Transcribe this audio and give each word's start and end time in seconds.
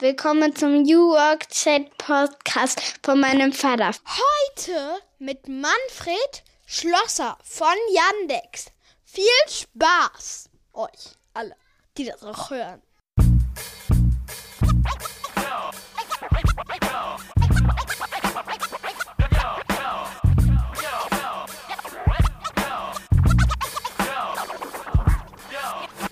Willkommen 0.00 0.56
zum 0.56 0.84
New 0.84 1.10
Work 1.10 1.50
Chat 1.50 1.94
Podcast 1.98 2.80
von 3.02 3.20
meinem 3.20 3.52
Vater. 3.52 3.90
Heute 4.06 5.02
mit 5.18 5.46
Manfred 5.46 6.42
Schlosser 6.64 7.36
von 7.44 7.66
Yandex. 7.92 8.70
Viel 9.04 9.24
Spaß 9.46 10.48
euch 10.72 11.18
alle, 11.34 11.54
die 11.98 12.06
das 12.06 12.22
auch 12.22 12.48
hören. 12.48 12.80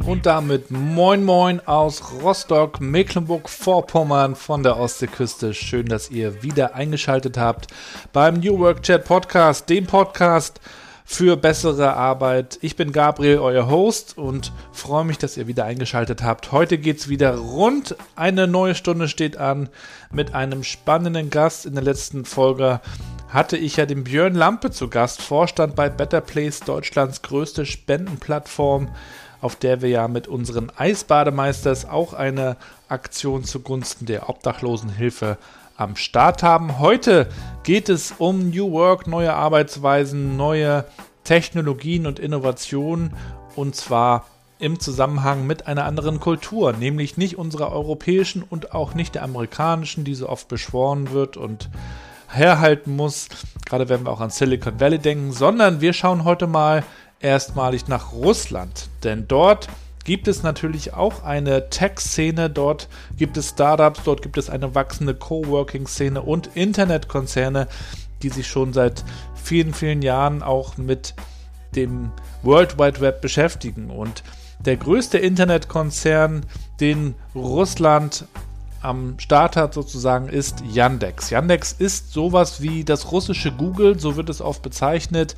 Und 0.09 0.25
damit 0.25 0.71
moin 0.71 1.23
moin 1.23 1.61
aus 1.67 2.03
Rostock, 2.23 2.81
Mecklenburg-Vorpommern 2.81 4.37
von 4.37 4.63
der 4.63 4.79
Ostseeküste. 4.79 5.53
Schön, 5.53 5.85
dass 5.85 6.11
ihr 6.11 6.43
wieder 6.43 6.75
eingeschaltet 6.75 7.37
habt 7.37 7.67
beim 8.15 8.41
New 8.41 8.59
Work 8.59 8.83
Chat 8.83 9.05
Podcast, 9.05 9.69
dem 9.69 9.85
Podcast 9.87 10.63
für 11.05 11.37
bessere 11.37 11.93
Arbeit. 11.93 12.59
Ich 12.63 12.75
bin 12.75 12.93
Gabriel, 12.93 13.39
euer 13.39 13.69
Host 13.69 14.17
und 14.17 14.51
freue 14.73 15.05
mich, 15.05 15.19
dass 15.19 15.37
ihr 15.37 15.47
wieder 15.47 15.67
eingeschaltet 15.67 16.23
habt. 16.23 16.53
Heute 16.53 16.79
geht 16.79 17.01
es 17.01 17.11
wieder 17.11 17.37
rund. 17.37 17.95
Eine 18.17 18.47
neue 18.47 18.75
Stunde 18.75 19.09
steht 19.09 19.37
an 19.37 19.69
mit 20.11 20.33
einem 20.33 20.65
spannenden 20.65 21.29
Gast. 21.29 21.67
In 21.67 21.75
der 21.75 21.85
letzten 21.85 22.25
Folge 22.25 22.81
hatte 23.29 23.59
ich 23.59 23.77
ja 23.77 23.85
den 23.85 24.05
Björn 24.05 24.35
Lampe 24.35 24.71
zu 24.71 24.89
Gast, 24.89 25.21
Vorstand 25.21 25.77
bei 25.77 25.91
Better 25.91 26.23
Place, 26.23 26.61
Deutschlands 26.61 27.21
größte 27.21 27.67
Spendenplattform 27.67 28.89
auf 29.41 29.57
der 29.57 29.83
wir 29.83 29.89
ja 29.89 30.09
mit 30.09 30.29
unseren 30.29 30.71
Eisbademeisters 30.77 31.89
auch 31.89 32.13
eine 32.13 32.57
Aktion 32.89 33.45
zugunsten 33.45 34.07
der 34.07 34.29
Obdachlosenhilfe 34.29 35.39
am 35.77 35.97
Start 35.97 36.43
haben. 36.43 36.79
Heute 36.79 37.29
geht 37.63 37.89
es 37.89 38.15
um 38.19 38.51
New 38.51 38.73
Work, 38.73 39.07
neue 39.07 39.33
Arbeitsweisen, 39.33 40.37
neue 40.37 40.85
Technologien 41.25 42.07
und 42.07 42.19
Innovationen 42.19 43.15
und 43.55 43.77
zwar 43.77 44.27
im 44.59 44.81
Zusammenhang 44.81 45.47
mit 45.47 45.67
einer 45.69 45.85
anderen 45.85 46.19
Kultur, 46.19 46.73
nämlich 46.73 47.17
nicht 47.17 47.39
unserer 47.39 47.71
europäischen 47.71 48.43
und 48.43 48.73
auch 48.73 48.95
nicht 48.95 49.15
der 49.15 49.23
amerikanischen, 49.23 50.05
die 50.05 50.15
so 50.15 50.29
oft 50.29 50.49
beschworen 50.49 51.13
wird 51.13 51.37
und 51.37 51.69
herhalten 52.29 52.97
muss, 52.97 53.29
gerade 53.65 53.89
wenn 53.89 54.05
wir 54.05 54.11
auch 54.11 54.21
an 54.21 54.31
Silicon 54.31 54.81
Valley 54.81 54.99
denken, 54.99 55.33
sondern 55.33 55.81
wir 55.81 55.93
schauen 55.93 56.25
heute 56.25 56.47
mal 56.47 56.83
erstmalig 57.21 57.89
nach 57.89 58.13
Russland, 58.13 58.89
denn 59.05 59.27
dort 59.29 59.69
gibt 60.05 60.27
es 60.27 60.43
natürlich 60.43 60.95
auch 60.95 61.23
eine 61.23 61.69
Tech-Szene, 61.69 62.49
dort 62.49 62.89
gibt 63.19 63.37
es 63.37 63.51
Startups, 63.51 64.01
dort 64.05 64.23
gibt 64.23 64.39
es 64.39 64.49
eine 64.49 64.75
wachsende 64.75 65.15
Coworking-Szene 65.15 66.23
und 66.23 66.51
Internetkonzerne, 66.55 67.69
die 68.23 68.31
sich 68.31 68.47
schon 68.47 68.73
seit 68.73 69.05
vielen, 69.35 69.75
vielen 69.75 70.01
Jahren 70.01 70.43
auch 70.43 70.79
mit 70.79 71.15
dem 71.77 72.11
World 72.43 72.79
Wide 72.79 73.01
Web 73.01 73.21
beschäftigen. 73.21 73.91
Und 73.91 74.23
der 74.61 74.77
größte 74.77 75.19
Internetkonzern, 75.19 76.47
den 76.81 77.15
Russland 77.35 78.25
am 78.81 79.19
Start 79.19 79.57
hat 79.57 79.75
sozusagen, 79.75 80.29
ist 80.29 80.63
Yandex. 80.73 81.31
Yandex 81.31 81.73
ist 81.73 82.13
sowas 82.13 82.63
wie 82.63 82.85
das 82.85 83.13
russische 83.13 83.53
Google, 83.53 83.99
so 83.99 84.17
wird 84.17 84.31
es 84.31 84.41
oft 84.41 84.63
bezeichnet 84.63 85.37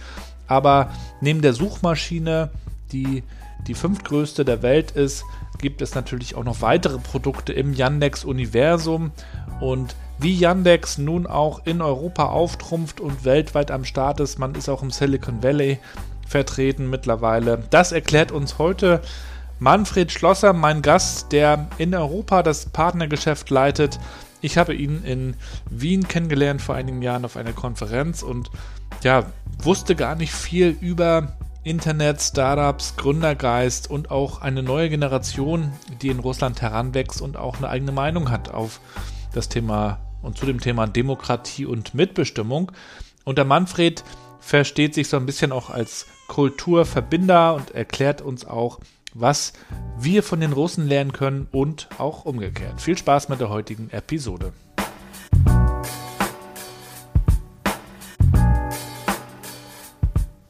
aber 0.51 0.91
neben 1.21 1.41
der 1.41 1.55
Suchmaschine, 1.55 2.51
die 2.93 3.23
die 3.67 3.75
fünftgrößte 3.75 4.45
der 4.45 4.63
Welt 4.63 4.91
ist, 4.91 5.25
gibt 5.59 5.81
es 5.81 5.95
natürlich 5.95 6.35
auch 6.35 6.45
noch 6.45 6.61
weitere 6.61 6.99
Produkte 6.99 7.53
im 7.53 7.73
Yandex-Universum. 7.75 9.13
Und 9.61 9.95
wie 10.19 10.35
Yandex 10.35 10.99
nun 10.99 11.27
auch 11.27 11.67
in 11.67 11.81
Europa 11.81 12.27
auftrumpft 12.27 13.01
und 13.01 13.25
weltweit 13.25 13.71
am 13.71 13.85
Start 13.85 14.21
ist, 14.21 14.39
man 14.39 14.55
ist 14.55 14.69
auch 14.69 14.83
im 14.83 14.91
Silicon 14.91 15.43
Valley 15.43 15.79
vertreten 16.27 16.91
mittlerweile. 16.91 17.63
Das 17.71 17.93
erklärt 17.93 18.33
uns 18.33 18.59
heute 18.59 19.03
Manfred 19.59 20.11
Schlosser, 20.11 20.53
mein 20.53 20.81
Gast, 20.83 21.33
der 21.33 21.67
in 21.79 21.95
Europa 21.95 22.43
das 22.43 22.67
Partnergeschäft 22.67 23.51
leitet. 23.51 24.01
Ich 24.41 24.59
habe 24.59 24.75
ihn 24.75 25.03
in 25.05 25.37
Wien 25.69 26.09
kennengelernt 26.09 26.63
vor 26.63 26.75
einigen 26.75 27.03
Jahren 27.03 27.25
auf 27.25 27.37
einer 27.37 27.53
Konferenz 27.53 28.23
und 28.23 28.51
ja, 29.03 29.27
wusste 29.63 29.95
gar 29.95 30.15
nicht 30.15 30.33
viel 30.33 30.77
über 30.81 31.37
Internet, 31.63 32.23
Startups, 32.23 32.97
Gründergeist 32.97 33.91
und 33.91 34.11
auch 34.11 34.41
eine 34.41 34.63
neue 34.63 34.89
Generation, 34.89 35.73
die 36.01 36.09
in 36.09 36.19
Russland 36.19 36.63
heranwächst 36.63 37.21
und 37.21 37.37
auch 37.37 37.59
eine 37.59 37.69
eigene 37.69 37.93
Meinung 37.93 38.31
hat 38.31 38.49
auf 38.49 38.81
das 39.35 39.49
Thema 39.49 40.01
und 40.23 40.39
zu 40.39 40.47
dem 40.47 40.61
Thema 40.61 40.87
Demokratie 40.87 41.67
und 41.67 41.95
Mitbestimmung. 41.95 42.73
Und 43.25 43.37
der 43.37 43.45
Manfred 43.45 44.05
versteht 44.41 44.95
sich 44.95 45.09
so 45.09 45.19
ein 45.19 45.27
bisschen 45.27 45.53
auch 45.53 45.69
als 45.69 46.07
Kulturverbinder 46.29 47.55
und 47.55 47.73
erklärt 47.73 48.23
uns 48.23 48.47
auch, 48.47 48.81
was 49.15 49.53
wir 49.99 50.23
von 50.23 50.41
den 50.41 50.53
Russen 50.53 50.87
lernen 50.87 51.13
können 51.13 51.49
und 51.53 51.89
auch 51.99 52.25
umgekehrt. 52.25 52.81
Viel 52.81 52.97
Spaß 52.97 53.29
mit 53.29 53.41
der 53.41 53.49
heutigen 53.51 53.91
Episode. 53.91 54.53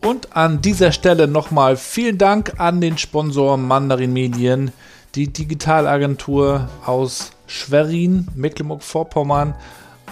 Und 0.03 0.35
an 0.37 0.61
dieser 0.61 0.93
Stelle 0.93 1.29
nochmal 1.29 1.77
vielen 1.77 2.19
Dank 2.19 2.55
an 2.59 2.81
den 2.81 2.99
Sponsor 2.99 3.57
Mandarin 3.57 4.13
Medien, 4.13 4.73
die 5.15 5.33
Digitalagentur 5.33 6.69
aus 6.85 7.33
Schwerin, 7.47 8.29
Mecklenburg-Vorpommern. 8.35 9.55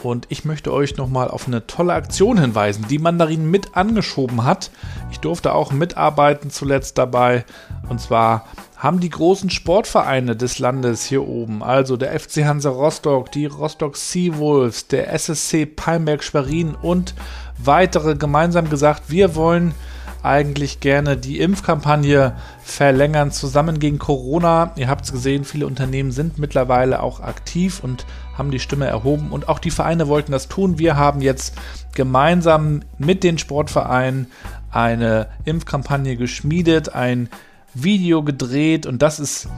Und 0.03 0.27
ich 0.29 0.45
möchte 0.45 0.73
euch 0.73 0.97
nochmal 0.97 1.29
auf 1.29 1.47
eine 1.47 1.67
tolle 1.67 1.95
Aktion 1.95 2.39
hinweisen, 2.39 2.87
die 2.89 2.99
Mandarin 2.99 3.51
mit 3.51 3.77
angeschoben 3.77 4.45
hat. 4.45 4.71
Ich 5.11 5.21
durfte 5.21 5.55
auch 5.55 5.73
mitarbeiten 5.73 6.51
zuletzt 6.51 6.99
dabei. 6.99 7.45
Und 7.89 8.01
zwar 8.01 8.45
haben 8.77 9.01
die 9.01 9.11
großen 9.11 9.51
Sportvereine 9.51 10.37
des 10.37 10.61
Landes 10.61 11.05
hier 11.05 11.27
oben, 11.27 11.65
also 11.65 11.97
der 11.97 12.19
FC 12.19 12.45
Hansa 12.45 12.71
Rostock, 12.71 13.33
die 13.33 13.47
Rostock 13.47 13.97
Seawolves, 13.97 14.87
der 14.87 15.13
SSC 15.13 15.67
Palmberg 15.67 16.23
Schwerin 16.23 16.77
und 16.81 17.15
weitere 17.59 18.15
gemeinsam 18.15 18.71
gesagt, 18.71 19.11
wir 19.11 19.35
wollen 19.35 19.75
eigentlich 20.23 20.81
gerne 20.81 21.17
die 21.17 21.41
Impfkampagne 21.41 22.37
verlängern, 22.63 23.31
zusammen 23.31 23.79
gegen 23.79 23.99
Corona. 23.99 24.73
Ihr 24.77 24.89
habt 24.89 25.05
es 25.05 25.13
gesehen, 25.13 25.45
viele 25.45 25.67
Unternehmen 25.67 26.13
sind 26.13 26.39
mittlerweile 26.39 27.03
auch 27.03 27.21
aktiv 27.21 27.81
und 27.83 28.05
haben 28.39 28.51
die 28.51 28.61
Stimme 28.61 28.87
erhoben 28.87 29.31
und 29.31 29.49
auch 29.49 29.59
die 29.59 29.71
Vereine 29.71 30.09
wollten 30.09 30.33
das 30.33 30.49
tun. 30.49 30.79
Wir 30.79 30.97
haben 30.97 31.21
jetzt 31.21 31.55
gemeinsam 31.95 32.83
mit 32.97 33.25
den 33.25 33.37
Sportvereinen 33.37 34.29
eine 34.71 35.29
Impfkampagne 35.45 36.17
geschmiedet, 36.17 36.95
ein 36.95 37.29
Video 37.75 38.23
gedreht 38.23 38.87
und 38.87 39.03
das 39.03 39.19
ist 39.21 39.49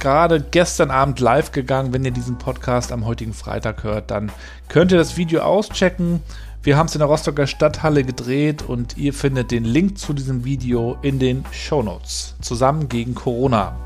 gerade 0.00 0.40
gestern 0.40 0.90
Abend 0.90 1.20
live 1.20 1.52
gegangen. 1.52 1.92
Wenn 1.92 2.04
ihr 2.04 2.10
diesen 2.10 2.38
Podcast 2.38 2.92
am 2.92 3.06
heutigen 3.06 3.32
Freitag 3.32 3.84
hört, 3.84 4.10
dann 4.10 4.30
könnt 4.68 4.92
ihr 4.92 4.98
das 4.98 5.16
Video 5.16 5.42
auschecken. 5.42 6.20
Wir 6.62 6.76
haben 6.76 6.86
es 6.86 6.94
in 6.94 7.00
der 7.00 7.08
Rostocker 7.08 7.46
Stadthalle 7.46 8.04
gedreht 8.04 8.62
und 8.62 8.96
ihr 8.96 9.12
findet 9.12 9.50
den 9.50 9.64
Link 9.64 9.98
zu 9.98 10.14
diesem 10.14 10.44
Video 10.44 10.96
in 11.02 11.18
den 11.18 11.44
Show 11.52 11.82
Notes. 11.82 12.36
Zusammen 12.40 12.88
gegen 12.88 13.14
Corona. 13.14 13.83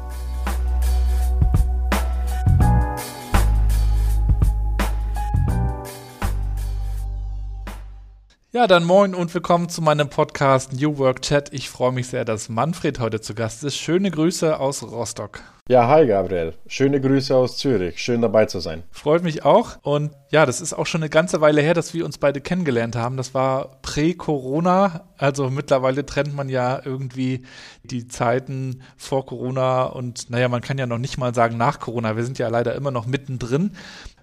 Ja, 8.58 8.66
dann 8.66 8.82
moin 8.82 9.14
und 9.14 9.32
willkommen 9.32 9.68
zu 9.68 9.80
meinem 9.80 10.10
Podcast 10.10 10.72
New 10.72 10.98
Work 10.98 11.22
Chat. 11.22 11.52
Ich 11.54 11.70
freue 11.70 11.92
mich 11.92 12.08
sehr, 12.08 12.24
dass 12.24 12.48
Manfred 12.48 12.98
heute 12.98 13.20
zu 13.20 13.36
Gast 13.36 13.62
ist. 13.62 13.76
Schöne 13.76 14.10
Grüße 14.10 14.58
aus 14.58 14.82
Rostock. 14.82 15.42
Ja, 15.68 15.86
hi 15.86 16.08
Gabriel. 16.08 16.54
Schöne 16.66 17.00
Grüße 17.00 17.36
aus 17.36 17.56
Zürich. 17.56 18.02
Schön 18.02 18.20
dabei 18.20 18.46
zu 18.46 18.58
sein. 18.58 18.82
Freut 18.90 19.22
mich 19.22 19.44
auch. 19.44 19.76
Und 19.82 20.10
ja, 20.32 20.44
das 20.44 20.60
ist 20.60 20.72
auch 20.72 20.86
schon 20.86 21.02
eine 21.02 21.08
ganze 21.08 21.40
Weile 21.40 21.60
her, 21.60 21.72
dass 21.72 21.94
wir 21.94 22.04
uns 22.04 22.18
beide 22.18 22.40
kennengelernt 22.40 22.96
haben. 22.96 23.16
Das 23.16 23.32
war 23.32 23.80
prä-Corona. 23.82 25.04
Also 25.16 25.50
mittlerweile 25.50 26.04
trennt 26.04 26.34
man 26.34 26.48
ja 26.48 26.80
irgendwie 26.84 27.44
die 27.84 28.08
Zeiten 28.08 28.82
vor 28.96 29.24
Corona 29.24 29.84
und 29.84 30.30
naja, 30.30 30.48
man 30.48 30.62
kann 30.62 30.78
ja 30.78 30.86
noch 30.86 30.98
nicht 30.98 31.16
mal 31.16 31.32
sagen 31.32 31.58
nach 31.58 31.78
Corona. 31.78 32.16
Wir 32.16 32.24
sind 32.24 32.40
ja 32.40 32.48
leider 32.48 32.74
immer 32.74 32.90
noch 32.90 33.06
mittendrin. 33.06 33.76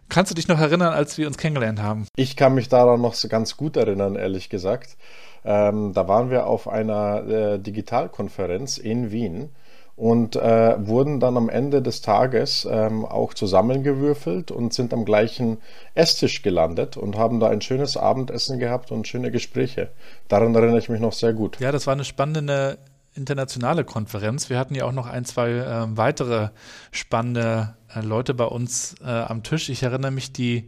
Kannst 0.09 0.31
du 0.31 0.35
dich 0.35 0.47
noch 0.47 0.59
erinnern, 0.59 0.93
als 0.93 1.17
wir 1.17 1.27
uns 1.27 1.37
kennengelernt 1.37 1.81
haben? 1.81 2.07
Ich 2.15 2.35
kann 2.35 2.53
mich 2.53 2.69
daran 2.69 3.01
noch 3.01 3.13
so 3.15 3.27
ganz 3.27 3.57
gut 3.57 3.75
erinnern, 3.75 4.15
ehrlich 4.15 4.49
gesagt. 4.49 4.97
Ähm, 5.43 5.93
da 5.93 6.07
waren 6.07 6.29
wir 6.29 6.47
auf 6.47 6.67
einer 6.67 7.27
äh, 7.27 7.59
Digitalkonferenz 7.59 8.77
in 8.77 9.11
Wien 9.11 9.49
und 9.95 10.35
äh, 10.35 10.75
wurden 10.87 11.19
dann 11.19 11.37
am 11.37 11.49
Ende 11.49 11.81
des 11.81 12.01
Tages 12.01 12.67
ähm, 12.69 13.05
auch 13.05 13.33
zusammengewürfelt 13.33 14.51
und 14.51 14.73
sind 14.73 14.93
am 14.93 15.05
gleichen 15.05 15.57
Esstisch 15.93 16.41
gelandet 16.41 16.97
und 16.97 17.17
haben 17.17 17.39
da 17.39 17.47
ein 17.47 17.61
schönes 17.61 17.95
Abendessen 17.95 18.59
gehabt 18.59 18.91
und 18.91 19.07
schöne 19.07 19.31
Gespräche. 19.31 19.91
Daran 20.27 20.53
erinnere 20.53 20.79
ich 20.79 20.89
mich 20.89 20.99
noch 20.99 21.13
sehr 21.13 21.33
gut. 21.33 21.59
Ja, 21.59 21.71
das 21.71 21.87
war 21.87 21.93
eine 21.93 22.03
spannende 22.03 22.77
internationale 23.13 23.85
Konferenz. 23.85 24.49
Wir 24.49 24.59
hatten 24.59 24.75
ja 24.75 24.85
auch 24.85 24.91
noch 24.91 25.07
ein, 25.07 25.23
zwei 25.23 25.51
äh, 25.51 25.97
weitere 25.97 26.49
spannende 26.91 27.75
Leute 28.01 28.33
bei 28.33 28.45
uns 28.45 28.95
äh, 29.01 29.07
am 29.07 29.43
Tisch. 29.43 29.69
Ich 29.69 29.83
erinnere 29.83 30.11
mich, 30.11 30.31
die 30.31 30.67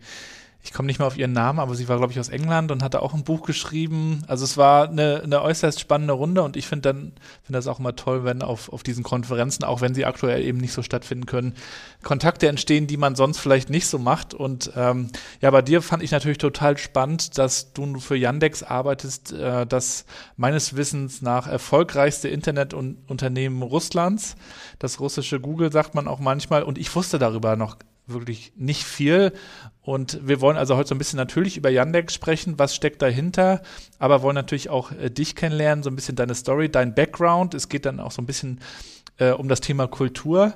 ich 0.68 0.74
komme 0.74 0.88
nicht 0.88 1.00
mehr 1.00 1.08
auf 1.08 1.18
ihren 1.18 1.32
Namen, 1.32 1.60
aber 1.60 1.76
sie 1.76 1.88
war, 1.88 1.96
glaube 1.96 2.12
ich, 2.12 2.20
aus 2.20 2.28
England 2.28 2.74
und 2.74 2.84
hatte 2.84 3.02
auch 3.02 3.14
ein 3.14 3.24
Buch 3.24 3.44
geschrieben. 3.44 4.24
Also 4.28 4.44
es 4.44 4.58
war 4.58 4.90
eine, 4.90 5.22
eine 5.24 5.42
äußerst 5.42 5.80
spannende 5.80 6.12
Runde 6.12 6.44
und 6.44 6.58
ich 6.58 6.68
finde 6.68 6.90
dann, 6.90 7.00
finde 7.42 7.58
das 7.58 7.68
auch 7.68 7.80
immer 7.80 7.96
toll, 7.96 8.26
wenn 8.26 8.42
auf, 8.42 8.74
auf 8.74 8.84
diesen 8.84 9.02
Konferenzen, 9.02 9.64
auch 9.64 9.80
wenn 9.80 9.96
sie 9.96 10.04
aktuell 10.04 10.44
eben 10.44 10.58
nicht 10.58 10.74
so 10.74 10.84
stattfinden 10.84 11.26
können, 11.26 11.56
Kontakte 12.04 12.50
entstehen, 12.50 12.86
die 12.86 12.98
man 12.98 13.16
sonst 13.16 13.40
vielleicht 13.40 13.70
nicht 13.70 13.88
so 13.88 13.98
macht. 13.98 14.34
Und 14.34 14.74
ähm, 14.76 15.10
ja, 15.40 15.52
bei 15.52 15.62
dir 15.62 15.82
fand 15.82 16.04
ich 16.04 16.12
natürlich 16.12 16.38
total 16.38 16.78
spannend, 16.78 17.38
dass 17.38 17.72
du 17.72 18.02
für 18.02 18.18
Yandex 18.18 18.62
arbeitest, 18.62 19.32
äh, 19.32 19.66
das 19.66 20.04
meines 20.36 20.76
Wissens 20.76 21.22
nach 21.22 21.48
erfolgreichste 21.48 22.28
Internetunternehmen 22.28 23.62
Russlands. 23.62 24.36
Das 24.80 25.00
russische 25.00 25.40
Google 25.40 25.72
sagt 25.72 25.96
man 25.96 26.10
auch 26.10 26.20
manchmal. 26.20 26.64
Und 26.64 26.78
ich 26.78 26.94
wusste 26.94 27.20
darüber 27.20 27.56
noch 27.56 27.78
wirklich 28.08 28.54
nicht 28.56 28.84
viel. 28.84 29.34
Und 29.82 30.20
wir 30.28 30.42
wollen 30.42 30.58
also 30.58 30.76
heute 30.76 30.90
so 30.90 30.96
ein 30.96 30.98
bisschen 30.98 31.18
natürlich 31.18 31.58
über 31.58 31.70
Yandex 31.70 32.14
sprechen, 32.14 32.58
was 32.58 32.76
steckt 32.76 33.02
dahinter, 33.02 33.62
aber 34.00 34.22
wollen 34.22 34.36
natürlich 34.36 34.70
auch 34.70 34.92
äh, 34.92 35.10
dich 35.10 35.36
kennenlernen, 35.36 35.84
so 35.84 35.90
ein 35.90 35.96
bisschen 35.96 36.16
deine 36.16 36.36
Story, 36.36 36.70
dein 36.70 36.96
Background. 36.96 37.54
Es 37.54 37.70
geht 37.70 37.86
dann 37.86 38.00
auch 38.00 38.12
so 38.12 38.22
ein 38.22 38.26
bisschen 38.26 38.60
äh, 39.18 39.32
um 39.32 39.48
das 39.48 39.62
Thema 39.62 39.88
Kultur. 39.88 40.54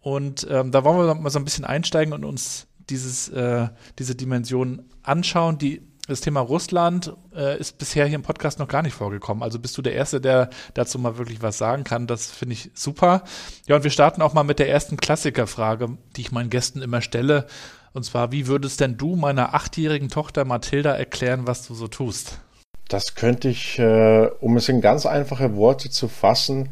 Und 0.00 0.46
ähm, 0.50 0.70
da 0.70 0.84
wollen 0.84 0.98
wir 0.98 1.14
mal 1.14 1.30
so 1.30 1.38
ein 1.38 1.44
bisschen 1.44 1.64
einsteigen 1.64 2.12
und 2.12 2.24
uns 2.24 2.66
dieses, 2.88 3.28
äh, 3.28 3.68
diese 3.98 4.14
Dimension 4.14 4.84
anschauen, 5.02 5.58
die 5.58 5.82
das 6.08 6.20
Thema 6.22 6.40
Russland 6.40 7.12
äh, 7.34 7.58
ist 7.58 7.78
bisher 7.78 8.06
hier 8.06 8.16
im 8.16 8.22
Podcast 8.22 8.58
noch 8.58 8.66
gar 8.66 8.82
nicht 8.82 8.94
vorgekommen. 8.94 9.42
Also 9.42 9.58
bist 9.58 9.76
du 9.78 9.82
der 9.82 9.92
Erste, 9.92 10.20
der 10.20 10.50
dazu 10.74 10.98
mal 10.98 11.18
wirklich 11.18 11.42
was 11.42 11.58
sagen 11.58 11.84
kann. 11.84 12.06
Das 12.06 12.30
finde 12.30 12.54
ich 12.54 12.70
super. 12.74 13.22
Ja, 13.66 13.76
und 13.76 13.84
wir 13.84 13.90
starten 13.90 14.22
auch 14.22 14.34
mal 14.34 14.42
mit 14.42 14.58
der 14.58 14.68
ersten 14.68 14.96
Klassikerfrage, 14.96 15.96
die 16.16 16.22
ich 16.22 16.32
meinen 16.32 16.50
Gästen 16.50 16.82
immer 16.82 17.02
stelle. 17.02 17.46
Und 17.92 18.04
zwar, 18.04 18.32
wie 18.32 18.46
würdest 18.46 18.80
denn 18.80 18.96
du 18.96 19.16
meiner 19.16 19.54
achtjährigen 19.54 20.08
Tochter 20.08 20.44
Mathilda 20.44 20.92
erklären, 20.92 21.46
was 21.46 21.66
du 21.66 21.74
so 21.74 21.88
tust? 21.88 22.40
Das 22.88 23.14
könnte 23.14 23.48
ich, 23.48 23.78
äh, 23.78 24.28
um 24.40 24.56
es 24.56 24.68
in 24.68 24.80
ganz 24.80 25.04
einfache 25.04 25.56
Worte 25.56 25.90
zu 25.90 26.08
fassen, 26.08 26.70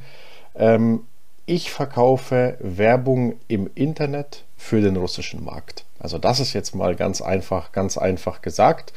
ähm, 0.55 1.03
ich 1.45 1.71
verkaufe 1.71 2.57
Werbung 2.61 3.39
im 3.49 3.71
Internet 3.75 4.45
für 4.57 4.81
den 4.81 4.97
russischen 4.97 5.45
Markt. 5.45 5.86
Also 5.99 6.19
das 6.19 6.41
ist 6.41 6.53
jetzt 6.53 6.75
mal 6.75 6.95
ganz 6.95 7.21
einfach, 7.21 7.73
ganz 7.73 7.99
einfach 7.99 8.43
gesagt. 8.43 8.93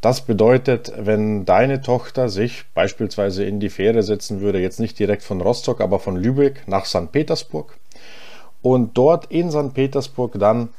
Das 0.00 0.22
bedeutet, 0.22 0.92
wenn 0.96 1.44
deine 1.44 1.82
Tochter 1.82 2.28
sich 2.28 2.64
beispielsweise 2.74 3.44
in 3.44 3.60
die 3.60 3.68
Fähre 3.68 4.02
setzen 4.02 4.40
würde, 4.40 4.58
jetzt 4.58 4.80
nicht 4.80 4.98
direkt 4.98 5.22
von 5.22 5.40
Rostock, 5.40 5.80
aber 5.80 5.98
von 5.98 6.16
Lübeck 6.16 6.66
nach 6.66 6.86
St. 6.86 7.12
Petersburg 7.12 7.76
und 8.62 8.96
dort 8.96 9.26
in 9.26 9.50
St. 9.50 9.74
Petersburg 9.74 10.38
dann 10.38 10.70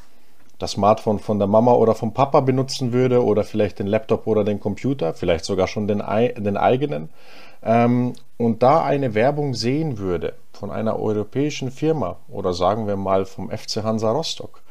das 0.57 0.71
Smartphone 0.71 1.19
von 1.19 1.39
der 1.39 1.47
Mama 1.47 1.73
oder 1.73 1.95
vom 1.95 2.13
Papa 2.13 2.39
benutzen 2.41 2.93
würde 2.93 3.23
oder 3.23 3.43
vielleicht 3.43 3.79
den 3.79 3.87
Laptop 3.87 4.27
oder 4.27 4.43
den 4.43 4.59
Computer, 4.59 5.13
vielleicht 5.13 5.45
sogar 5.45 5.67
schon 5.67 5.87
den, 5.87 6.03
den 6.37 6.57
eigenen, 6.57 7.09
ähm, 7.63 8.13
und 8.37 8.63
da 8.63 8.83
eine 8.83 9.13
Werbung 9.13 9.53
sehen 9.53 9.97
würde 9.97 10.33
von 10.51 10.71
einer 10.71 10.99
europäischen 10.99 11.71
Firma 11.71 12.17
oder 12.29 12.53
sagen 12.53 12.87
wir 12.87 12.95
mal 12.95 13.25
vom 13.25 13.49
FC 13.49 13.83
Hansa 13.83 14.11
Rostock, 14.11 14.61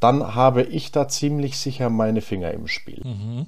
dann 0.00 0.34
habe 0.34 0.62
ich 0.62 0.92
da 0.92 1.08
ziemlich 1.08 1.58
sicher 1.58 1.90
meine 1.90 2.22
Finger 2.22 2.50
im 2.52 2.66
Spiel. 2.66 3.02
Mhm. 3.04 3.46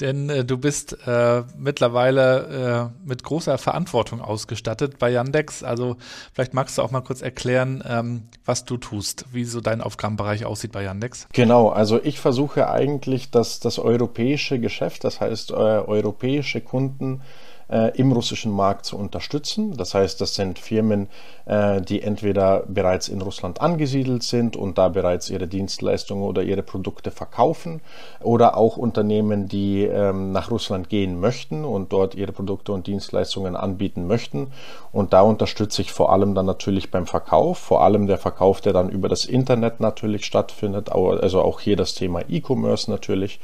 Denn 0.00 0.30
äh, 0.30 0.44
du 0.44 0.58
bist 0.58 0.96
äh, 1.06 1.42
mittlerweile 1.56 2.92
äh, 3.04 3.08
mit 3.08 3.24
großer 3.24 3.58
Verantwortung 3.58 4.20
ausgestattet 4.20 4.98
bei 4.98 5.10
Yandex. 5.10 5.62
Also 5.64 5.96
vielleicht 6.32 6.54
magst 6.54 6.78
du 6.78 6.82
auch 6.82 6.90
mal 6.90 7.00
kurz 7.00 7.20
erklären, 7.20 7.82
ähm, 7.86 8.22
was 8.44 8.64
du 8.64 8.76
tust, 8.76 9.24
wie 9.32 9.44
so 9.44 9.60
dein 9.60 9.80
Aufgabenbereich 9.80 10.44
aussieht 10.44 10.72
bei 10.72 10.84
Yandex. 10.84 11.26
Genau, 11.32 11.70
also 11.70 12.00
ich 12.02 12.20
versuche 12.20 12.70
eigentlich, 12.70 13.30
dass 13.30 13.60
das 13.60 13.78
europäische 13.78 14.60
Geschäft, 14.60 15.04
das 15.04 15.20
heißt 15.20 15.50
äh, 15.50 15.54
europäische 15.54 16.60
Kunden, 16.60 17.22
im 17.68 18.12
russischen 18.12 18.52
Markt 18.52 18.86
zu 18.86 18.96
unterstützen. 18.96 19.76
Das 19.76 19.94
heißt, 19.94 20.20
das 20.20 20.34
sind 20.34 20.58
Firmen, 20.58 21.08
äh, 21.44 21.80
die 21.80 22.02
entweder 22.02 22.64
bereits 22.66 23.08
in 23.08 23.20
Russland 23.20 23.60
angesiedelt 23.60 24.22
sind 24.22 24.56
und 24.56 24.78
da 24.78 24.88
bereits 24.88 25.30
ihre 25.30 25.46
Dienstleistungen 25.46 26.24
oder 26.24 26.42
ihre 26.42 26.62
Produkte 26.62 27.10
verkaufen 27.10 27.80
oder 28.20 28.56
auch 28.56 28.76
Unternehmen, 28.76 29.48
die 29.48 29.84
ähm, 29.84 30.32
nach 30.32 30.50
Russland 30.50 30.88
gehen 30.88 31.20
möchten 31.20 31.64
und 31.64 31.92
dort 31.92 32.14
ihre 32.14 32.32
Produkte 32.32 32.72
und 32.72 32.86
Dienstleistungen 32.86 33.56
anbieten 33.56 34.06
möchten. 34.06 34.48
Und 34.92 35.12
da 35.12 35.22
unterstütze 35.22 35.82
ich 35.82 35.92
vor 35.92 36.12
allem 36.12 36.34
dann 36.34 36.46
natürlich 36.46 36.90
beim 36.90 37.06
Verkauf, 37.06 37.58
vor 37.58 37.82
allem 37.82 38.06
der 38.06 38.18
Verkauf, 38.18 38.60
der 38.60 38.72
dann 38.72 38.88
über 38.88 39.08
das 39.08 39.24
Internet 39.24 39.80
natürlich 39.80 40.24
stattfindet, 40.24 40.90
also 40.90 41.42
auch 41.42 41.60
hier 41.60 41.76
das 41.76 41.94
Thema 41.94 42.22
E-Commerce 42.28 42.90
natürlich. 42.90 43.40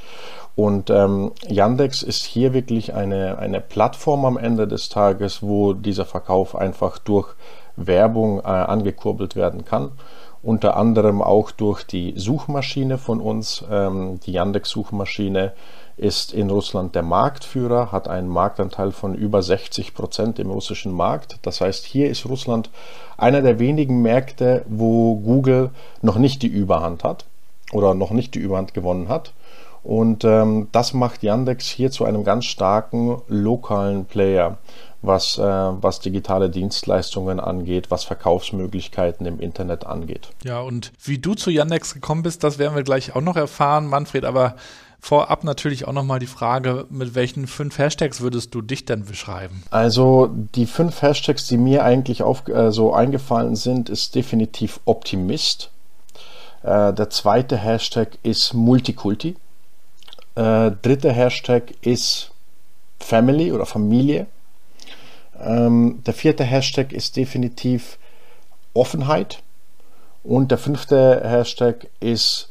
Und 0.56 0.88
ähm, 0.88 1.32
Yandex 1.48 2.02
ist 2.02 2.24
hier 2.24 2.54
wirklich 2.54 2.94
eine, 2.94 3.38
eine 3.38 3.60
Plattform 3.60 4.13
am 4.22 4.36
Ende 4.36 4.68
des 4.68 4.88
Tages, 4.88 5.42
wo 5.42 5.72
dieser 5.72 6.04
Verkauf 6.04 6.54
einfach 6.54 6.98
durch 6.98 7.34
Werbung 7.76 8.40
äh, 8.40 8.42
angekurbelt 8.42 9.36
werden 9.36 9.64
kann. 9.64 9.92
Unter 10.42 10.76
anderem 10.76 11.22
auch 11.22 11.50
durch 11.50 11.84
die 11.84 12.12
Suchmaschine 12.16 12.98
von 12.98 13.20
uns. 13.20 13.64
Ähm, 13.70 14.20
die 14.26 14.32
Yandex-Suchmaschine 14.32 15.52
ist 15.96 16.32
in 16.32 16.50
Russland 16.50 16.94
der 16.94 17.02
Marktführer, 17.02 17.92
hat 17.92 18.08
einen 18.08 18.28
Marktanteil 18.28 18.90
von 18.90 19.14
über 19.14 19.42
60 19.42 19.94
Prozent 19.94 20.38
im 20.38 20.50
russischen 20.50 20.92
Markt. 20.92 21.38
Das 21.42 21.60
heißt, 21.60 21.84
hier 21.84 22.10
ist 22.10 22.26
Russland 22.26 22.68
einer 23.16 23.42
der 23.42 23.58
wenigen 23.58 24.02
Märkte, 24.02 24.64
wo 24.68 25.16
Google 25.16 25.70
noch 26.02 26.18
nicht 26.18 26.42
die 26.42 26.48
Überhand 26.48 27.04
hat 27.04 27.24
oder 27.72 27.94
noch 27.94 28.10
nicht 28.10 28.34
die 28.34 28.40
Überhand 28.40 28.74
gewonnen 28.74 29.08
hat. 29.08 29.32
Und 29.84 30.24
ähm, 30.24 30.68
das 30.72 30.94
macht 30.94 31.22
Yandex 31.22 31.66
hier 31.68 31.90
zu 31.90 32.06
einem 32.06 32.24
ganz 32.24 32.46
starken 32.46 33.20
lokalen 33.28 34.06
Player, 34.06 34.56
was, 35.02 35.36
äh, 35.36 35.42
was 35.42 36.00
digitale 36.00 36.48
Dienstleistungen 36.48 37.38
angeht, 37.38 37.90
was 37.90 38.04
Verkaufsmöglichkeiten 38.04 39.26
im 39.26 39.38
Internet 39.38 39.84
angeht. 39.84 40.30
Ja, 40.42 40.60
und 40.60 40.90
wie 41.02 41.18
du 41.18 41.34
zu 41.34 41.50
Yandex 41.50 41.92
gekommen 41.92 42.22
bist, 42.22 42.42
das 42.42 42.58
werden 42.58 42.74
wir 42.74 42.82
gleich 42.82 43.14
auch 43.14 43.20
noch 43.20 43.36
erfahren, 43.36 43.86
Manfred, 43.86 44.24
aber 44.24 44.56
vorab 45.00 45.44
natürlich 45.44 45.86
auch 45.86 45.92
nochmal 45.92 46.18
die 46.18 46.26
Frage, 46.26 46.86
mit 46.88 47.14
welchen 47.14 47.46
fünf 47.46 47.76
Hashtags 47.76 48.22
würdest 48.22 48.54
du 48.54 48.62
dich 48.62 48.86
denn 48.86 49.04
beschreiben? 49.04 49.64
Also 49.68 50.30
die 50.54 50.64
fünf 50.64 51.02
Hashtags, 51.02 51.46
die 51.46 51.58
mir 51.58 51.84
eigentlich 51.84 52.22
auf, 52.22 52.48
äh, 52.48 52.72
so 52.72 52.94
eingefallen 52.94 53.54
sind, 53.54 53.90
ist 53.90 54.14
definitiv 54.14 54.80
Optimist. 54.86 55.70
Äh, 56.62 56.94
der 56.94 57.10
zweite 57.10 57.58
Hashtag 57.58 58.16
ist 58.22 58.54
Multikulti. 58.54 59.36
Äh, 60.34 60.72
dritter 60.82 61.12
Hashtag 61.12 61.74
ist 61.82 62.32
Family 62.98 63.52
oder 63.52 63.66
Familie. 63.66 64.26
Ähm, 65.38 66.02
der 66.06 66.14
vierte 66.14 66.44
Hashtag 66.44 66.92
ist 66.92 67.16
definitiv 67.16 67.98
Offenheit. 68.72 69.42
Und 70.22 70.50
der 70.50 70.58
fünfte 70.58 71.20
Hashtag 71.22 71.88
ist, 72.00 72.48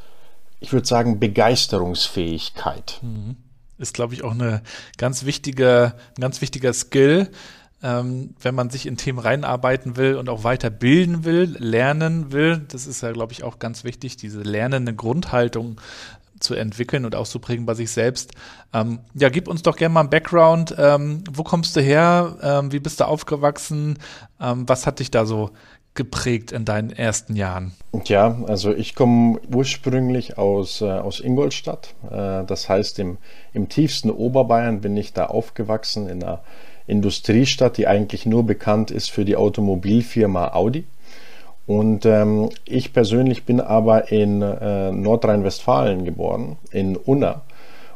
ich 0.60 0.72
würde 0.72 0.88
sagen, 0.88 1.20
Begeisterungsfähigkeit. 1.20 3.00
Mhm. 3.02 3.36
Ist, 3.80 3.96
glaube 3.96 4.14
ich, 4.14 4.24
auch 4.24 4.32
eine 4.32 4.62
ganz 4.98 5.26
wichtige, 5.26 5.94
ein 6.16 6.22
ganz 6.22 6.40
wichtiger 6.42 6.72
Skill, 6.72 7.30
ähm, 7.82 8.36
wenn 8.40 8.56
man 8.56 8.70
sich 8.70 8.86
in 8.86 8.96
Themen 8.96 9.20
reinarbeiten 9.20 9.98
will 9.98 10.16
und 10.16 10.30
auch 10.30 10.44
weiterbilden 10.44 11.26
will, 11.26 11.56
lernen 11.60 12.32
will. 12.32 12.64
Das 12.70 12.88
ist 12.88 13.02
ja, 13.02 13.12
glaube 13.12 13.34
ich, 13.34 13.44
auch 13.44 13.60
ganz 13.60 13.84
wichtig, 13.84 14.16
diese 14.16 14.42
lernende 14.42 14.94
Grundhaltung 14.94 15.82
zu 16.44 16.54
entwickeln 16.54 17.06
und 17.06 17.16
auszuprägen 17.16 17.66
bei 17.66 17.74
sich 17.74 17.92
selbst. 17.92 18.32
Ähm, 18.74 19.00
ja, 19.14 19.30
gib 19.30 19.48
uns 19.48 19.64
doch 19.64 19.76
gerne 19.76 19.94
mal 19.94 20.02
einen 20.02 20.10
Background. 20.10 20.76
Ähm, 20.78 21.24
wo 21.32 21.44
kommst 21.44 21.76
du 21.76 21.82
her? 21.82 22.38
Ähm, 22.42 22.72
wie 22.72 22.80
bist 22.80 23.00
du 23.00 23.08
aufgewachsen? 23.08 23.98
Ähm, 24.40 24.68
was 24.68 24.86
hat 24.86 25.00
dich 25.00 25.12
da 25.12 25.26
so 25.26 25.52
geprägt 25.96 26.52
in 26.52 26.66
deinen 26.66 26.92
ersten 26.92 27.36
Jahren? 27.36 27.74
Ja, 28.06 28.38
also 28.48 28.74
ich 28.74 28.96
komme 28.96 29.40
ursprünglich 29.54 30.38
aus, 30.38 30.82
äh, 30.82 30.86
aus 30.86 31.20
Ingolstadt. 31.20 31.94
Äh, 32.10 32.46
das 32.46 32.68
heißt, 32.68 33.00
im, 33.00 33.18
im 33.54 33.70
tiefsten 33.70 34.10
Oberbayern 34.10 34.82
bin 34.82 34.98
ich 34.98 35.14
da 35.14 35.28
aufgewachsen 35.28 36.10
in 36.10 36.24
einer 36.24 36.42
Industriestadt, 36.88 37.78
die 37.78 37.88
eigentlich 37.88 38.26
nur 38.26 38.46
bekannt 38.46 38.92
ist 38.92 39.12
für 39.12 39.24
die 39.24 39.36
Automobilfirma 39.36 40.54
Audi. 40.54 40.86
Und 41.66 42.06
ähm, 42.06 42.50
ich 42.66 42.94
persönlich 42.94 43.46
bin 43.46 43.62
aber 43.62 44.12
in 44.12 44.42
äh, 44.42 44.92
Nordrhein-Westfalen 44.92 46.04
geboren, 46.04 46.58
in 46.72 46.98
Unna. 46.98 47.42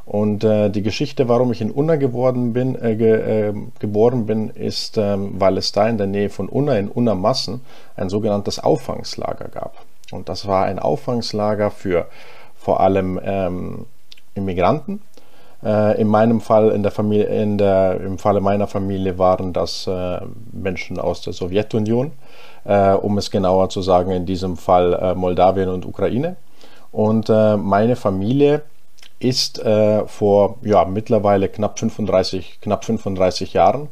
Und 0.06 0.46
äh, 0.46 0.70
die 0.70 0.84
Geschichte, 0.84 1.28
warum 1.28 1.52
ich 1.52 1.60
in 1.60 1.72
Unna 1.72 1.98
geworden 1.98 2.54
bin, 2.54 2.82
äh, 2.82 2.96
ge, 2.96 3.50
äh, 3.50 3.54
geboren 3.80 4.26
bin, 4.26 4.50
ist, 4.50 4.98
ähm, 4.98 5.32
weil 5.38 5.58
es 5.58 5.74
da 5.74 5.90
in 5.90 5.98
der 5.98 6.08
Nähe 6.08 6.30
von 6.30 6.48
Unna, 6.48 6.78
in 6.78 6.88
Unna 6.88 7.14
Massen, 7.14 7.60
ein 7.98 8.08
sogenanntes 8.08 8.60
Auffangslager 8.60 9.50
gab. 9.50 9.76
Und 10.12 10.30
das 10.30 10.48
war 10.48 10.66
ein 10.66 10.80
Auffangslager 10.80 11.72
für 11.72 12.08
vor 12.56 12.80
allem 12.80 13.20
ähm, 13.22 13.86
Immigranten, 14.34 15.02
Äh, 15.64 16.00
in 16.00 16.08
meinem 16.08 16.40
Fall, 16.40 16.70
in 16.70 16.84
der 16.84 16.92
Familie, 16.92 17.26
in 17.26 17.58
der, 17.58 18.00
im 18.02 18.20
Falle 18.20 18.42
meiner 18.42 18.68
Familie 18.68 19.18
waren 19.18 19.54
das 19.54 19.88
äh, 19.88 20.20
Menschen 20.52 21.00
aus 21.00 21.22
der 21.22 21.34
Sowjetunion, 21.34 22.12
äh, 22.68 22.92
um 22.92 23.18
es 23.18 23.32
genauer 23.32 23.70
zu 23.70 23.82
sagen, 23.82 24.12
in 24.12 24.26
diesem 24.26 24.58
Fall 24.58 24.94
äh, 24.94 25.16
Moldawien 25.16 25.70
und 25.70 25.86
Ukraine. 25.86 26.36
Und 26.92 27.30
äh, 27.30 27.58
meine 27.58 27.96
Familie 27.96 28.62
ist 29.20 29.60
äh, 29.60 30.06
vor 30.06 30.58
ja, 30.62 30.86
mittlerweile 30.86 31.50
knapp 31.50 31.80
35, 31.80 32.60
knapp 32.62 32.86
35 32.86 33.54
Jahren 33.54 33.90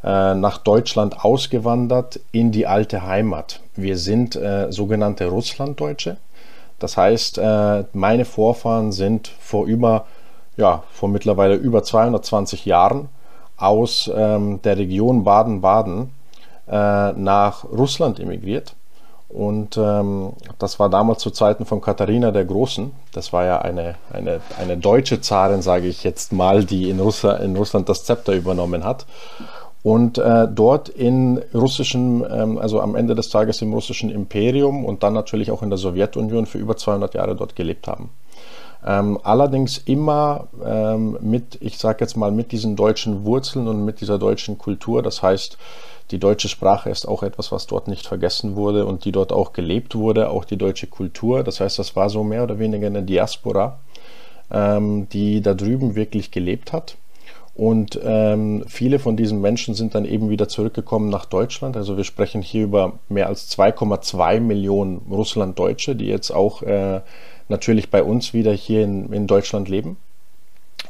nach 0.00 0.58
Deutschland 0.58 1.24
ausgewandert 1.24 2.20
in 2.30 2.52
die 2.52 2.68
alte 2.68 3.02
Heimat. 3.02 3.58
Wir 3.74 3.98
sind 3.98 4.38
sogenannte 4.68 5.26
Russlanddeutsche. 5.26 6.18
Das 6.78 6.96
heißt, 6.96 7.40
meine 7.94 8.24
Vorfahren 8.24 8.92
sind 8.92 9.26
vor 9.26 9.66
über 9.66 10.06
ja, 10.56 10.84
vor 10.92 11.08
mittlerweile 11.08 11.56
über 11.56 11.82
220 11.82 12.64
Jahren 12.64 13.08
aus 13.56 14.10
ähm, 14.14 14.60
der 14.62 14.76
Region 14.76 15.24
Baden-Baden 15.24 16.10
äh, 16.70 17.12
nach 17.12 17.64
Russland 17.64 18.20
emigriert. 18.20 18.74
Und 19.28 19.76
ähm, 19.76 20.32
das 20.58 20.78
war 20.78 20.88
damals 20.88 21.20
zu 21.20 21.30
Zeiten 21.30 21.66
von 21.66 21.82
Katharina 21.82 22.30
der 22.30 22.46
Großen. 22.46 22.92
Das 23.12 23.32
war 23.32 23.44
ja 23.44 23.58
eine, 23.58 23.96
eine, 24.10 24.40
eine 24.58 24.78
deutsche 24.78 25.20
Zarin, 25.20 25.60
sage 25.60 25.86
ich 25.86 26.02
jetzt 26.02 26.32
mal, 26.32 26.64
die 26.64 26.88
in, 26.88 26.98
Russ 26.98 27.24
in 27.24 27.54
Russland 27.54 27.88
das 27.90 28.04
Zepter 28.04 28.32
übernommen 28.32 28.84
hat. 28.84 29.04
Und 29.82 30.18
äh, 30.18 30.48
dort 30.50 30.88
in 30.88 31.42
russischen, 31.54 32.24
ähm, 32.28 32.58
also 32.58 32.80
am 32.80 32.94
Ende 32.94 33.14
des 33.14 33.28
Tages 33.28 33.62
im 33.62 33.72
russischen 33.72 34.10
Imperium 34.10 34.84
und 34.84 35.02
dann 35.02 35.12
natürlich 35.12 35.50
auch 35.50 35.62
in 35.62 35.70
der 35.70 35.78
Sowjetunion 35.78 36.46
für 36.46 36.58
über 36.58 36.76
200 36.76 37.14
Jahre 37.14 37.36
dort 37.36 37.54
gelebt 37.54 37.86
haben. 37.86 38.10
Ähm, 38.86 39.18
allerdings 39.22 39.78
immer 39.78 40.48
ähm, 40.64 41.18
mit, 41.20 41.58
ich 41.60 41.78
sage 41.78 41.98
jetzt 42.00 42.16
mal, 42.16 42.30
mit 42.30 42.52
diesen 42.52 42.76
deutschen 42.76 43.24
Wurzeln 43.24 43.66
und 43.66 43.84
mit 43.84 44.00
dieser 44.00 44.18
deutschen 44.18 44.56
Kultur. 44.56 45.02
Das 45.02 45.22
heißt, 45.22 45.58
die 46.10 46.18
deutsche 46.18 46.48
Sprache 46.48 46.88
ist 46.88 47.06
auch 47.06 47.22
etwas, 47.22 47.52
was 47.52 47.66
dort 47.66 47.88
nicht 47.88 48.06
vergessen 48.06 48.56
wurde 48.56 48.86
und 48.86 49.04
die 49.04 49.12
dort 49.12 49.32
auch 49.32 49.52
gelebt 49.52 49.94
wurde, 49.94 50.30
auch 50.30 50.44
die 50.44 50.56
deutsche 50.56 50.86
Kultur. 50.86 51.42
Das 51.42 51.60
heißt, 51.60 51.78
das 51.78 51.96
war 51.96 52.08
so 52.08 52.24
mehr 52.24 52.44
oder 52.44 52.58
weniger 52.58 52.86
eine 52.86 53.02
Diaspora, 53.02 53.80
ähm, 54.50 55.08
die 55.08 55.40
da 55.40 55.54
drüben 55.54 55.96
wirklich 55.96 56.30
gelebt 56.30 56.72
hat. 56.72 56.96
Und 57.58 57.98
ähm, 58.04 58.62
viele 58.68 59.00
von 59.00 59.16
diesen 59.16 59.40
Menschen 59.40 59.74
sind 59.74 59.96
dann 59.96 60.04
eben 60.04 60.30
wieder 60.30 60.46
zurückgekommen 60.48 61.08
nach 61.08 61.24
Deutschland. 61.24 61.76
Also 61.76 61.96
wir 61.96 62.04
sprechen 62.04 62.40
hier 62.40 62.62
über 62.62 63.00
mehr 63.08 63.26
als 63.26 63.50
2,2 63.50 64.38
Millionen 64.38 64.98
Russlanddeutsche, 65.10 65.96
die 65.96 66.06
jetzt 66.06 66.30
auch 66.30 66.62
äh, 66.62 67.00
natürlich 67.48 67.90
bei 67.90 68.02
uns 68.02 68.34
wieder 68.34 68.52
hier 68.52 68.82
in, 68.84 69.12
in 69.12 69.26
Deutschland 69.26 69.68
leben. 69.68 69.96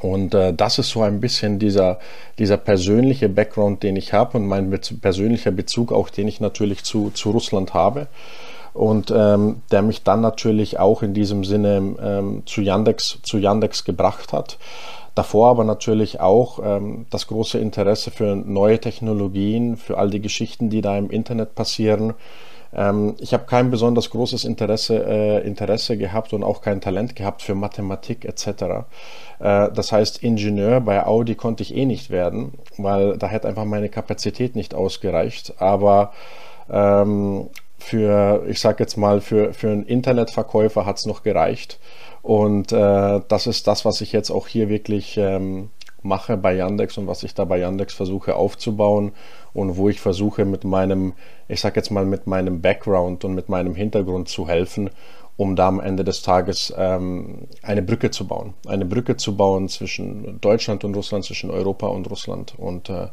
Und 0.01 0.35
äh, 0.35 0.55
das 0.55 0.79
ist 0.79 0.91
so 0.91 1.03
ein 1.03 1.21
bisschen 1.21 1.59
dieser, 1.59 1.99
dieser 2.39 2.57
persönliche 2.57 3.29
Background, 3.29 3.83
den 3.83 3.97
ich 3.97 4.13
habe 4.13 4.39
und 4.39 4.47
mein 4.47 4.71
persönlicher 5.01 5.51
Bezug 5.51 5.93
auch, 5.93 6.09
den 6.09 6.29
ich 6.29 6.41
natürlich 6.41 6.85
zu, 6.85 7.11
zu 7.11 7.31
Russland 7.31 7.75
habe. 7.75 8.07
Und 8.75 9.13
ähm, 9.15 9.63
der 9.73 9.83
mich 9.83 10.05
dann 10.05 10.21
natürlich 10.21 10.79
auch 10.79 11.03
in 11.03 11.13
diesem 11.13 11.43
Sinne 11.43 11.97
ähm, 12.01 12.43
zu, 12.47 12.61
Yandex, 12.61 13.19
zu 13.23 13.39
Yandex 13.39 13.85
gebracht 13.85 14.33
hat. 14.33 14.59
Davor 15.17 15.49
aber 15.49 15.65
natürlich 15.65 16.21
auch 16.21 16.61
ähm, 16.63 17.07
das 17.11 17.27
große 17.27 17.59
Interesse 17.59 18.13
für 18.13 18.37
neue 18.37 18.79
Technologien, 18.79 19.77
für 19.77 19.99
all 19.99 20.11
die 20.11 20.21
Geschichten, 20.21 20.71
die 20.71 20.81
da 20.81 20.97
im 20.97 21.11
Internet 21.11 21.57
passieren, 21.57 22.15
ähm, 22.75 23.15
ich 23.19 23.33
habe 23.33 23.45
kein 23.47 23.71
besonders 23.71 24.11
großes 24.11 24.45
Interesse, 24.45 25.05
äh, 25.07 25.47
Interesse 25.47 25.97
gehabt 25.97 26.33
und 26.33 26.43
auch 26.43 26.61
kein 26.61 26.81
Talent 26.81 27.17
gehabt 27.17 27.43
für 27.43 27.55
Mathematik 27.55 28.25
etc. 28.25 28.47
Äh, 29.39 29.71
das 29.73 29.93
heißt, 29.93 30.23
Ingenieur 30.23 30.81
bei 30.81 31.05
Audi 31.07 31.35
konnte 31.35 31.63
ich 31.63 31.75
eh 31.75 31.87
nicht 31.87 32.11
werden, 32.11 32.53
weil 32.77 33.17
da 33.19 33.29
hätte 33.29 33.49
einfach 33.49 33.65
meine 33.65 33.89
Kapazität 33.89 34.55
nicht 34.57 34.75
ausgereicht. 34.75 35.55
Aber 35.59 36.13
ähm, 36.71 37.49
für, 37.79 38.45
ich 38.49 38.61
sag 38.61 38.81
jetzt 38.81 38.97
mal, 38.97 39.21
für, 39.21 39.55
für 39.55 39.71
einen 39.71 39.87
Internetverkäufer 39.87 40.85
hat 40.85 40.99
es 40.99 41.07
noch 41.07 41.23
gereicht. 41.23 41.79
Und 42.23 42.73
äh, 42.73 43.21
das 43.29 43.47
ist 43.47 43.67
das, 43.67 43.85
was 43.85 44.01
ich 44.01 44.13
jetzt 44.13 44.31
auch 44.31 44.49
hier 44.49 44.69
wirklich 44.69 45.17
ähm, 45.17 45.71
mache 46.09 46.37
bei 46.37 46.55
Yandex 46.55 46.99
und 46.99 47.07
was 47.07 47.23
ich 47.23 47.35
da 47.35 47.45
bei 47.45 47.59
Yandex 47.59 47.95
versuche 47.95 48.35
aufzubauen 48.35 49.13
und 49.53 49.77
wo 49.77 49.89
ich 49.89 50.01
versuche 50.01 50.45
mit 50.45 50.65
meinem, 50.65 51.13
ich 51.47 51.61
sag 51.61 51.77
jetzt 51.77 51.91
mal 51.91 52.05
mit 52.05 52.27
meinem 52.27 52.61
Background 52.61 53.25
und 53.25 53.35
mit 53.35 53.49
meinem 53.49 53.75
Hintergrund 53.75 54.29
zu 54.29 54.49
helfen, 54.49 54.91
um 55.37 55.55
da 55.55 55.69
am 55.69 55.79
Ende 55.79 56.03
des 56.03 56.23
Tages 56.23 56.75
ähm, 56.77 57.47
eine 57.63 57.83
Brücke 57.83 58.11
zu 58.11 58.27
bauen. 58.27 58.55
Eine 58.67 58.85
Brücke 58.85 59.17
zu 59.17 59.37
bauen 59.37 59.69
zwischen 59.69 60.41
Deutschland 60.41 60.83
und 60.83 60.97
Russland, 60.97 61.25
zwischen 61.25 61.51
Europa 61.51 61.87
und 61.87 62.11
Russland. 62.11 62.55
Und 62.59 62.91
äh, 62.91 63.07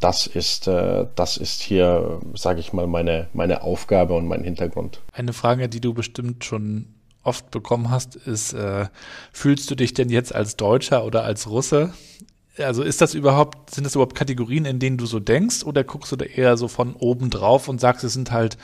das 0.00 0.26
ist, 0.26 0.66
äh, 0.66 1.06
das 1.14 1.36
ist 1.36 1.60
hier, 1.60 2.20
sage 2.34 2.60
ich 2.60 2.72
mal, 2.72 2.86
meine, 2.86 3.28
meine 3.34 3.62
Aufgabe 3.62 4.14
und 4.14 4.26
mein 4.26 4.44
Hintergrund. 4.44 5.02
Eine 5.12 5.34
Frage, 5.34 5.68
die 5.68 5.80
du 5.80 5.92
bestimmt 5.92 6.44
schon 6.44 6.86
oft 7.22 7.50
bekommen 7.50 7.90
hast, 7.90 8.16
ist, 8.16 8.54
äh, 8.54 8.86
fühlst 9.32 9.70
du 9.70 9.74
dich 9.74 9.92
denn 9.92 10.08
jetzt 10.08 10.34
als 10.34 10.56
Deutscher 10.56 11.04
oder 11.04 11.24
als 11.24 11.50
Russe? 11.50 11.92
Also 12.60 12.82
ist 12.82 13.00
das 13.00 13.14
überhaupt, 13.14 13.74
sind 13.74 13.84
das 13.84 13.94
überhaupt 13.94 14.14
Kategorien, 14.14 14.64
in 14.64 14.78
denen 14.78 14.96
du 14.96 15.06
so 15.06 15.20
denkst, 15.20 15.64
oder 15.64 15.84
guckst 15.84 16.12
du 16.12 16.16
da 16.16 16.24
eher 16.24 16.56
so 16.56 16.68
von 16.68 16.94
oben 16.94 17.30
drauf 17.30 17.68
und 17.68 17.80
sagst, 17.80 18.04
es 18.04 18.12
sind 18.12 18.32
halt 18.32 18.58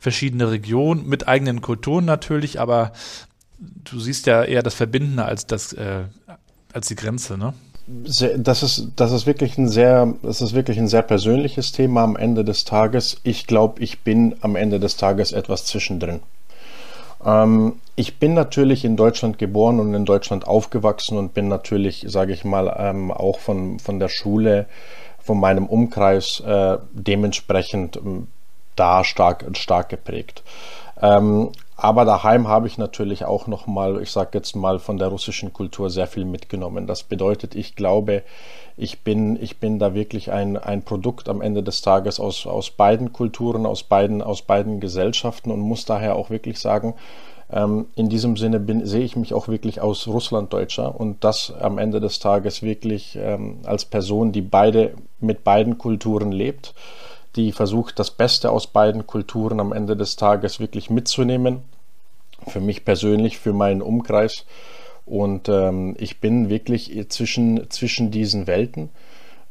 verschiedene 0.00 0.50
Regionen 0.50 1.08
mit 1.08 1.28
eigenen 1.28 1.60
Kulturen 1.60 2.04
natürlich, 2.04 2.60
aber 2.60 2.92
du 3.58 4.00
siehst 4.00 4.26
ja 4.26 4.44
eher 4.44 4.62
das 4.62 4.74
Verbindende 4.74 5.24
als 5.24 5.46
das, 5.46 5.72
äh, 5.72 6.04
als 6.72 6.88
die 6.88 6.96
Grenze, 6.96 7.38
ne? 7.38 7.54
Das 7.88 8.64
ist, 8.64 8.88
das 8.96 9.12
ist 9.12 9.26
wirklich 9.26 9.58
ein 9.58 9.68
sehr, 9.68 10.12
das 10.22 10.40
ist 10.40 10.54
wirklich 10.54 10.76
ein 10.78 10.88
sehr 10.88 11.02
persönliches 11.02 11.70
Thema 11.70 12.02
am 12.02 12.16
Ende 12.16 12.44
des 12.44 12.64
Tages. 12.64 13.18
Ich 13.22 13.46
glaube, 13.46 13.80
ich 13.80 14.00
bin 14.00 14.34
am 14.40 14.56
Ende 14.56 14.80
des 14.80 14.96
Tages 14.96 15.30
etwas 15.30 15.66
zwischendrin. 15.66 16.18
Ähm, 17.26 17.80
ich 17.96 18.18
bin 18.18 18.34
natürlich 18.34 18.84
in 18.84 18.96
Deutschland 18.96 19.38
geboren 19.38 19.80
und 19.80 19.92
in 19.94 20.04
Deutschland 20.04 20.46
aufgewachsen 20.46 21.18
und 21.18 21.34
bin 21.34 21.48
natürlich, 21.48 22.04
sage 22.08 22.32
ich 22.32 22.44
mal, 22.44 22.74
ähm, 22.78 23.10
auch 23.10 23.38
von, 23.38 23.78
von 23.78 23.98
der 23.98 24.08
Schule, 24.08 24.66
von 25.18 25.40
meinem 25.40 25.66
Umkreis 25.66 26.40
äh, 26.40 26.78
dementsprechend 26.92 27.96
ähm, 27.96 28.28
da 28.76 29.02
stark, 29.02 29.44
stark 29.54 29.88
geprägt. 29.88 30.42
Aber 31.76 32.06
daheim 32.06 32.48
habe 32.48 32.66
ich 32.66 32.78
natürlich 32.78 33.26
auch 33.26 33.46
noch 33.46 33.66
mal, 33.66 34.00
ich 34.00 34.10
sage 34.10 34.30
jetzt 34.34 34.56
mal, 34.56 34.78
von 34.78 34.96
der 34.96 35.08
russischen 35.08 35.52
Kultur 35.52 35.90
sehr 35.90 36.06
viel 36.06 36.24
mitgenommen. 36.24 36.86
Das 36.86 37.02
bedeutet, 37.02 37.54
ich 37.54 37.76
glaube, 37.76 38.22
ich 38.78 39.00
bin, 39.00 39.40
ich 39.40 39.58
bin 39.58 39.78
da 39.78 39.94
wirklich 39.94 40.32
ein, 40.32 40.56
ein 40.56 40.82
Produkt 40.82 41.28
am 41.28 41.42
Ende 41.42 41.62
des 41.62 41.82
Tages 41.82 42.18
aus, 42.18 42.46
aus 42.46 42.70
beiden 42.70 43.12
Kulturen, 43.12 43.66
aus 43.66 43.82
beiden, 43.82 44.22
aus 44.22 44.40
beiden 44.40 44.80
Gesellschaften 44.80 45.50
und 45.50 45.60
muss 45.60 45.84
daher 45.84 46.16
auch 46.16 46.30
wirklich 46.30 46.58
sagen, 46.58 46.94
ähm, 47.50 47.86
in 47.94 48.08
diesem 48.08 48.36
Sinne 48.36 48.58
bin, 48.58 48.84
sehe 48.86 49.04
ich 49.04 49.14
mich 49.14 49.34
auch 49.34 49.48
wirklich 49.48 49.80
aus 49.80 50.08
Russlanddeutscher 50.08 50.98
und 50.98 51.24
das 51.24 51.52
am 51.60 51.78
Ende 51.78 52.00
des 52.00 52.18
Tages 52.18 52.62
wirklich 52.62 53.16
ähm, 53.20 53.58
als 53.64 53.84
Person, 53.84 54.32
die 54.32 54.42
beide 54.42 54.94
mit 55.20 55.44
beiden 55.44 55.78
Kulturen 55.78 56.32
lebt, 56.32 56.74
die 57.36 57.52
versucht, 57.52 57.98
das 57.98 58.10
Beste 58.10 58.50
aus 58.50 58.66
beiden 58.66 59.06
Kulturen 59.06 59.60
am 59.60 59.72
Ende 59.72 59.96
des 59.96 60.16
Tages 60.16 60.60
wirklich 60.60 60.90
mitzunehmen. 60.90 61.62
Für 62.48 62.60
mich 62.60 62.84
persönlich, 62.84 63.38
für 63.38 63.52
meinen 63.52 63.82
Umkreis 63.82 64.44
und 65.06 65.48
ähm, 65.48 65.94
ich 65.98 66.20
bin 66.20 66.48
wirklich 66.48 67.06
zwischen, 67.08 67.70
zwischen 67.70 68.10
diesen 68.10 68.48
Welten. 68.48 68.90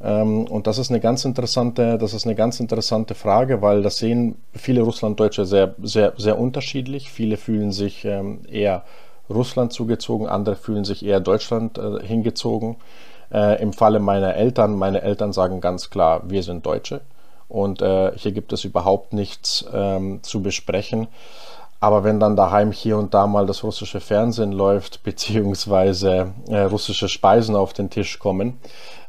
Ähm, 0.01 0.45
und 0.45 0.67
das 0.67 0.77
ist 0.77 0.91
eine 0.91 0.99
ganz 0.99 1.23
interessante, 1.23 1.97
das 1.97 2.13
ist 2.13 2.25
eine 2.25 2.35
ganz 2.35 2.59
interessante 2.59 3.15
Frage, 3.15 3.61
weil 3.61 3.81
das 3.81 3.97
sehen 3.97 4.35
viele 4.53 4.81
Russlanddeutsche 4.81 5.45
sehr, 5.45 5.73
sehr, 5.81 6.13
sehr 6.17 6.37
unterschiedlich. 6.37 7.09
Viele 7.09 7.37
fühlen 7.37 7.71
sich 7.71 8.03
ähm, 8.03 8.41
eher 8.51 8.83
Russland 9.29 9.71
zugezogen, 9.71 10.27
andere 10.27 10.57
fühlen 10.57 10.83
sich 10.83 11.05
eher 11.05 11.21
Deutschland 11.21 11.77
äh, 11.77 12.05
hingezogen. 12.05 12.75
Äh, 13.31 13.61
Im 13.61 13.71
Falle 13.71 13.99
meiner 13.99 14.35
Eltern, 14.35 14.75
meine 14.75 15.01
Eltern 15.01 15.31
sagen 15.31 15.61
ganz 15.61 15.89
klar, 15.89 16.23
wir 16.27 16.43
sind 16.43 16.65
Deutsche. 16.65 17.01
Und 17.47 17.81
äh, 17.81 18.11
hier 18.15 18.31
gibt 18.31 18.53
es 18.53 18.63
überhaupt 18.63 19.13
nichts 19.13 19.65
ähm, 19.73 20.19
zu 20.23 20.41
besprechen. 20.41 21.07
Aber 21.79 22.03
wenn 22.03 22.19
dann 22.19 22.35
daheim 22.35 22.71
hier 22.71 22.97
und 22.97 23.13
da 23.13 23.27
mal 23.27 23.45
das 23.45 23.63
russische 23.63 23.99
Fernsehen 23.99 24.51
läuft, 24.51 25.03
beziehungsweise 25.03 26.33
äh, 26.47 26.61
russische 26.61 27.09
Speisen 27.09 27.55
auf 27.55 27.73
den 27.73 27.89
Tisch 27.89 28.17
kommen, 28.17 28.59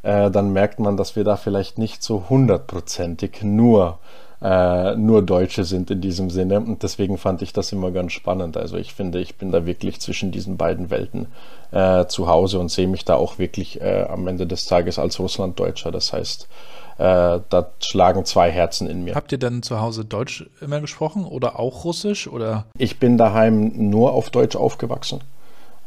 äh, 0.02 0.31
dann 0.31 0.52
merkt 0.52 0.78
man, 0.78 0.97
dass 0.97 1.16
wir 1.16 1.25
da 1.25 1.37
vielleicht 1.37 1.78
nicht 1.78 2.02
so 2.02 2.25
hundertprozentig 2.28 3.43
nur, 3.43 3.99
äh, 4.43 4.95
nur 4.95 5.23
Deutsche 5.23 5.64
sind 5.64 5.90
in 5.90 6.00
diesem 6.02 6.28
Sinne. 6.28 6.61
Und 6.61 6.83
deswegen 6.83 7.16
fand 7.16 7.40
ich 7.40 7.52
das 7.52 7.73
immer 7.73 7.93
ganz 7.93 8.12
spannend. 8.12 8.57
Also 8.57 8.76
ich 8.76 8.93
finde, 8.93 9.21
ich 9.21 9.37
bin 9.37 9.52
da 9.52 9.64
wirklich 9.64 10.00
zwischen 10.00 10.31
diesen 10.31 10.59
beiden 10.59 10.90
Welten 10.90 11.28
äh, 11.71 12.05
zu 12.07 12.28
Hause 12.28 12.59
und 12.59 12.71
sehe 12.71 12.88
mich 12.88 13.05
da 13.05 13.14
auch 13.14 13.38
wirklich 13.38 13.81
äh, 13.81 14.07
am 14.09 14.26
Ende 14.26 14.47
des 14.47 14.66
Tages 14.66 14.99
als 14.99 15.19
Russlanddeutscher. 15.19 15.90
Das 15.90 16.12
heißt, 16.12 16.47
äh, 16.98 17.40
da 17.48 17.70
schlagen 17.80 18.24
zwei 18.24 18.50
Herzen 18.50 18.88
in 18.88 19.04
mir. 19.04 19.14
Habt 19.14 19.32
ihr 19.32 19.38
dann 19.38 19.62
zu 19.62 19.80
Hause 19.80 20.04
Deutsch 20.04 20.46
immer 20.60 20.80
gesprochen 20.80 21.24
oder 21.24 21.58
auch 21.58 21.84
Russisch 21.84 22.26
oder? 22.26 22.64
Ich 22.78 22.98
bin 22.98 23.18
daheim 23.18 23.72
nur 23.90 24.12
auf 24.12 24.30
Deutsch 24.30 24.56
aufgewachsen. 24.56 25.20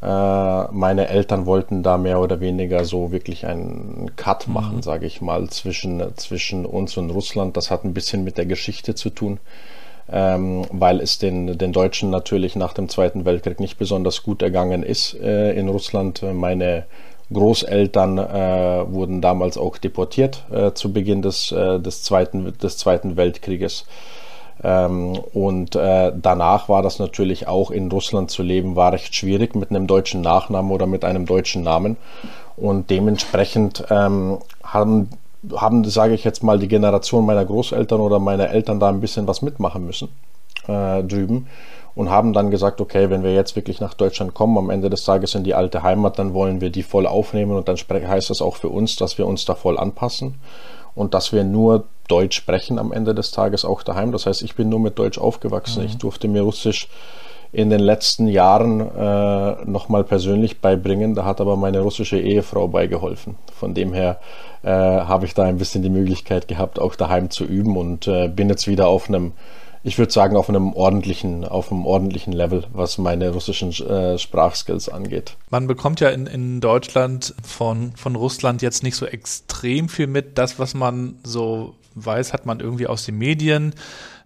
Äh, 0.01 0.63
meine 0.71 1.07
Eltern 1.07 1.45
wollten 1.45 1.83
da 1.83 1.97
mehr 1.97 2.19
oder 2.19 2.39
weniger 2.39 2.85
so 2.85 3.11
wirklich 3.11 3.45
einen 3.45 4.15
Cut 4.15 4.47
mhm. 4.47 4.53
machen, 4.53 4.81
sage 4.81 5.05
ich 5.05 5.19
mal, 5.21 5.49
zwischen, 5.49 6.01
zwischen 6.15 6.65
uns 6.65 6.95
und 6.95 7.09
Russland. 7.09 7.57
Das 7.57 7.71
hat 7.71 7.83
ein 7.83 7.93
bisschen 7.93 8.23
mit 8.23 8.37
der 8.37 8.45
Geschichte 8.45 8.95
zu 8.95 9.09
tun. 9.09 9.39
Ähm, 10.11 10.65
weil 10.71 11.01
es 11.01 11.19
den, 11.19 11.55
den 11.59 11.71
Deutschen 11.71 12.09
natürlich 12.09 12.55
nach 12.55 12.73
dem 12.73 12.89
Zweiten 12.89 13.25
Weltkrieg 13.25 13.59
nicht 13.59 13.77
besonders 13.77 14.23
gut 14.23 14.41
ergangen 14.41 14.81
ist 14.81 15.13
äh, 15.13 15.51
in 15.51 15.69
Russland. 15.69 16.23
Meine 16.33 16.85
Großeltern 17.31 18.17
äh, 18.17 18.91
wurden 18.91 19.21
damals 19.21 19.57
auch 19.57 19.77
deportiert 19.77 20.43
äh, 20.51 20.73
zu 20.73 20.91
Beginn 20.91 21.21
des, 21.21 21.51
äh, 21.51 21.79
des, 21.79 22.03
Zweiten, 22.03 22.57
des 22.57 22.77
Zweiten 22.77 23.17
Weltkrieges. 23.17 23.85
Ähm, 24.63 25.17
und 25.33 25.75
äh, 25.75 26.11
danach 26.15 26.67
war 26.69 26.81
das 26.81 26.99
natürlich 26.99 27.47
auch 27.47 27.71
in 27.71 27.89
Russland 27.91 28.31
zu 28.31 28.43
leben, 28.43 28.75
war 28.75 28.93
recht 28.93 29.15
schwierig 29.15 29.55
mit 29.55 29.69
einem 29.69 29.87
deutschen 29.87 30.21
Nachnamen 30.21 30.71
oder 30.71 30.85
mit 30.85 31.05
einem 31.05 31.25
deutschen 31.25 31.63
Namen. 31.63 31.97
Und 32.57 32.89
dementsprechend 32.89 33.85
ähm, 33.89 34.39
haben, 34.63 35.09
haben, 35.55 35.85
sage 35.85 36.13
ich 36.13 36.23
jetzt 36.23 36.43
mal, 36.43 36.59
die 36.59 36.67
Generation 36.67 37.25
meiner 37.25 37.45
Großeltern 37.45 38.01
oder 38.01 38.19
meiner 38.19 38.49
Eltern 38.49 38.79
da 38.79 38.89
ein 38.89 39.01
bisschen 39.01 39.27
was 39.27 39.41
mitmachen 39.41 39.85
müssen 39.85 40.09
äh, 40.67 41.03
drüben 41.03 41.47
und 41.95 42.09
haben 42.09 42.33
dann 42.33 42.51
gesagt, 42.51 42.81
okay, 42.81 43.09
wenn 43.09 43.23
wir 43.23 43.33
jetzt 43.33 43.55
wirklich 43.55 43.79
nach 43.79 43.93
Deutschland 43.93 44.33
kommen, 44.33 44.57
am 44.57 44.69
Ende 44.69 44.89
des 44.89 45.03
Tages 45.03 45.35
in 45.35 45.43
die 45.43 45.53
alte 45.53 45.83
Heimat, 45.83 46.19
dann 46.19 46.33
wollen 46.33 46.61
wir 46.61 46.69
die 46.69 46.83
voll 46.83 47.07
aufnehmen 47.07 47.57
und 47.57 47.67
dann 47.67 47.77
heißt 47.77 48.29
das 48.29 48.41
auch 48.41 48.55
für 48.55 48.69
uns, 48.69 48.95
dass 48.95 49.17
wir 49.17 49.27
uns 49.27 49.45
da 49.45 49.55
voll 49.55 49.77
anpassen 49.77 50.35
und 50.95 51.13
dass 51.13 51.33
wir 51.33 51.43
nur 51.43 51.85
Deutsch 52.07 52.35
sprechen 52.35 52.79
am 52.79 52.91
Ende 52.91 53.13
des 53.13 53.31
Tages 53.31 53.65
auch 53.65 53.83
daheim. 53.83 54.11
Das 54.11 54.25
heißt, 54.25 54.41
ich 54.41 54.55
bin 54.55 54.69
nur 54.69 54.79
mit 54.79 54.97
Deutsch 54.97 55.17
aufgewachsen. 55.17 55.81
Mhm. 55.81 55.85
Ich 55.85 55.97
durfte 55.97 56.27
mir 56.27 56.41
Russisch 56.41 56.87
in 57.51 57.69
den 57.69 57.79
letzten 57.79 58.27
Jahren 58.27 58.79
äh, 58.79 59.65
nochmal 59.65 60.03
persönlich 60.03 60.59
beibringen. 60.59 61.15
Da 61.15 61.25
hat 61.25 61.41
aber 61.41 61.55
meine 61.55 61.79
russische 61.79 62.19
Ehefrau 62.19 62.67
beigeholfen. 62.67 63.35
Von 63.53 63.73
dem 63.73 63.93
her 63.93 64.19
äh, 64.61 64.69
habe 64.69 65.25
ich 65.25 65.33
da 65.33 65.43
ein 65.43 65.57
bisschen 65.57 65.81
die 65.81 65.89
Möglichkeit 65.89 66.47
gehabt, 66.47 66.79
auch 66.79 66.95
daheim 66.95 67.29
zu 67.29 67.45
üben 67.45 67.75
und 67.77 68.07
äh, 68.07 68.27
bin 68.27 68.49
jetzt 68.49 68.67
wieder 68.67 68.87
auf 68.87 69.07
einem 69.07 69.33
ich 69.83 69.97
würde 69.97 70.11
sagen, 70.11 70.35
auf 70.35 70.49
einem 70.49 70.73
ordentlichen, 70.73 71.45
auf 71.45 71.71
einem 71.71 71.85
ordentlichen 71.85 72.33
Level, 72.33 72.65
was 72.73 72.97
meine 72.97 73.29
russischen 73.31 73.71
äh, 73.71 74.17
Sprachskills 74.17 74.89
angeht. 74.89 75.37
Man 75.49 75.67
bekommt 75.67 75.99
ja 75.99 76.09
in, 76.09 76.27
in 76.27 76.59
Deutschland 76.59 77.33
von, 77.43 77.93
von 77.95 78.15
Russland 78.15 78.61
jetzt 78.61 78.83
nicht 78.83 78.95
so 78.95 79.05
extrem 79.05 79.87
viel 79.89 80.07
mit. 80.07 80.37
Das, 80.37 80.59
was 80.59 80.73
man 80.73 81.15
so 81.23 81.75
weiß, 81.95 82.33
hat 82.33 82.45
man 82.45 82.59
irgendwie 82.59 82.87
aus 82.87 83.05
den 83.05 83.17
Medien. 83.17 83.73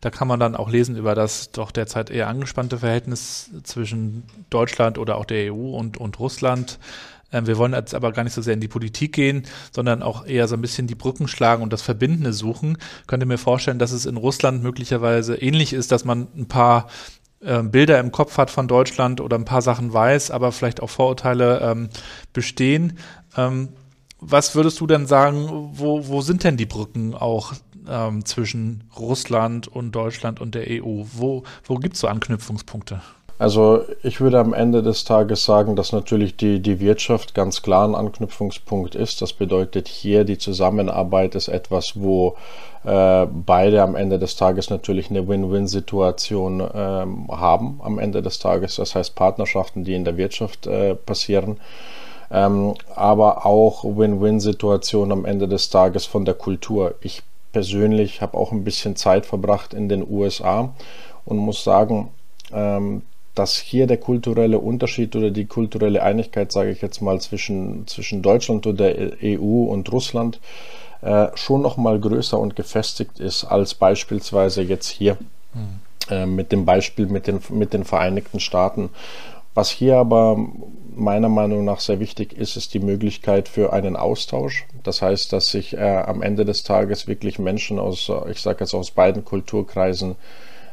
Da 0.01 0.10
kann 0.10 0.27
man 0.27 0.39
dann 0.39 0.55
auch 0.55 0.69
lesen 0.69 0.98
über 0.98 1.15
das 1.15 1.51
doch 1.51 1.72
derzeit 1.72 2.10
eher 2.10 2.27
angespannte 2.27 2.79
Verhältnis 2.79 3.51
zwischen 3.63 4.24
Deutschland 4.50 4.98
oder 4.98 5.17
auch 5.17 5.25
der 5.25 5.53
EU 5.53 5.77
und, 5.77 5.98
und 5.98 6.19
Russland. 6.19 6.77
Ähm, 7.33 7.47
wir 7.47 7.57
wollen 7.57 7.73
jetzt 7.73 7.93
aber 7.93 8.13
gar 8.13 8.23
nicht 8.23 8.33
so 8.33 8.41
sehr 8.41 8.53
in 8.53 8.61
die 8.61 8.69
Politik 8.69 9.13
gehen, 9.13 9.43
sondern 9.71 10.01
auch 10.01 10.25
eher 10.25 10.47
so 10.47 10.55
ein 10.55 10.61
bisschen 10.61 10.87
die 10.87 10.95
Brücken 10.95 11.27
schlagen 11.27 11.63
und 11.63 11.73
das 11.73 11.81
Verbindende 11.81 12.31
suchen. 12.31 12.77
Könnte 13.07 13.25
mir 13.25 13.37
vorstellen, 13.37 13.79
dass 13.79 13.91
es 13.91 14.05
in 14.05 14.15
Russland 14.15 14.63
möglicherweise 14.63 15.35
ähnlich 15.35 15.73
ist, 15.73 15.91
dass 15.91 16.05
man 16.05 16.27
ein 16.37 16.47
paar 16.47 16.87
ähm, 17.41 17.71
Bilder 17.71 17.99
im 17.99 18.11
Kopf 18.11 18.37
hat 18.37 18.49
von 18.49 18.67
Deutschland 18.67 19.19
oder 19.19 19.37
ein 19.37 19.45
paar 19.45 19.61
Sachen 19.61 19.91
weiß, 19.91 20.31
aber 20.31 20.51
vielleicht 20.53 20.81
auch 20.81 20.89
Vorurteile 20.89 21.59
ähm, 21.59 21.89
bestehen. 22.31 22.97
Ähm, 23.35 23.69
was 24.19 24.55
würdest 24.55 24.79
du 24.79 24.87
denn 24.87 25.05
sagen, 25.05 25.71
wo, 25.73 26.07
wo 26.07 26.21
sind 26.21 26.45
denn 26.45 26.55
die 26.55 26.65
Brücken 26.65 27.13
auch 27.13 27.53
ähm, 27.89 28.23
zwischen 28.23 28.85
Russland 28.97 29.67
und 29.67 29.91
Deutschland 29.91 30.39
und 30.39 30.55
der 30.55 30.67
EU? 30.69 31.03
Wo, 31.11 31.43
wo 31.65 31.75
gibt 31.75 31.95
es 31.95 32.01
so 32.01 32.07
Anknüpfungspunkte? 32.07 33.01
Also 33.43 33.81
ich 34.03 34.21
würde 34.21 34.39
am 34.39 34.53
Ende 34.53 34.81
des 34.81 35.03
Tages 35.03 35.43
sagen, 35.43 35.75
dass 35.75 35.91
natürlich 35.91 36.38
die, 36.38 36.62
die 36.62 36.79
Wirtschaft 36.79 37.33
ganz 37.33 37.62
klar 37.62 37.85
ein 37.85 37.93
Anknüpfungspunkt 37.93 38.95
ist. 38.95 39.21
Das 39.21 39.33
bedeutet 39.33 39.89
hier, 39.89 40.23
die 40.23 40.38
Zusammenarbeit 40.38 41.35
ist 41.35 41.50
etwas, 41.50 41.91
wo 41.95 42.38
äh, 42.85 43.25
beide 43.25 43.81
am 43.81 43.97
Ende 43.97 44.17
des 44.17 44.38
Tages 44.38 44.69
natürlich 44.69 45.09
eine 45.09 45.27
Win-Win-Situation 45.27 46.62
äh, 46.62 47.05
haben 47.35 47.81
am 47.83 48.00
Ende 48.00 48.21
des 48.21 48.39
Tages. 48.39 48.77
Das 48.77 48.95
heißt 48.95 49.13
Partnerschaften, 49.13 49.83
die 49.83 49.93
in 49.93 50.05
der 50.05 50.15
Wirtschaft 50.15 50.65
äh, 50.65 50.95
passieren. 50.95 51.59
Ähm, 52.31 52.75
aber 52.95 53.45
auch 53.45 53.83
Win-Win-Situationen 53.83 55.11
am 55.11 55.25
Ende 55.25 55.50
des 55.50 55.70
Tages 55.70 56.05
von 56.05 56.24
der 56.24 56.35
Kultur. 56.35 56.96
Ich 57.01 57.24
persönlich 57.51 58.22
habe 58.22 58.37
auch 58.37 58.53
ein 58.53 58.63
bisschen 58.63 58.96
Zeit 58.96 59.25
verbracht 59.25 59.74
in 59.74 59.89
den 59.89 60.09
USA 60.09 60.74
und 61.25 61.35
muss 61.35 61.65
sagen, 61.65 62.07
ähm, 62.53 63.01
dass 63.35 63.57
hier 63.57 63.87
der 63.87 63.98
kulturelle 63.98 64.59
Unterschied 64.59 65.15
oder 65.15 65.31
die 65.31 65.46
kulturelle 65.46 66.03
Einigkeit, 66.03 66.51
sage 66.51 66.72
ich 66.72 66.81
jetzt 66.81 67.01
mal, 67.01 67.19
zwischen, 67.19 67.87
zwischen 67.87 68.22
Deutschland 68.22 68.67
und 68.67 68.79
der 68.79 69.13
EU 69.24 69.63
und 69.63 69.91
Russland 69.91 70.39
äh, 71.01 71.27
schon 71.35 71.61
noch 71.61 71.77
mal 71.77 72.00
größer 72.00 72.39
und 72.39 72.55
gefestigt 72.55 73.19
ist 73.19 73.43
als 73.43 73.74
beispielsweise 73.74 74.61
jetzt 74.61 74.87
hier 74.87 75.17
mhm. 75.53 75.79
äh, 76.09 76.25
mit 76.25 76.51
dem 76.51 76.65
Beispiel 76.65 77.07
mit 77.07 77.27
den, 77.27 77.39
mit 77.50 77.74
den 77.74 77.83
Vereinigten 77.83 78.39
Staaten. 78.39 78.89
Was 79.55 79.69
hier 79.69 79.98
aber 79.98 80.37
meiner 80.96 81.29
Meinung 81.29 81.65
nach 81.65 81.79
sehr 81.79 82.00
wichtig 82.00 82.33
ist, 82.33 82.55
ist 82.55 82.74
die 82.74 82.79
Möglichkeit 82.79 83.48
für 83.48 83.74
einen 83.74 83.96
Austausch. 83.96 84.65
Das 84.83 85.01
heißt, 85.01 85.33
dass 85.33 85.48
sich 85.48 85.74
äh, 85.74 85.79
am 85.79 86.22
Ende 86.22 86.46
des 86.46 86.63
Tages 86.63 87.07
wirklich 87.07 87.39
Menschen 87.39 87.79
aus, 87.79 88.11
ich 88.29 88.39
sage 88.39 88.59
jetzt 88.61 88.74
aus 88.74 88.91
beiden 88.91 89.25
Kulturkreisen 89.25 90.15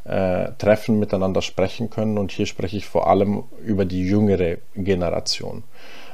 äh, 0.05 0.53
treffen, 0.59 0.99
miteinander 0.99 1.43
sprechen 1.43 1.91
können. 1.91 2.19
Und 2.19 2.33
hier 2.33 2.47
spreche 2.47 2.77
ich 2.77 2.87
vor 2.87 3.09
allem 3.09 3.45
über 3.65 3.85
die 3.85 4.05
jüngere 4.05 4.59
Generation. 4.75 5.65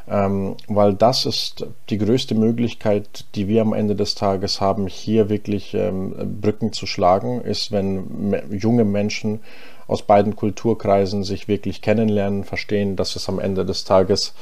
Ähm, 0.09 0.57
weil 0.69 0.95
das 0.95 1.27
ist 1.27 1.67
die 1.91 1.99
größte 1.99 2.37
Möglichkeit, 2.37 3.25
die 3.35 3.49
wir 3.49 3.63
am 3.63 3.73
Ende 3.73 3.97
des 3.97 4.15
Tages 4.15 4.61
haben, 4.61 4.87
hier 4.87 5.29
wirklich 5.29 5.75
ähm, 5.75 6.39
Brücken 6.41 6.73
zu 6.73 6.87
schlagen, 6.87 7.41
ist, 7.41 7.73
wenn 7.73 8.31
me 8.31 8.43
junge 8.51 8.85
Menschen 8.85 9.41
aus 9.89 10.03
beiden 10.03 10.37
Kulturkreisen 10.37 11.25
sich 11.25 11.49
wirklich 11.49 11.81
kennenlernen, 11.81 12.45
verstehen, 12.45 12.97
dass 12.97 13.17
es 13.17 13.29
am 13.29 13.39
Ende 13.39 13.65
des 13.65 13.85
Tages 13.85 14.35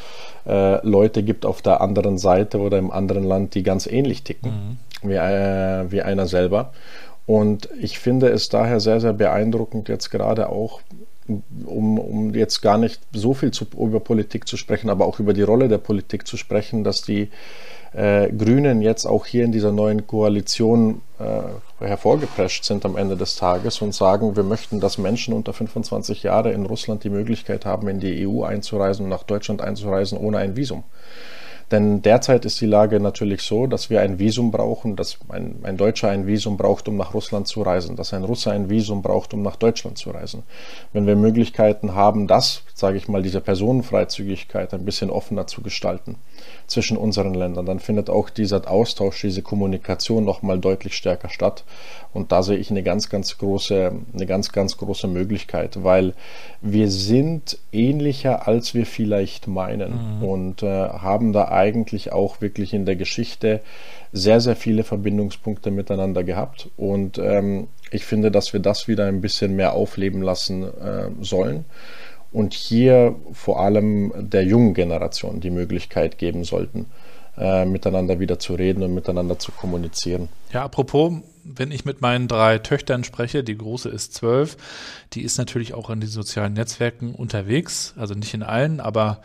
äh, 0.46 0.86
Leute 0.86 1.22
gibt 1.22 1.46
auf 1.46 1.62
der 1.62 1.80
anderen 1.80 2.18
Seite 2.18 2.58
oder 2.58 2.78
im 2.78 2.90
anderen 2.90 3.24
Land, 3.24 3.54
die 3.54 3.62
ganz 3.62 3.86
ähnlich 3.86 4.22
ticken 4.22 4.78
mhm. 5.02 5.08
wie, 5.08 5.14
äh, 5.14 5.90
wie 5.90 6.02
einer 6.02 6.26
selber 6.26 6.72
und 7.26 7.68
ich 7.80 7.98
finde 7.98 8.28
es 8.28 8.48
daher 8.48 8.80
sehr, 8.80 9.00
sehr 9.00 9.12
beeindruckend, 9.12 9.88
jetzt 9.88 10.10
gerade 10.10 10.48
auch, 10.48 10.80
um, 11.64 11.98
um 11.98 12.34
jetzt 12.34 12.60
gar 12.60 12.76
nicht 12.76 13.00
so 13.12 13.32
viel 13.32 13.50
zu, 13.50 13.66
über 13.78 14.00
Politik 14.00 14.46
zu 14.46 14.56
sprechen, 14.58 14.90
aber 14.90 15.06
auch 15.06 15.20
über 15.20 15.32
die 15.32 15.42
Rolle 15.42 15.68
der 15.68 15.78
Politik 15.78 16.26
zu 16.26 16.36
sprechen, 16.36 16.84
dass 16.84 17.00
die 17.00 17.30
äh, 17.94 18.30
Grünen 18.30 18.82
jetzt 18.82 19.06
auch 19.06 19.24
hier 19.24 19.44
in 19.44 19.52
dieser 19.52 19.72
neuen 19.72 20.06
Koalition 20.06 21.00
äh, 21.18 21.84
hervorgeprescht 21.84 22.64
sind 22.64 22.84
am 22.84 22.96
Ende 22.96 23.16
des 23.16 23.36
Tages 23.36 23.80
und 23.80 23.94
sagen, 23.94 24.36
wir 24.36 24.42
möchten, 24.42 24.80
dass 24.80 24.98
Menschen 24.98 25.32
unter 25.32 25.52
25 25.52 26.24
Jahre 26.24 26.52
in 26.52 26.66
Russland 26.66 27.04
die 27.04 27.10
Möglichkeit 27.10 27.64
haben, 27.64 27.88
in 27.88 28.00
die 28.00 28.26
EU 28.26 28.42
einzureisen 28.42 29.04
und 29.04 29.10
nach 29.10 29.22
Deutschland 29.22 29.62
einzureisen 29.62 30.18
ohne 30.18 30.38
ein 30.38 30.56
Visum. 30.56 30.84
Denn 31.70 32.02
derzeit 32.02 32.44
ist 32.44 32.60
die 32.60 32.66
Lage 32.66 33.00
natürlich 33.00 33.42
so, 33.42 33.66
dass 33.66 33.90
wir 33.90 34.00
ein 34.00 34.18
Visum 34.18 34.50
brauchen, 34.50 34.96
dass 34.96 35.18
ein, 35.28 35.56
ein 35.62 35.76
Deutscher 35.76 36.10
ein 36.10 36.26
Visum 36.26 36.56
braucht, 36.56 36.88
um 36.88 36.96
nach 36.96 37.14
Russland 37.14 37.46
zu 37.46 37.62
reisen, 37.62 37.96
dass 37.96 38.12
ein 38.12 38.24
Russe 38.24 38.50
ein 38.50 38.68
Visum 38.68 39.02
braucht, 39.02 39.34
um 39.34 39.42
nach 39.42 39.56
Deutschland 39.56 39.98
zu 39.98 40.10
reisen. 40.10 40.42
Wenn 40.92 41.06
wir 41.06 41.16
Möglichkeiten 41.16 41.94
haben, 41.94 42.26
das, 42.26 42.62
sage 42.76 42.98
ich 42.98 43.06
mal, 43.06 43.22
diese 43.22 43.40
Personenfreizügigkeit 43.40 44.74
ein 44.74 44.84
bisschen 44.84 45.08
offener 45.08 45.46
zu 45.46 45.62
gestalten 45.62 46.16
zwischen 46.66 46.96
unseren 46.96 47.32
Ländern, 47.32 47.66
dann 47.66 47.78
findet 47.78 48.10
auch 48.10 48.30
dieser 48.30 48.68
Austausch, 48.68 49.20
diese 49.20 49.42
Kommunikation 49.42 50.24
nochmal 50.24 50.58
deutlich 50.58 50.96
stärker 50.96 51.28
statt. 51.28 51.62
Und 52.12 52.32
da 52.32 52.42
sehe 52.42 52.56
ich 52.56 52.70
eine 52.70 52.82
ganz, 52.82 53.08
ganz 53.08 53.38
große, 53.38 53.92
eine 54.12 54.26
ganz, 54.26 54.50
ganz 54.50 54.76
große 54.76 55.06
Möglichkeit, 55.06 55.84
weil 55.84 56.14
wir 56.62 56.90
sind 56.90 57.58
ähnlicher, 57.70 58.48
als 58.48 58.74
wir 58.74 58.86
vielleicht 58.86 59.46
meinen 59.46 60.18
mhm. 60.18 60.24
und 60.24 60.62
äh, 60.64 60.66
haben 60.66 61.32
da 61.32 61.48
eigentlich 61.48 62.12
auch 62.12 62.40
wirklich 62.40 62.74
in 62.74 62.86
der 62.86 62.96
Geschichte 62.96 63.60
sehr, 64.12 64.40
sehr 64.40 64.56
viele 64.56 64.82
Verbindungspunkte 64.82 65.70
miteinander 65.70 66.24
gehabt. 66.24 66.70
Und 66.76 67.18
ähm, 67.18 67.68
ich 67.92 68.04
finde, 68.04 68.32
dass 68.32 68.52
wir 68.52 68.60
das 68.60 68.88
wieder 68.88 69.06
ein 69.06 69.20
bisschen 69.20 69.54
mehr 69.54 69.74
aufleben 69.74 70.22
lassen 70.22 70.64
äh, 70.64 71.10
sollen 71.20 71.64
und 72.34 72.52
hier 72.52 73.16
vor 73.32 73.60
allem 73.60 74.12
der 74.16 74.44
jungen 74.44 74.74
Generation 74.74 75.40
die 75.40 75.50
Möglichkeit 75.50 76.18
geben 76.18 76.44
sollten, 76.44 76.86
äh, 77.38 77.64
miteinander 77.64 78.20
wieder 78.20 78.38
zu 78.38 78.54
reden 78.54 78.82
und 78.82 78.92
miteinander 78.92 79.38
zu 79.38 79.52
kommunizieren. 79.52 80.28
Ja, 80.52 80.64
apropos 80.64 81.14
wenn 81.44 81.70
ich 81.70 81.84
mit 81.84 82.00
meinen 82.00 82.26
drei 82.26 82.58
Töchtern 82.58 83.04
spreche, 83.04 83.44
die 83.44 83.56
große 83.56 83.88
ist 83.88 84.14
zwölf, 84.14 84.56
die 85.12 85.22
ist 85.22 85.38
natürlich 85.38 85.74
auch 85.74 85.90
in 85.90 86.00
den 86.00 86.08
sozialen 86.08 86.54
Netzwerken 86.54 87.14
unterwegs, 87.14 87.94
also 87.96 88.14
nicht 88.14 88.34
in 88.34 88.42
allen, 88.42 88.80
aber 88.80 89.20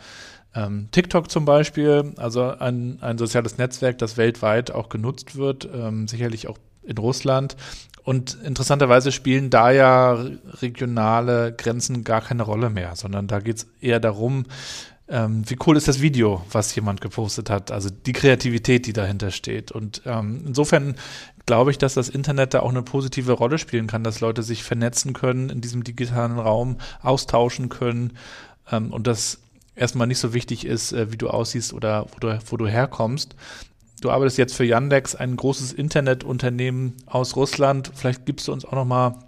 ähm, 0.54 0.88
TikTok 0.90 1.30
zum 1.30 1.44
Beispiel, 1.44 2.12
also 2.16 2.42
ein, 2.42 2.98
ein 3.00 3.18
soziales 3.18 3.58
Netzwerk, 3.58 3.98
das 3.98 4.16
weltweit 4.16 4.70
auch 4.70 4.88
genutzt 4.88 5.36
wird, 5.36 5.68
ähm, 5.72 6.08
sicherlich 6.08 6.48
auch 6.48 6.58
in 6.82 6.98
Russland. 6.98 7.56
Und 8.02 8.38
interessanterweise 8.44 9.12
spielen 9.12 9.50
da 9.50 9.70
ja 9.70 10.12
regionale 10.60 11.52
Grenzen 11.52 12.02
gar 12.04 12.22
keine 12.22 12.42
Rolle 12.42 12.70
mehr, 12.70 12.96
sondern 12.96 13.26
da 13.26 13.40
geht 13.40 13.58
es 13.58 13.66
eher 13.80 14.00
darum, 14.00 14.46
ähm, 15.08 15.42
wie 15.48 15.56
cool 15.66 15.76
ist 15.76 15.88
das 15.88 16.00
Video, 16.00 16.44
was 16.50 16.74
jemand 16.74 17.00
gepostet 17.00 17.50
hat, 17.50 17.72
also 17.72 17.90
die 17.90 18.12
Kreativität, 18.12 18.86
die 18.86 18.92
dahinter 18.92 19.30
steht. 19.30 19.72
Und 19.72 20.02
ähm, 20.06 20.44
insofern 20.46 20.94
glaube 21.46 21.72
ich, 21.72 21.78
dass 21.78 21.94
das 21.94 22.08
Internet 22.08 22.54
da 22.54 22.60
auch 22.60 22.70
eine 22.70 22.82
positive 22.82 23.32
Rolle 23.32 23.58
spielen 23.58 23.88
kann, 23.88 24.04
dass 24.04 24.20
Leute 24.20 24.42
sich 24.42 24.62
vernetzen 24.62 25.12
können, 25.12 25.50
in 25.50 25.60
diesem 25.60 25.82
digitalen 25.82 26.38
Raum 26.38 26.76
austauschen 27.02 27.68
können 27.68 28.12
ähm, 28.70 28.92
und 28.92 29.06
das 29.06 29.40
erstmal 29.74 30.06
nicht 30.06 30.18
so 30.18 30.32
wichtig 30.32 30.64
ist, 30.64 30.92
äh, 30.92 31.10
wie 31.10 31.16
du 31.16 31.28
aussiehst 31.28 31.72
oder 31.72 32.06
wo 32.12 32.18
du, 32.20 32.38
wo 32.46 32.56
du 32.56 32.68
herkommst. 32.68 33.34
Du 34.00 34.10
arbeitest 34.10 34.38
jetzt 34.38 34.54
für 34.54 34.64
Yandex, 34.64 35.14
ein 35.14 35.36
großes 35.36 35.72
Internetunternehmen 35.72 36.96
aus 37.06 37.36
Russland. 37.36 37.90
Vielleicht 37.94 38.24
gibst 38.24 38.48
du 38.48 38.52
uns 38.52 38.64
auch 38.64 38.72
noch 38.72 38.86
mal 38.86 39.18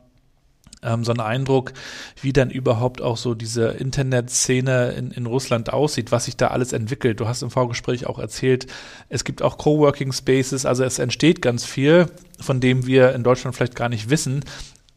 ähm, 0.82 1.04
so 1.04 1.12
einen 1.12 1.20
Eindruck, 1.20 1.72
wie 2.20 2.32
dann 2.32 2.50
überhaupt 2.50 3.02
auch 3.02 3.16
so 3.16 3.35
diese 3.35 3.68
Internetszene 3.68 4.92
in, 4.92 5.11
in 5.11 5.26
Russland 5.26 5.72
aussieht, 5.72 6.11
was 6.11 6.24
sich 6.24 6.37
da 6.37 6.48
alles 6.48 6.72
entwickelt. 6.72 7.20
Du 7.20 7.28
hast 7.28 7.42
im 7.42 7.50
Vorgespräch 7.50 8.06
auch 8.06 8.18
erzählt, 8.18 8.66
es 9.08 9.24
gibt 9.24 9.42
auch 9.42 9.58
Coworking 9.58 10.12
Spaces, 10.12 10.66
also 10.66 10.85
es 10.85 10.98
entsteht 10.98 11.42
ganz 11.42 11.64
viel, 11.64 12.06
von 12.40 12.61
dem 12.61 12.87
wir 12.87 13.14
in 13.14 13.22
Deutschland 13.22 13.54
vielleicht 13.54 13.76
gar 13.76 13.88
nicht 13.88 14.11
wissen. 14.11 14.44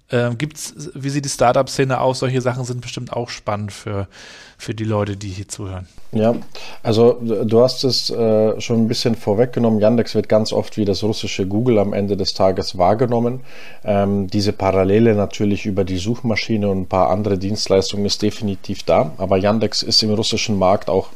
Ähm, 0.10 0.38
gibt's, 0.38 0.74
wie 0.94 1.10
sieht 1.10 1.26
die 1.26 1.30
Startup-Szene 1.30 2.00
aus? 2.00 2.20
Solche 2.20 2.42
Sachen 2.42 2.64
sind 2.64 2.82
bestimmt 2.82 3.12
auch 3.12 3.30
spannend 3.30 3.74
für, 3.74 4.08
für 4.58 4.74
die 4.74 4.84
Leute, 4.84 5.18
die 5.18 5.30
hier 5.30 5.48
zuhören. 5.48 5.88
Ja, 6.12 6.36
also 6.82 7.20
du 7.22 7.62
hast 7.62 7.84
es 7.84 8.10
äh, 8.10 8.60
schon 8.62 8.84
ein 8.84 8.88
bisschen 8.88 9.16
vorweggenommen. 9.16 9.80
Yandex 9.80 10.16
wird 10.16 10.30
ganz 10.30 10.54
oft 10.54 10.78
wie 10.78 10.86
das 10.86 11.04
russische 11.04 11.46
Google 11.46 11.78
am 11.78 11.94
Ende 11.94 12.16
des 12.16 12.34
Tages 12.34 12.78
wahrgenommen. 12.78 13.42
Ähm, 13.84 14.28
diese 14.28 14.54
Parallele 14.54 15.14
natürlich 15.16 15.66
über 15.66 15.84
die 15.84 15.98
Suchmaschine 15.98 16.70
und 16.70 16.82
ein 16.82 16.88
paar 16.88 17.10
andere 17.10 17.38
Dienstleistungen 17.38 18.06
ist 18.06 18.22
definitiv 18.22 18.84
da. 18.84 19.12
Aber 19.18 19.38
Yandex 19.38 19.84
ist 19.84 20.02
im 20.04 20.14
russischen 20.14 20.58
Markt 20.58 20.90
auch 20.90 21.10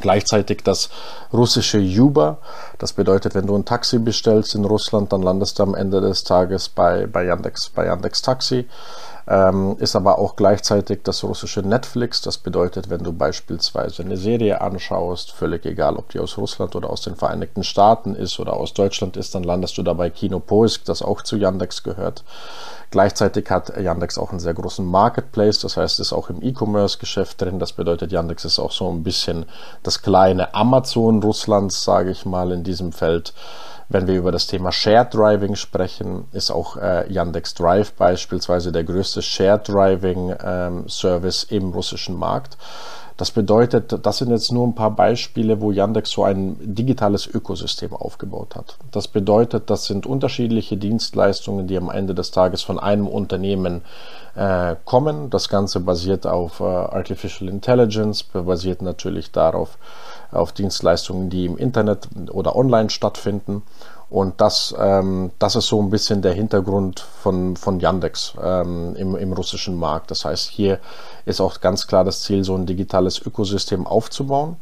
gleichzeitig 0.00 0.62
das 0.62 0.90
russische 1.32 1.78
Uber. 1.78 2.38
Das 2.78 2.92
bedeutet, 2.92 3.34
wenn 3.34 3.46
du 3.46 3.56
ein 3.56 3.64
Taxi 3.64 3.98
bestellst 3.98 4.54
in 4.54 4.64
Russland, 4.64 5.12
dann 5.12 5.22
landest 5.22 5.58
du 5.58 5.62
am 5.62 5.74
Ende 5.74 6.00
des 6.00 6.24
Tages 6.24 6.68
bei, 6.68 7.06
bei, 7.06 7.24
Yandex, 7.24 7.70
bei 7.70 7.86
Yandex 7.86 8.22
Taxi. 8.22 8.66
Ähm, 9.28 9.76
ist 9.78 9.94
aber 9.94 10.18
auch 10.18 10.34
gleichzeitig 10.34 11.00
das 11.04 11.22
russische 11.22 11.60
Netflix. 11.60 12.22
Das 12.22 12.38
bedeutet, 12.38 12.90
wenn 12.90 13.04
du 13.04 13.12
beispielsweise 13.12 14.02
eine 14.02 14.16
Serie 14.16 14.60
anschaust, 14.60 15.32
völlig 15.32 15.64
egal, 15.64 15.96
ob 15.96 16.08
die 16.10 16.18
aus 16.18 16.36
Russland 16.38 16.74
oder 16.74 16.90
aus 16.90 17.02
den 17.02 17.14
Vereinigten 17.14 17.62
Staaten 17.62 18.14
ist 18.14 18.40
oder 18.40 18.54
aus 18.54 18.74
Deutschland 18.74 19.16
ist, 19.16 19.34
dann 19.34 19.44
landest 19.44 19.78
du 19.78 19.82
dabei 19.82 20.10
Kino 20.10 20.40
Poisk, 20.40 20.84
das 20.86 21.02
auch 21.02 21.22
zu 21.22 21.36
Yandex 21.36 21.82
gehört. 21.82 22.24
Gleichzeitig 22.90 23.48
hat 23.48 23.74
Yandex 23.78 24.18
auch 24.18 24.30
einen 24.30 24.40
sehr 24.40 24.52
großen 24.52 24.84
Marketplace, 24.84 25.60
das 25.60 25.78
heißt, 25.78 25.98
ist 26.00 26.12
auch 26.12 26.28
im 26.28 26.42
E-Commerce-Geschäft 26.42 27.40
drin. 27.40 27.58
Das 27.58 27.72
bedeutet, 27.72 28.12
Yandex 28.12 28.44
ist 28.44 28.58
auch 28.58 28.72
so 28.72 28.90
ein 28.90 29.02
bisschen 29.02 29.46
das 29.82 30.02
kleine 30.02 30.54
Amazon 30.54 31.22
Russlands, 31.22 31.84
sage 31.84 32.10
ich 32.10 32.26
mal, 32.26 32.52
in 32.52 32.64
diesem 32.64 32.92
Feld. 32.92 33.32
Wenn 33.88 34.06
wir 34.06 34.16
über 34.16 34.32
das 34.32 34.46
Thema 34.46 34.72
Shared 34.72 35.14
Driving 35.14 35.54
sprechen, 35.54 36.26
ist 36.32 36.50
auch 36.50 36.76
äh, 36.76 37.10
Yandex 37.12 37.54
Drive 37.54 37.92
beispielsweise 37.92 38.72
der 38.72 38.84
größte 38.84 39.22
Shared 39.22 39.68
Driving 39.68 40.34
ähm, 40.42 40.88
Service 40.88 41.44
im 41.44 41.70
russischen 41.70 42.16
Markt. 42.16 42.56
Das 43.16 43.30
bedeutet, 43.30 44.04
das 44.04 44.18
sind 44.18 44.30
jetzt 44.30 44.50
nur 44.50 44.66
ein 44.66 44.74
paar 44.74 44.90
Beispiele, 44.90 45.60
wo 45.60 45.70
Yandex 45.70 46.10
so 46.10 46.24
ein 46.24 46.56
digitales 46.60 47.26
Ökosystem 47.26 47.94
aufgebaut 47.94 48.56
hat. 48.56 48.78
Das 48.90 49.06
bedeutet, 49.06 49.70
das 49.70 49.84
sind 49.84 50.06
unterschiedliche 50.06 50.76
Dienstleistungen, 50.76 51.66
die 51.66 51.76
am 51.76 51.90
Ende 51.90 52.14
des 52.14 52.30
Tages 52.30 52.62
von 52.62 52.78
einem 52.80 53.06
Unternehmen 53.06 53.82
äh, 54.34 54.76
kommen. 54.84 55.30
Das 55.30 55.48
Ganze 55.48 55.80
basiert 55.80 56.26
auf 56.26 56.60
äh, 56.60 56.64
Artificial 56.64 57.50
Intelligence, 57.50 58.22
basiert 58.22 58.82
natürlich 58.82 59.30
darauf, 59.30 59.78
auf 60.32 60.52
Dienstleistungen, 60.52 61.30
die 61.30 61.46
im 61.46 61.56
Internet 61.56 62.08
oder 62.30 62.56
online 62.56 62.90
stattfinden. 62.90 63.62
Und 64.10 64.42
das, 64.42 64.74
ähm, 64.78 65.30
das 65.38 65.56
ist 65.56 65.68
so 65.68 65.80
ein 65.80 65.88
bisschen 65.88 66.20
der 66.20 66.34
Hintergrund 66.34 67.00
von, 67.00 67.56
von 67.56 67.80
Yandex 67.80 68.34
ähm, 68.42 68.94
im, 68.96 69.16
im 69.16 69.32
russischen 69.32 69.74
Markt. 69.76 70.10
Das 70.10 70.26
heißt, 70.26 70.48
hier 70.48 70.80
ist 71.24 71.40
auch 71.40 71.60
ganz 71.62 71.86
klar 71.86 72.04
das 72.04 72.20
Ziel, 72.20 72.44
so 72.44 72.54
ein 72.54 72.66
digitales 72.66 73.18
Ökosystem 73.24 73.86
aufzubauen. 73.86 74.56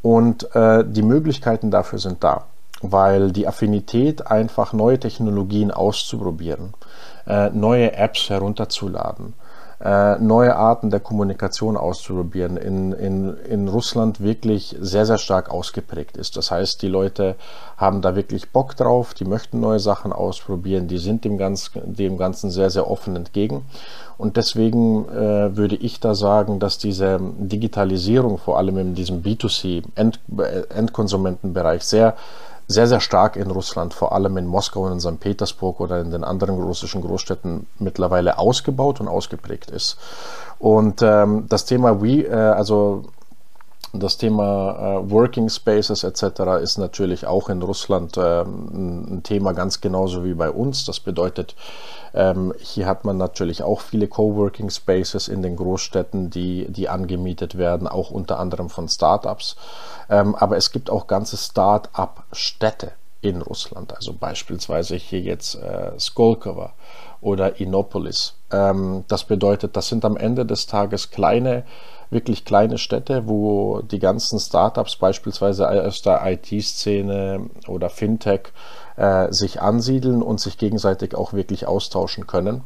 Und 0.00 0.54
äh, 0.54 0.82
die 0.86 1.02
Möglichkeiten 1.02 1.70
dafür 1.70 1.98
sind 1.98 2.24
da, 2.24 2.44
weil 2.80 3.32
die 3.32 3.46
Affinität, 3.46 4.28
einfach 4.28 4.72
neue 4.72 4.98
Technologien 4.98 5.72
auszuprobieren, 5.72 6.72
äh, 7.26 7.50
neue 7.50 7.92
Apps 7.92 8.30
herunterzuladen, 8.30 9.34
äh, 9.78 10.18
neue 10.18 10.56
Arten 10.56 10.88
der 10.90 11.00
Kommunikation 11.00 11.76
auszuprobieren, 11.76 12.56
in, 12.56 12.92
in, 12.92 13.36
in 13.36 13.68
Russland 13.68 14.20
wirklich 14.20 14.74
sehr, 14.80 15.04
sehr 15.04 15.18
stark 15.18 15.50
ausgeprägt 15.50 16.16
ist. 16.16 16.34
Das 16.36 16.50
heißt, 16.50 16.80
die 16.80 16.88
Leute 16.88 17.34
haben 17.76 18.00
da 18.00 18.16
wirklich 18.16 18.48
Bock 18.50 18.74
drauf, 18.76 19.12
die 19.12 19.26
möchten 19.26 19.60
neue 19.60 19.80
Sachen 19.80 20.14
ausprobieren, 20.14 20.88
die 20.88 20.96
sind 20.98 21.24
dem, 21.24 21.36
ganz, 21.36 21.72
dem 21.74 22.16
Ganzen 22.16 22.50
sehr, 22.50 22.70
sehr 22.70 22.90
offen 22.90 23.16
entgegen. 23.16 23.66
Und 24.16 24.38
deswegen 24.38 25.06
äh, 25.10 25.54
würde 25.56 25.76
ich 25.76 26.00
da 26.00 26.14
sagen, 26.14 26.58
dass 26.58 26.78
diese 26.78 27.20
Digitalisierung 27.20 28.38
vor 28.38 28.56
allem 28.56 28.78
in 28.78 28.94
diesem 28.94 29.22
B2C-Endkonsumentenbereich 29.22 31.82
-End 31.82 31.84
sehr 31.84 32.16
sehr, 32.68 32.86
sehr 32.86 33.00
stark 33.00 33.36
in 33.36 33.50
Russland, 33.50 33.94
vor 33.94 34.12
allem 34.12 34.36
in 34.36 34.46
Moskau 34.46 34.82
und 34.82 34.92
in 34.92 35.00
St. 35.00 35.20
Petersburg 35.20 35.80
oder 35.80 36.00
in 36.00 36.10
den 36.10 36.24
anderen 36.24 36.60
russischen 36.60 37.00
Großstädten 37.00 37.66
mittlerweile 37.78 38.38
ausgebaut 38.38 39.00
und 39.00 39.08
ausgeprägt 39.08 39.70
ist. 39.70 39.98
Und 40.58 41.00
ähm, 41.02 41.46
das 41.48 41.64
Thema 41.64 42.02
We, 42.02 42.22
äh, 42.22 42.32
also 42.32 43.04
das 44.00 44.18
Thema 44.18 45.00
äh, 45.00 45.10
Working 45.10 45.48
Spaces 45.48 46.04
etc. 46.04 46.62
ist 46.62 46.78
natürlich 46.78 47.26
auch 47.26 47.48
in 47.48 47.62
Russland 47.62 48.16
äh, 48.16 48.42
ein 48.42 49.22
Thema 49.22 49.52
ganz 49.52 49.80
genauso 49.80 50.24
wie 50.24 50.34
bei 50.34 50.50
uns. 50.50 50.84
Das 50.84 51.00
bedeutet, 51.00 51.54
ähm, 52.14 52.54
hier 52.58 52.86
hat 52.86 53.04
man 53.04 53.16
natürlich 53.16 53.62
auch 53.62 53.80
viele 53.80 54.08
Coworking 54.08 54.70
Spaces 54.70 55.28
in 55.28 55.42
den 55.42 55.56
Großstädten, 55.56 56.30
die, 56.30 56.66
die 56.70 56.88
angemietet 56.88 57.58
werden, 57.58 57.88
auch 57.88 58.10
unter 58.10 58.38
anderem 58.38 58.70
von 58.70 58.88
Startups. 58.88 59.56
Ähm, 60.08 60.34
aber 60.34 60.56
es 60.56 60.72
gibt 60.72 60.90
auch 60.90 61.06
ganze 61.06 61.36
Start-up-Städte 61.36 62.92
in 63.20 63.42
Russland, 63.42 63.94
also 63.94 64.12
beispielsweise 64.12 64.96
hier 64.96 65.20
jetzt 65.20 65.56
äh, 65.56 65.98
Skolkovo 65.98 66.70
oder 67.20 67.60
Innopolis. 67.60 68.34
Ähm, 68.50 69.04
das 69.08 69.24
bedeutet, 69.24 69.76
das 69.76 69.88
sind 69.88 70.04
am 70.04 70.16
Ende 70.16 70.46
des 70.46 70.66
Tages 70.66 71.10
kleine 71.10 71.64
wirklich 72.10 72.44
kleine 72.44 72.78
Städte, 72.78 73.26
wo 73.26 73.80
die 73.82 73.98
ganzen 73.98 74.38
Startups 74.38 74.96
beispielsweise 74.96 75.68
aus 75.68 76.02
der 76.02 76.22
IT-Szene 76.24 77.50
oder 77.66 77.90
Fintech 77.90 78.52
äh, 78.96 79.32
sich 79.32 79.60
ansiedeln 79.60 80.22
und 80.22 80.40
sich 80.40 80.58
gegenseitig 80.58 81.14
auch 81.14 81.32
wirklich 81.32 81.66
austauschen 81.66 82.26
können. 82.26 82.62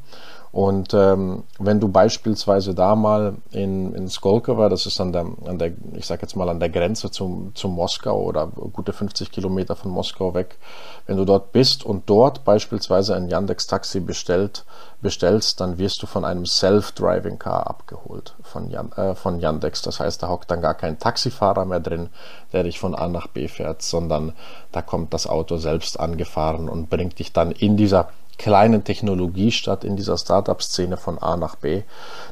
Und 0.53 0.95
ähm, 0.95 1.45
wenn 1.61 1.79
du 1.79 1.89
beispielsweise 1.89 2.75
da 2.75 2.97
mal 2.97 3.37
in, 3.53 3.95
in 3.95 4.09
Skolkovo, 4.09 4.69
das 4.69 4.85
ist 4.85 5.01
an 5.01 5.13
der, 5.13 5.27
an 5.47 5.59
der 5.59 5.73
ich 5.95 6.07
sag 6.07 6.23
jetzt 6.23 6.35
mal 6.35 6.49
an 6.49 6.59
der 6.59 6.71
Grenze 6.71 7.11
zum, 7.13 7.53
zum 7.55 7.73
Moskau 7.73 8.21
oder 8.21 8.49
gute 8.49 8.93
50 8.93 9.31
Kilometer 9.31 9.77
von 9.77 9.93
Moskau 9.93 10.35
weg, 10.35 10.59
wenn 11.07 11.17
du 11.17 11.25
dort 11.25 11.53
bist 11.53 11.85
und 11.85 12.11
dort 12.11 12.45
beispielsweise 12.45 13.15
ein 13.15 13.29
Yandex-Taxi 13.29 14.01
bestellt, 14.01 14.65
bestellst, 15.01 15.61
dann 15.61 15.79
wirst 15.79 16.03
du 16.03 16.07
von 16.07 16.25
einem 16.25 16.45
Self-Driving 16.45 17.39
Car 17.39 17.69
abgeholt 17.69 18.35
von, 18.43 18.71
Jan, 18.71 18.91
äh, 18.93 19.15
von 19.15 19.39
Yandex. 19.39 19.83
Das 19.83 20.01
heißt, 20.01 20.23
da 20.23 20.29
hockt 20.29 20.51
dann 20.51 20.61
gar 20.61 20.75
kein 20.75 20.99
Taxifahrer 20.99 21.65
mehr 21.65 21.81
drin, 21.81 22.09
der 22.53 22.65
dich 22.65 22.81
von 22.81 22.97
A 22.97 23.09
nach 23.09 23.29
B 23.29 23.47
fährt, 23.47 23.83
sondern 23.83 24.33
da 24.73 24.83
kommt 24.83 25.15
das 25.15 25.29
Auto 25.29 25.59
selbst 25.59 25.99
angefahren 26.01 26.69
und 26.69 26.91
bringt 26.91 27.21
dich 27.21 27.33
dann 27.33 27.53
in 27.53 27.77
dieser 27.77 28.09
kleinen 28.41 28.85
Technologiestadt 28.85 29.85
in 29.85 29.97
dieser 29.97 30.17
Startup-Szene 30.17 30.97
von 30.97 31.19
A 31.19 31.37
nach 31.37 31.57
B. 31.57 31.83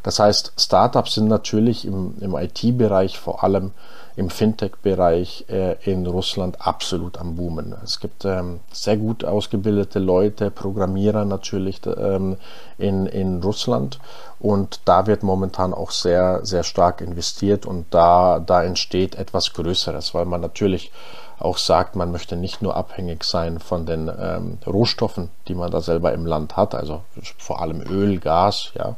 Das 0.02 0.18
heißt, 0.18 0.54
Startups 0.56 1.16
sind 1.16 1.28
natürlich 1.28 1.84
im, 1.84 2.14
im 2.22 2.34
IT-Bereich, 2.34 3.18
vor 3.18 3.44
allem 3.44 3.72
im 4.16 4.30
Fintech-Bereich 4.30 5.44
äh, 5.50 5.76
in 5.84 6.06
Russland 6.06 6.66
absolut 6.66 7.18
am 7.18 7.36
Boomen. 7.36 7.74
Es 7.84 8.00
gibt 8.00 8.24
ähm, 8.24 8.60
sehr 8.72 8.96
gut 8.96 9.22
ausgebildete 9.22 9.98
Leute, 9.98 10.50
Programmierer 10.50 11.26
natürlich 11.26 11.82
ähm, 11.84 12.38
in, 12.78 13.04
in 13.04 13.42
Russland 13.42 13.98
und 14.40 14.80
da 14.86 15.06
wird 15.06 15.22
momentan 15.22 15.74
auch 15.74 15.90
sehr, 15.90 16.40
sehr 16.42 16.62
stark 16.62 17.02
investiert 17.02 17.66
und 17.66 17.84
da, 17.90 18.40
da 18.40 18.64
entsteht 18.64 19.14
etwas 19.16 19.52
Größeres, 19.52 20.14
weil 20.14 20.24
man 20.24 20.40
natürlich 20.40 20.90
auch 21.38 21.58
sagt, 21.58 21.94
man 21.94 22.10
möchte 22.10 22.36
nicht 22.36 22.62
nur 22.62 22.76
abhängig 22.76 23.24
sein 23.24 23.60
von 23.60 23.86
den 23.86 24.10
ähm, 24.20 24.58
Rohstoffen, 24.66 25.30
die 25.46 25.54
man 25.54 25.70
da 25.70 25.80
selber 25.80 26.12
im 26.12 26.26
Land 26.26 26.56
hat, 26.56 26.74
also 26.74 27.02
vor 27.38 27.60
allem 27.62 27.80
Öl, 27.80 28.18
Gas, 28.18 28.72
ja, 28.74 28.96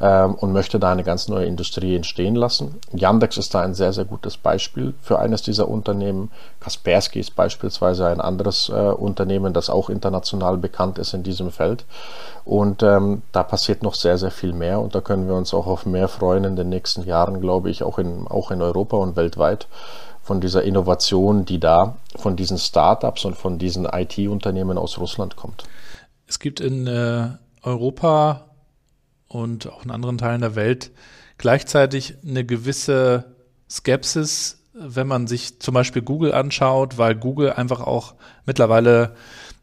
ähm, 0.00 0.34
und 0.34 0.52
möchte 0.52 0.78
da 0.78 0.92
eine 0.92 1.04
ganz 1.04 1.28
neue 1.28 1.46
Industrie 1.46 1.96
entstehen 1.96 2.34
lassen. 2.34 2.80
Yandex 2.92 3.38
ist 3.38 3.54
da 3.54 3.60
ein 3.60 3.74
sehr, 3.74 3.92
sehr 3.92 4.04
gutes 4.04 4.36
Beispiel 4.36 4.94
für 5.02 5.18
eines 5.18 5.42
dieser 5.42 5.68
Unternehmen. 5.68 6.30
Kaspersky 6.60 7.20
ist 7.20 7.34
beispielsweise 7.34 8.06
ein 8.06 8.20
anderes 8.20 8.68
äh, 8.68 8.72
Unternehmen, 8.72 9.54
das 9.54 9.70
auch 9.70 9.88
international 9.88 10.58
bekannt 10.58 10.98
ist 10.98 11.14
in 11.14 11.22
diesem 11.22 11.50
Feld. 11.50 11.84
Und 12.44 12.82
ähm, 12.82 13.22
da 13.32 13.42
passiert 13.42 13.82
noch 13.82 13.94
sehr, 13.94 14.18
sehr 14.18 14.30
viel 14.30 14.52
mehr 14.52 14.80
und 14.80 14.94
da 14.94 15.00
können 15.00 15.28
wir 15.28 15.34
uns 15.34 15.54
auch 15.54 15.66
auf 15.66 15.86
mehr 15.86 16.08
freuen 16.08 16.44
in 16.44 16.56
den 16.56 16.68
nächsten 16.68 17.04
Jahren, 17.04 17.40
glaube 17.40 17.70
ich, 17.70 17.82
auch 17.82 17.98
in, 17.98 18.26
auch 18.26 18.50
in 18.50 18.60
Europa 18.60 18.96
und 18.96 19.16
weltweit 19.16 19.66
von 20.30 20.40
dieser 20.40 20.62
Innovation, 20.62 21.44
die 21.44 21.58
da 21.58 21.96
von 22.14 22.36
diesen 22.36 22.56
Startups 22.56 23.24
und 23.24 23.36
von 23.36 23.58
diesen 23.58 23.84
IT-Unternehmen 23.84 24.78
aus 24.78 24.96
Russland 24.98 25.34
kommt. 25.34 25.64
Es 26.28 26.38
gibt 26.38 26.60
in 26.60 26.86
äh, 26.86 27.30
Europa 27.62 28.44
und 29.26 29.66
auch 29.68 29.84
in 29.84 29.90
anderen 29.90 30.18
Teilen 30.18 30.40
der 30.40 30.54
Welt 30.54 30.92
gleichzeitig 31.36 32.14
eine 32.24 32.44
gewisse 32.44 33.24
Skepsis, 33.68 34.60
wenn 34.72 35.08
man 35.08 35.26
sich 35.26 35.58
zum 35.58 35.74
Beispiel 35.74 36.02
Google 36.02 36.32
anschaut, 36.32 36.96
weil 36.96 37.16
Google 37.16 37.54
einfach 37.54 37.80
auch 37.80 38.14
mittlerweile 38.46 39.16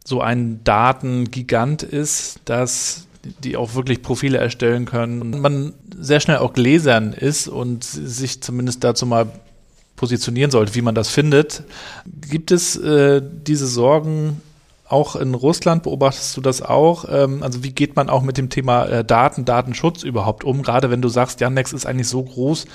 so 0.04 0.20
ein 0.20 0.66
Datengigant 0.66 1.82
ist, 1.82 2.42
dass 2.44 3.08
die 3.24 3.56
auch 3.56 3.74
wirklich 3.76 4.02
Profile 4.02 4.38
erstellen 4.38 4.84
können 4.84 5.22
und 5.22 5.40
man 5.40 5.74
sehr 5.98 6.20
schnell 6.20 6.40
auch 6.40 6.52
gläsern 6.52 7.14
ist 7.14 7.48
und 7.48 7.86
sich 7.86 8.44
zumindest 8.44 8.84
dazu 8.84 9.06
mal 9.06 9.32
positionieren 9.98 10.52
sollte, 10.52 10.76
wie 10.76 10.82
man 10.82 10.96
das 10.96 11.10
findet. 11.10 11.64
Gibt 12.06 12.52
es 12.52 12.78
äh, 12.78 13.22
diese 13.22 13.68
Sorgen 13.68 14.42
auch 14.90 15.16
in 15.16 15.34
Russland 15.34 15.84
beobachtest 15.84 16.38
du 16.38 16.42
das 16.42 16.62
auch? 16.62 17.06
Ähm, 17.10 17.44
also 17.44 17.64
wie 17.64 17.72
geht 17.72 17.96
man 17.96 18.10
auch 18.10 18.22
mit 18.22 18.38
dem 18.38 18.50
Thema 18.50 18.86
äh, 18.86 19.04
Daten, 19.04 19.46
Datenschutz 19.46 20.04
überhaupt 20.04 20.44
um? 20.44 20.64
Gerade 20.64 20.90
wenn 20.90 21.02
du 21.02 21.10
sagst, 21.10 21.42
Yandex 21.42 21.74
ist 21.74 21.86
eigentlich 21.86 22.08
so 22.08 22.24
groß, 22.24 22.66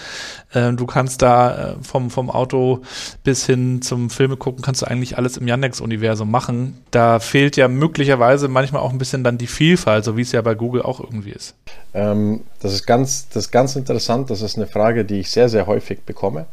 äh, 0.52 0.72
du 0.72 0.86
kannst 0.86 1.22
da 1.22 1.72
äh, 1.72 1.74
vom, 1.82 2.10
vom 2.10 2.30
Auto 2.30 2.82
bis 3.24 3.46
hin 3.46 3.80
zum 3.82 4.10
Filme 4.10 4.36
gucken, 4.36 4.62
kannst 4.62 4.82
du 4.82 4.86
eigentlich 4.86 5.16
alles 5.16 5.36
im 5.36 5.48
Yandex-Universum 5.48 6.30
machen. 6.30 6.78
Da 6.90 7.18
fehlt 7.18 7.56
ja 7.56 7.68
möglicherweise 7.68 8.48
manchmal 8.48 8.82
auch 8.82 8.92
ein 8.92 8.98
bisschen 8.98 9.24
dann 9.24 9.38
die 9.38 9.46
Vielfalt, 9.46 10.04
so 10.04 10.16
wie 10.16 10.22
es 10.22 10.32
ja 10.32 10.42
bei 10.42 10.54
Google 10.54 10.82
auch 10.82 11.00
irgendwie 11.00 11.30
ist. 11.30 11.54
Ähm, 11.94 12.42
das 12.60 12.74
ist 12.74 12.86
ganz, 12.86 13.28
das 13.30 13.46
ist 13.46 13.52
ganz 13.52 13.74
interessant. 13.76 14.28
Das 14.30 14.42
ist 14.42 14.56
eine 14.56 14.66
Frage, 14.66 15.04
die 15.04 15.20
ich 15.20 15.30
sehr, 15.30 15.48
sehr 15.48 15.66
häufig 15.66 16.02
bekomme, 16.02 16.46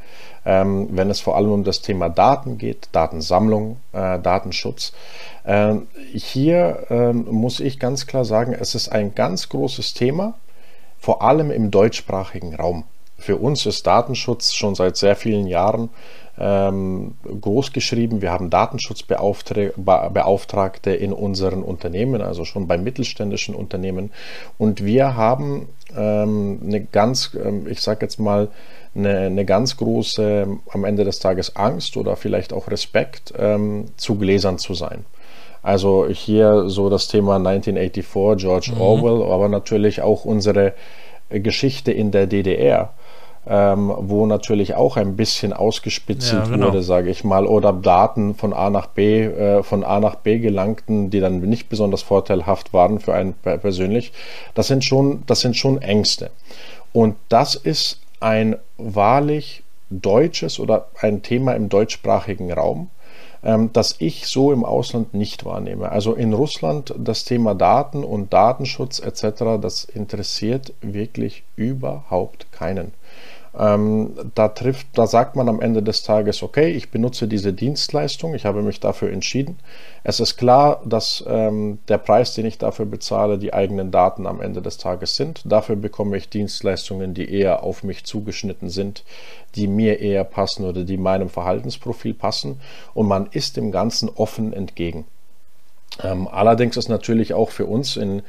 wenn 0.46 1.10
es 1.10 1.20
vor 1.20 1.36
allem 1.36 1.52
um 1.52 1.64
das 1.64 1.82
Thema 1.82 2.10
Daten 2.10 2.58
geht, 2.58 2.90
Datensammlung, 2.92 3.78
äh, 3.94 4.20
Datenschutz. 4.20 4.94
Ähm, 5.46 5.88
hier 6.14 6.86
ähm, 6.90 7.26
muss 7.30 7.60
ich 7.60 7.80
ganz 7.80 8.08
klar 8.08 8.26
sagen, 8.26 8.54
es 8.54 8.76
ist 8.76 8.90
ein 8.90 9.16
ganz 9.16 9.50
großes 9.50 9.94
Thema, 9.94 10.36
vor 10.98 11.22
allem 11.22 11.52
im 11.52 11.72
deutschsprachigen 11.72 12.56
Raum. 12.56 12.84
Für 13.18 13.38
uns 13.38 13.66
ist 13.66 13.86
Datenschutz 13.86 14.54
schon 14.54 14.76
seit 14.76 14.96
sehr 14.96 15.16
vielen 15.16 15.48
Jahren 15.48 15.90
ähm, 16.40 17.16
groß 17.24 17.74
geschrieben. 17.74 18.22
Wir 18.22 18.32
haben 18.32 18.50
Datenschutzbeauftragte 18.50 20.92
in 20.92 21.12
unseren 21.12 21.64
Unternehmen, 21.64 22.22
also 22.22 22.46
schon 22.46 22.66
bei 22.66 22.78
mittelständischen 22.78 23.56
Unternehmen. 23.56 24.12
Und 24.58 24.86
wir 24.86 25.18
haben 25.18 25.68
ähm, 25.98 26.62
eine 26.66 26.82
ganz, 26.82 27.32
ähm, 27.36 27.68
ich 27.68 27.82
sage 27.82 28.06
jetzt 28.06 28.20
mal, 28.20 28.48
eine, 28.96 29.20
eine, 29.20 29.46
ganz 29.46 29.78
große, 29.78 30.48
am 30.72 30.84
Ende 30.84 31.04
des 31.04 31.20
Tages 31.20 31.56
Angst 31.56 31.98
oder 31.98 32.16
vielleicht 32.16 32.54
auch 32.54 32.70
Respekt, 32.70 33.34
ähm, 33.38 33.86
zu 33.98 34.16
Gläsern 34.16 34.58
zu 34.58 34.74
sein. 34.74 35.06
Also 35.62 36.08
hier 36.08 36.70
so 36.70 36.90
das 36.90 37.08
Thema 37.08 37.36
1984, 37.36 38.42
George 38.42 38.72
mhm. 38.74 38.82
Orwell, 38.82 39.32
aber 39.32 39.50
natürlich 39.50 40.02
auch 40.02 40.26
unsere 40.26 40.74
Geschichte 41.30 41.92
in 41.92 42.12
der 42.12 42.28
DDR. 42.28 42.94
Ähm, 43.48 43.92
wo 43.98 44.28
natürlich 44.28 44.76
auch 44.76 44.98
ein 44.98 45.16
bisschen 45.16 45.54
ausgespitzelt 45.54 46.46
ja, 46.48 46.52
genau. 46.52 46.68
wurde, 46.68 46.84
sage 46.84 47.10
ich 47.10 47.24
mal, 47.24 47.48
oder 47.48 47.72
Daten 47.72 48.36
von 48.36 48.54
A 48.54 48.70
nach 48.70 48.88
B, 48.88 49.24
äh, 49.24 49.64
von 49.64 49.84
A 49.84 50.00
nach 50.00 50.16
B 50.16 50.40
gelangten, 50.40 51.10
die 51.10 51.20
dann 51.20 51.40
nicht 51.40 51.70
besonders 51.70 52.04
vorteilhaft 52.04 52.74
waren 52.74 53.00
für 53.00 53.14
einen 53.14 53.34
persönlich. 53.34 54.12
Das 54.54 54.68
sind 54.68 54.84
schon, 54.84 55.24
das 55.26 55.40
sind 55.40 55.56
schon 55.56 55.82
Ängste. 55.82 56.32
Und 56.92 57.16
das 57.30 57.56
ist 57.56 58.02
ein 58.20 58.58
wahrlich 58.78 59.64
deutsches 59.90 60.60
oder 60.60 60.88
ein 61.00 61.22
Thema 61.22 61.54
im 61.54 61.70
deutschsprachigen 61.70 62.52
Raum 62.52 62.90
ähm, 63.44 63.72
das 63.74 63.96
ich 64.00 64.28
so 64.28 64.52
im 64.52 64.66
Ausland 64.66 65.14
nicht 65.14 65.46
wahrnehme. 65.46 65.92
Also 65.92 66.14
in 66.14 66.34
Russland 66.34 66.94
das 66.98 67.24
Thema 67.24 67.56
Daten 67.56 68.04
und 68.04 68.34
Datenschutz 68.34 69.00
etc., 69.00 69.62
das 69.62 69.86
interessiert 69.86 70.74
wirklich 70.82 71.44
überhaupt 71.56 72.52
keinen. 72.52 72.94
Ähm, 73.58 74.14
da 74.36 74.50
trifft, 74.50 74.88
da 74.94 75.08
sagt 75.08 75.36
man 75.36 75.50
am 75.50 75.62
Ende 75.62 75.82
des 75.82 76.04
Tages, 76.04 76.44
okay, 76.44 76.70
ich 76.70 76.92
benutze 76.92 77.28
diese 77.28 77.52
Dienstleistung, 77.52 78.36
ich 78.36 78.46
habe 78.46 78.62
mich 78.62 78.80
dafür 78.80 79.12
entschieden. 79.12 79.58
Es 80.04 80.20
ist 80.20 80.38
klar, 80.38 80.82
dass 80.86 81.24
ähm, 81.28 81.80
der 81.88 81.98
Preis, 81.98 82.34
den 82.34 82.46
ich 82.46 82.58
dafür 82.58 82.86
bezahle, 82.86 83.38
die 83.38 83.54
eigenen 83.54 83.92
Daten 83.92 84.28
am 84.28 84.42
Ende 84.42 84.62
des 84.62 84.78
Tages 84.78 85.16
sind. 85.16 85.42
Dafür 85.46 85.76
bekomme 85.76 86.18
ich 86.18 86.30
Dienstleistungen, 86.30 87.14
die 87.14 87.34
eher 87.34 87.64
auf 87.64 87.84
mich 87.84 88.06
zugeschnitten 88.06 88.70
sind, 88.70 89.04
die 89.56 89.68
mir 89.68 90.00
eher 90.00 90.24
passen 90.24 90.66
oder 90.66 90.84
die 90.84 90.98
meinem 90.98 91.30
Verhaltensprofil 91.30 92.14
passen. 92.14 92.62
Und 92.94 93.08
man 93.08 93.28
ist 93.32 93.58
dem 93.58 93.72
Ganzen 93.72 94.10
offen 94.10 94.54
entgegen. 94.54 95.06
Ähm, 96.04 96.28
allerdings 96.28 96.78
ist 96.78 96.88
natürlich 96.88 97.34
auch 97.34 97.50
für 97.50 97.66
uns 97.66 97.98
in 97.98 98.22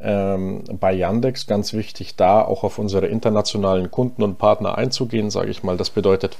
ähm, 0.00 0.64
bei 0.80 0.92
Yandex 0.92 1.46
ganz 1.46 1.72
wichtig, 1.72 2.16
da 2.16 2.42
auch 2.42 2.64
auf 2.64 2.78
unsere 2.78 3.06
internationalen 3.06 3.90
Kunden 3.90 4.22
und 4.22 4.38
Partner 4.38 4.76
einzugehen, 4.76 5.30
sage 5.30 5.50
ich 5.50 5.62
mal. 5.62 5.76
Das 5.76 5.90
bedeutet, 5.90 6.36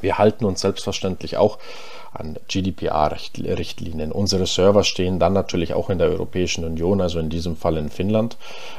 wir 0.00 0.18
halten 0.18 0.44
uns 0.44 0.60
selbstverständlich 0.60 1.36
auch 1.36 1.58
an 2.12 2.38
GDPR-Richtlinien. 2.48 4.12
Unsere 4.12 4.46
Server 4.46 4.84
stehen 4.84 5.18
dann 5.18 5.32
natürlich 5.32 5.74
auch 5.74 5.90
in 5.90 5.98
der 5.98 6.08
Europäischen 6.08 6.64
Union, 6.64 7.00
also 7.00 7.18
in 7.18 7.28
diesem 7.28 7.56
Fall 7.56 7.76
in 7.76 7.90
Finnland. 7.90 8.36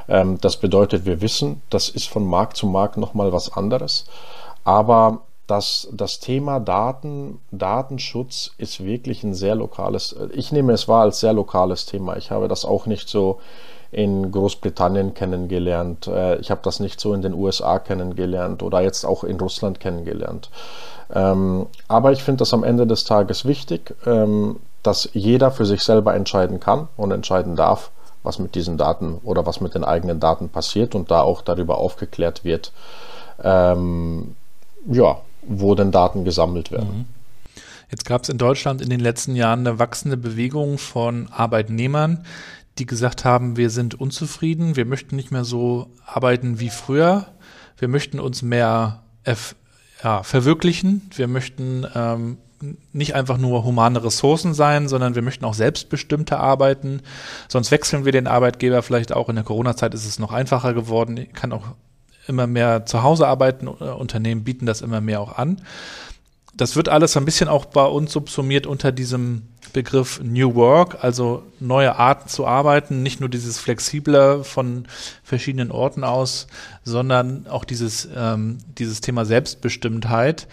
Ähm, 0.08 0.40
das 0.42 0.58
bedeutet, 0.58 1.06
wir 1.06 1.22
wissen, 1.22 1.62
das 1.70 1.90
ist 1.90 2.08
von 2.08 2.26
Markt 2.26 2.58
zu 2.58 2.68
Markt 2.68 2.98
nochmal 2.98 3.32
was 3.32 3.54
anderes. 3.54 4.06
Aber 4.64 5.22
das, 5.48 5.88
das 5.92 6.20
Thema 6.20 6.60
Daten, 6.60 7.40
Datenschutz 7.52 8.52
ist 8.58 8.84
wirklich 8.84 9.24
ein 9.24 9.34
sehr 9.34 9.56
lokales, 9.56 10.16
ich 10.34 10.52
nehme 10.52 10.74
es 10.74 10.88
wahr 10.88 11.04
als 11.04 11.20
sehr 11.20 11.34
lokales 11.34 11.86
Thema. 11.86 12.18
Ich 12.18 12.32
habe 12.32 12.48
das 12.48 12.66
auch 12.66 12.86
nicht 12.86 13.10
so 13.10 13.40
in 13.92 14.32
Großbritannien 14.32 15.14
kennengelernt. 15.14 16.08
Äh, 16.08 16.38
ich 16.38 16.52
habe 16.52 16.62
das 16.64 16.80
nicht 16.80 17.00
so 17.00 17.14
in 17.14 17.22
den 17.22 17.34
USA 17.34 17.80
kennengelernt 17.80 18.62
oder 18.64 18.82
jetzt 18.82 19.06
auch 19.06 19.24
in 19.24 19.40
Russland 19.40 19.80
kennengelernt. 19.80 20.50
Ähm, 21.14 21.68
aber 21.88 22.12
ich 22.12 22.24
finde 22.24 22.40
das 22.40 22.54
am 22.54 22.64
Ende 22.64 22.86
des 22.86 23.04
Tages 23.04 23.46
wichtig, 23.46 23.96
ähm, 24.06 24.58
dass 24.84 25.10
jeder 25.14 25.52
für 25.52 25.66
sich 25.66 25.82
selber 25.82 26.14
entscheiden 26.14 26.60
kann 26.60 26.88
und 26.98 27.12
entscheiden 27.12 27.56
darf, 27.56 27.92
was 28.24 28.38
mit 28.38 28.56
diesen 28.56 28.78
Daten 28.78 29.20
oder 29.24 29.46
was 29.46 29.62
mit 29.62 29.76
den 29.76 29.84
eigenen 29.84 30.20
Daten 30.20 30.50
passiert 30.50 30.94
und 30.94 31.10
da 31.10 31.22
auch 31.22 31.42
darüber 31.42 31.78
aufgeklärt 31.80 32.44
wird, 32.44 32.72
ähm, 33.44 34.36
ja, 34.86 35.18
wo 35.42 35.74
denn 35.74 35.92
Daten 35.92 36.26
gesammelt 36.26 36.72
werden. 36.72 36.90
Mhm. 36.90 37.06
Jetzt 37.90 38.06
gab 38.06 38.22
es 38.22 38.30
in 38.30 38.38
Deutschland 38.38 38.82
in 38.82 38.90
den 38.90 39.00
letzten 39.00 39.36
Jahren 39.36 39.62
eine 39.62 39.80
wachsende 39.80 40.16
Bewegung 40.16 40.78
von 40.78 41.28
Arbeitnehmern, 41.32 42.24
die 42.80 42.86
gesagt 42.86 43.26
haben, 43.26 43.58
wir 43.58 43.70
sind 43.70 44.00
unzufrieden, 44.00 44.76
wir 44.76 44.86
möchten 44.86 45.16
nicht 45.16 45.32
mehr 45.32 45.44
so 45.44 45.92
arbeiten 46.06 46.60
wie 46.60 46.70
früher, 46.70 47.28
wir 47.78 47.88
möchten 47.88 48.20
uns 48.20 48.42
mehr 48.42 49.04
ja, 50.04 50.24
verwirklichen, 50.24 51.10
wir 51.16 51.28
möchten 51.28 51.86
ähm, 51.94 52.38
nicht 52.92 53.16
einfach 53.16 53.38
nur 53.38 53.64
humane 53.64 54.04
Ressourcen 54.04 54.54
sein, 54.54 54.88
sondern 54.88 55.16
wir 55.16 55.22
möchten 55.22 55.46
auch 55.46 55.54
selbstbestimmter 55.54 56.40
arbeiten. 56.40 57.02
Sonst 57.48 57.72
wechseln 57.72 58.06
wir 58.06 58.12
den 58.12 58.28
Arbeitgeber 58.28 58.82
vielleicht 58.82 59.14
auch. 59.14 59.30
In 59.30 59.36
der 59.36 59.46
Corona-Zeit 59.46 59.94
ist 59.94 60.06
es 60.06 60.20
noch 60.20 60.34
einfacher 60.34 60.74
geworden. 60.74 61.18
Ich 61.18 61.34
kann 61.34 61.54
auch 61.54 61.76
immer 62.28 62.48
mehr 62.48 62.86
zu 62.86 63.02
Hause 63.04 63.28
arbeiten. 63.28 63.68
Unternehmen 63.68 64.44
bieten 64.44 64.66
das 64.66 64.82
immer 64.82 65.02
mehr 65.02 65.22
auch 65.22 65.38
an. 65.38 65.62
Das 66.60 66.76
wird 66.76 66.90
alles 66.90 67.16
ein 67.16 67.24
bisschen 67.24 67.48
auch 67.48 67.64
bei 67.64 67.86
uns 67.86 68.12
subsumiert 68.12 68.68
unter 68.68 68.92
diesem 68.92 69.44
Begriff 69.72 70.20
New 70.22 70.56
Work, 70.56 71.02
also 71.06 71.44
neue 71.62 71.96
Arten 71.96 72.28
zu 72.28 72.46
arbeiten, 72.46 73.02
nicht 73.02 73.22
nur 73.22 73.30
dieses 73.30 73.58
flexible 73.58 74.44
von 74.44 74.86
verschiedenen 75.24 75.72
Orten 75.72 76.04
aus, 76.04 76.48
sondern 76.84 77.48
auch 77.48 77.64
dieses, 77.64 78.10
ähm, 78.14 78.58
dieses 78.78 79.00
Thema 79.00 79.24
Selbstbestimmtheit. 79.24 80.50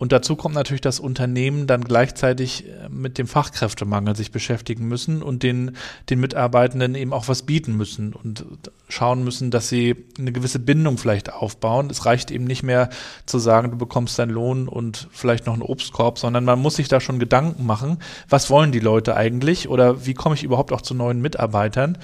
Und 0.00 0.12
dazu 0.12 0.34
kommt 0.34 0.54
natürlich, 0.54 0.80
dass 0.80 0.98
Unternehmen 0.98 1.66
dann 1.66 1.84
gleichzeitig 1.84 2.64
äh, 2.66 2.88
mit 2.88 3.18
dem 3.18 3.26
Fachkräftemangel 3.26 4.16
sich 4.16 4.32
beschäftigen 4.32 4.88
müssen 4.88 5.22
und 5.22 5.42
den, 5.42 5.76
den 6.08 6.20
Mitarbeitenden 6.20 6.94
eben 6.94 7.12
auch 7.12 7.28
was 7.28 7.42
bieten 7.42 7.76
müssen 7.76 8.14
und 8.14 8.46
schauen 8.88 9.22
müssen, 9.22 9.50
dass 9.50 9.68
sie 9.68 9.94
eine 10.18 10.32
gewisse 10.32 10.58
Bindung 10.58 10.96
vielleicht 10.96 11.30
aufbauen. 11.30 11.90
Es 11.90 12.06
reicht 12.06 12.30
eben 12.30 12.44
nicht 12.44 12.62
mehr 12.62 12.88
zu 13.26 13.38
sagen, 13.38 13.72
du 13.72 13.76
bekommst 13.76 14.18
deinen 14.18 14.30
Lohn 14.30 14.68
und 14.68 15.06
vielleicht 15.12 15.44
noch 15.44 15.52
einen 15.52 15.60
Obstkorb, 15.60 16.18
sondern 16.18 16.46
man 16.46 16.58
muss 16.58 16.76
sich 16.76 16.88
da 16.88 16.98
schon 16.98 17.18
Gedanken 17.18 17.66
machen, 17.66 17.98
was 18.26 18.48
wollen 18.48 18.72
die 18.72 18.80
Leute 18.80 19.16
eigentlich 19.16 19.68
oder 19.68 20.06
wie 20.06 20.14
komme 20.14 20.34
ich 20.34 20.44
überhaupt 20.44 20.72
auch 20.72 20.80
zu 20.80 20.94
neuen 20.94 21.20
Mitarbeitern? 21.20 21.98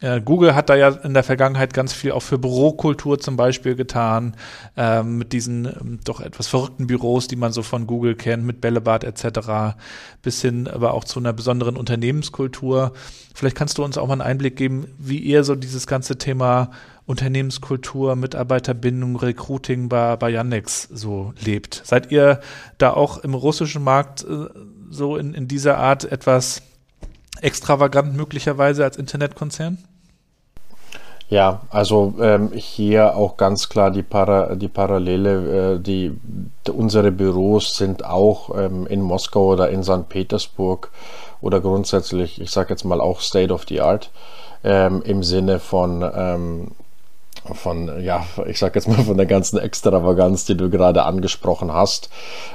Äh, 0.00 0.22
Google 0.22 0.54
hat 0.54 0.70
da 0.70 0.76
ja 0.76 0.88
in 0.88 1.12
der 1.12 1.22
Vergangenheit 1.22 1.74
ganz 1.74 1.92
viel 1.92 2.12
auch 2.12 2.22
für 2.22 2.38
Bürokultur 2.38 3.18
zum 3.18 3.36
Beispiel 3.36 3.74
getan, 3.74 4.34
äh, 4.76 5.02
mit 5.02 5.32
diesen 5.32 5.66
ähm, 5.66 6.00
doch 6.04 6.20
etwas 6.20 6.48
verrückten 6.48 6.86
Büros, 6.86 7.28
die 7.28 7.36
man 7.36 7.52
so 7.52 7.62
von 7.62 7.86
Google 7.86 8.14
kennt, 8.14 8.44
mit 8.44 8.60
Bällebad 8.60 9.04
etc., 9.04 9.76
bis 10.22 10.40
hin 10.40 10.68
aber 10.68 10.94
auch 10.94 11.04
zu 11.04 11.20
einer 11.20 11.34
besonderen 11.34 11.76
Unternehmenskultur. 11.76 12.92
Vielleicht 13.34 13.56
kannst 13.56 13.76
du 13.78 13.84
uns 13.84 13.98
auch 13.98 14.06
mal 14.06 14.14
einen 14.14 14.22
Einblick 14.22 14.56
geben, 14.56 14.86
wie 14.98 15.18
ihr 15.18 15.44
so 15.44 15.54
dieses 15.54 15.86
ganze 15.86 16.16
Thema 16.16 16.70
Unternehmenskultur, 17.04 18.16
Mitarbeiterbindung, 18.16 19.16
Recruiting 19.16 19.88
bei, 19.88 20.16
bei 20.16 20.30
Yandex 20.30 20.88
so 20.90 21.34
lebt. 21.44 21.82
Seid 21.84 22.10
ihr 22.10 22.40
da 22.78 22.92
auch 22.92 23.18
im 23.18 23.34
russischen 23.34 23.84
Markt 23.84 24.24
äh, 24.24 24.46
so 24.88 25.16
in, 25.16 25.34
in 25.34 25.46
dieser 25.46 25.76
Art 25.76 26.04
etwas 26.10 26.62
extravagant 27.42 28.16
möglicherweise 28.16 28.84
als 28.84 28.96
Internetkonzern? 28.96 29.78
Ja, 31.30 31.60
also 31.70 32.14
ähm, 32.20 32.50
hier 32.52 33.14
auch 33.14 33.36
ganz 33.36 33.68
klar 33.68 33.92
die, 33.92 34.02
Para, 34.02 34.56
die 34.56 34.66
Parallele, 34.66 35.74
äh, 35.74 35.78
die, 35.78 36.18
unsere 36.72 37.12
Büros 37.12 37.76
sind 37.76 38.04
auch 38.04 38.50
ähm, 38.58 38.84
in 38.88 39.00
Moskau 39.00 39.46
oder 39.46 39.70
in 39.70 39.84
St. 39.84 40.08
Petersburg 40.08 40.90
oder 41.40 41.60
grundsätzlich, 41.60 42.40
ich 42.40 42.50
sage 42.50 42.70
jetzt 42.70 42.84
mal 42.84 43.00
auch 43.00 43.20
State 43.20 43.52
of 43.54 43.64
the 43.68 43.80
Art 43.80 44.10
ähm, 44.64 45.02
im 45.04 45.22
Sinne 45.22 45.60
von 45.60 46.04
ähm, 46.14 46.72
von, 47.54 48.02
ja, 48.02 48.26
ich 48.46 48.58
sag 48.58 48.74
jetzt 48.74 48.88
mal 48.88 49.02
von 49.02 49.16
der 49.16 49.26
ganzen 49.26 49.58
Extravaganz, 49.58 50.44
die 50.44 50.56
du 50.56 50.68
gerade 50.68 51.04
angesprochen 51.04 51.72
hast, 51.72 52.10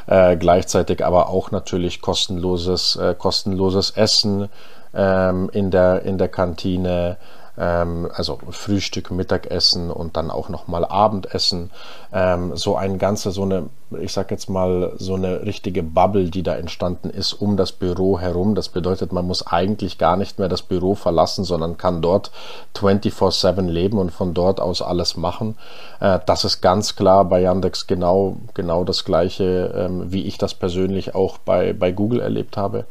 äh, 0.05 0.35
gleichzeitig 0.37 1.03
aber 1.03 1.29
auch 1.29 1.51
natürlich 1.51 2.01
kostenloses, 2.01 2.95
äh, 2.97 3.15
kostenloses 3.17 3.91
Essen 3.91 4.49
ähm, 4.93 5.49
in, 5.53 5.71
der, 5.71 6.03
in 6.03 6.17
der 6.17 6.27
Kantine, 6.27 7.17
also 7.57 8.39
Frühstück, 8.49 9.11
Mittagessen 9.11 9.89
und 9.89 10.17
dann 10.17 10.29
auch 10.29 10.49
nochmal 10.49 10.83
Abendessen. 10.83 11.71
Ähm, 12.11 12.55
so 12.55 12.75
ein 12.75 12.97
ganze, 12.97 13.31
so 13.31 13.43
eine, 13.43 13.69
ich 13.99 14.11
sag 14.11 14.29
jetzt 14.31 14.49
mal, 14.49 14.93
so 14.97 15.15
eine 15.15 15.43
richtige 15.43 15.81
Bubble, 15.81 16.29
die 16.29 16.43
da 16.43 16.55
entstanden 16.55 17.09
ist 17.09 17.33
um 17.33 17.55
das 17.55 17.71
Büro 17.71 18.19
herum. 18.19 18.55
Das 18.55 18.69
bedeutet, 18.69 19.13
man 19.13 19.25
muss 19.25 19.47
eigentlich 19.47 19.97
gar 19.97 20.17
nicht 20.17 20.37
mehr 20.37 20.49
das 20.49 20.63
Büro 20.63 20.95
verlassen, 20.95 21.45
sondern 21.45 21.77
kann 21.77 22.01
dort 22.01 22.31
24-7 22.75 23.61
leben 23.61 23.99
und 23.99 24.11
von 24.11 24.33
dort 24.33 24.59
aus 24.59 24.81
alles 24.81 25.15
machen. 25.15 25.57
Äh, 26.01 26.19
das 26.25 26.43
ist 26.43 26.61
ganz 26.61 26.95
klar 26.95 27.25
bei 27.25 27.41
Yandex 27.41 27.87
genau, 27.87 28.37
genau 28.53 28.83
das 28.83 29.05
gleiche, 29.05 29.73
ähm, 29.75 30.11
wie 30.11 30.25
ich 30.25 30.37
das 30.37 30.53
persönlich 30.53 31.15
auch 31.15 31.37
bei, 31.37 31.71
bei 31.71 31.91
Google 31.93 32.19
erlebt 32.19 32.57
habe. 32.57 32.85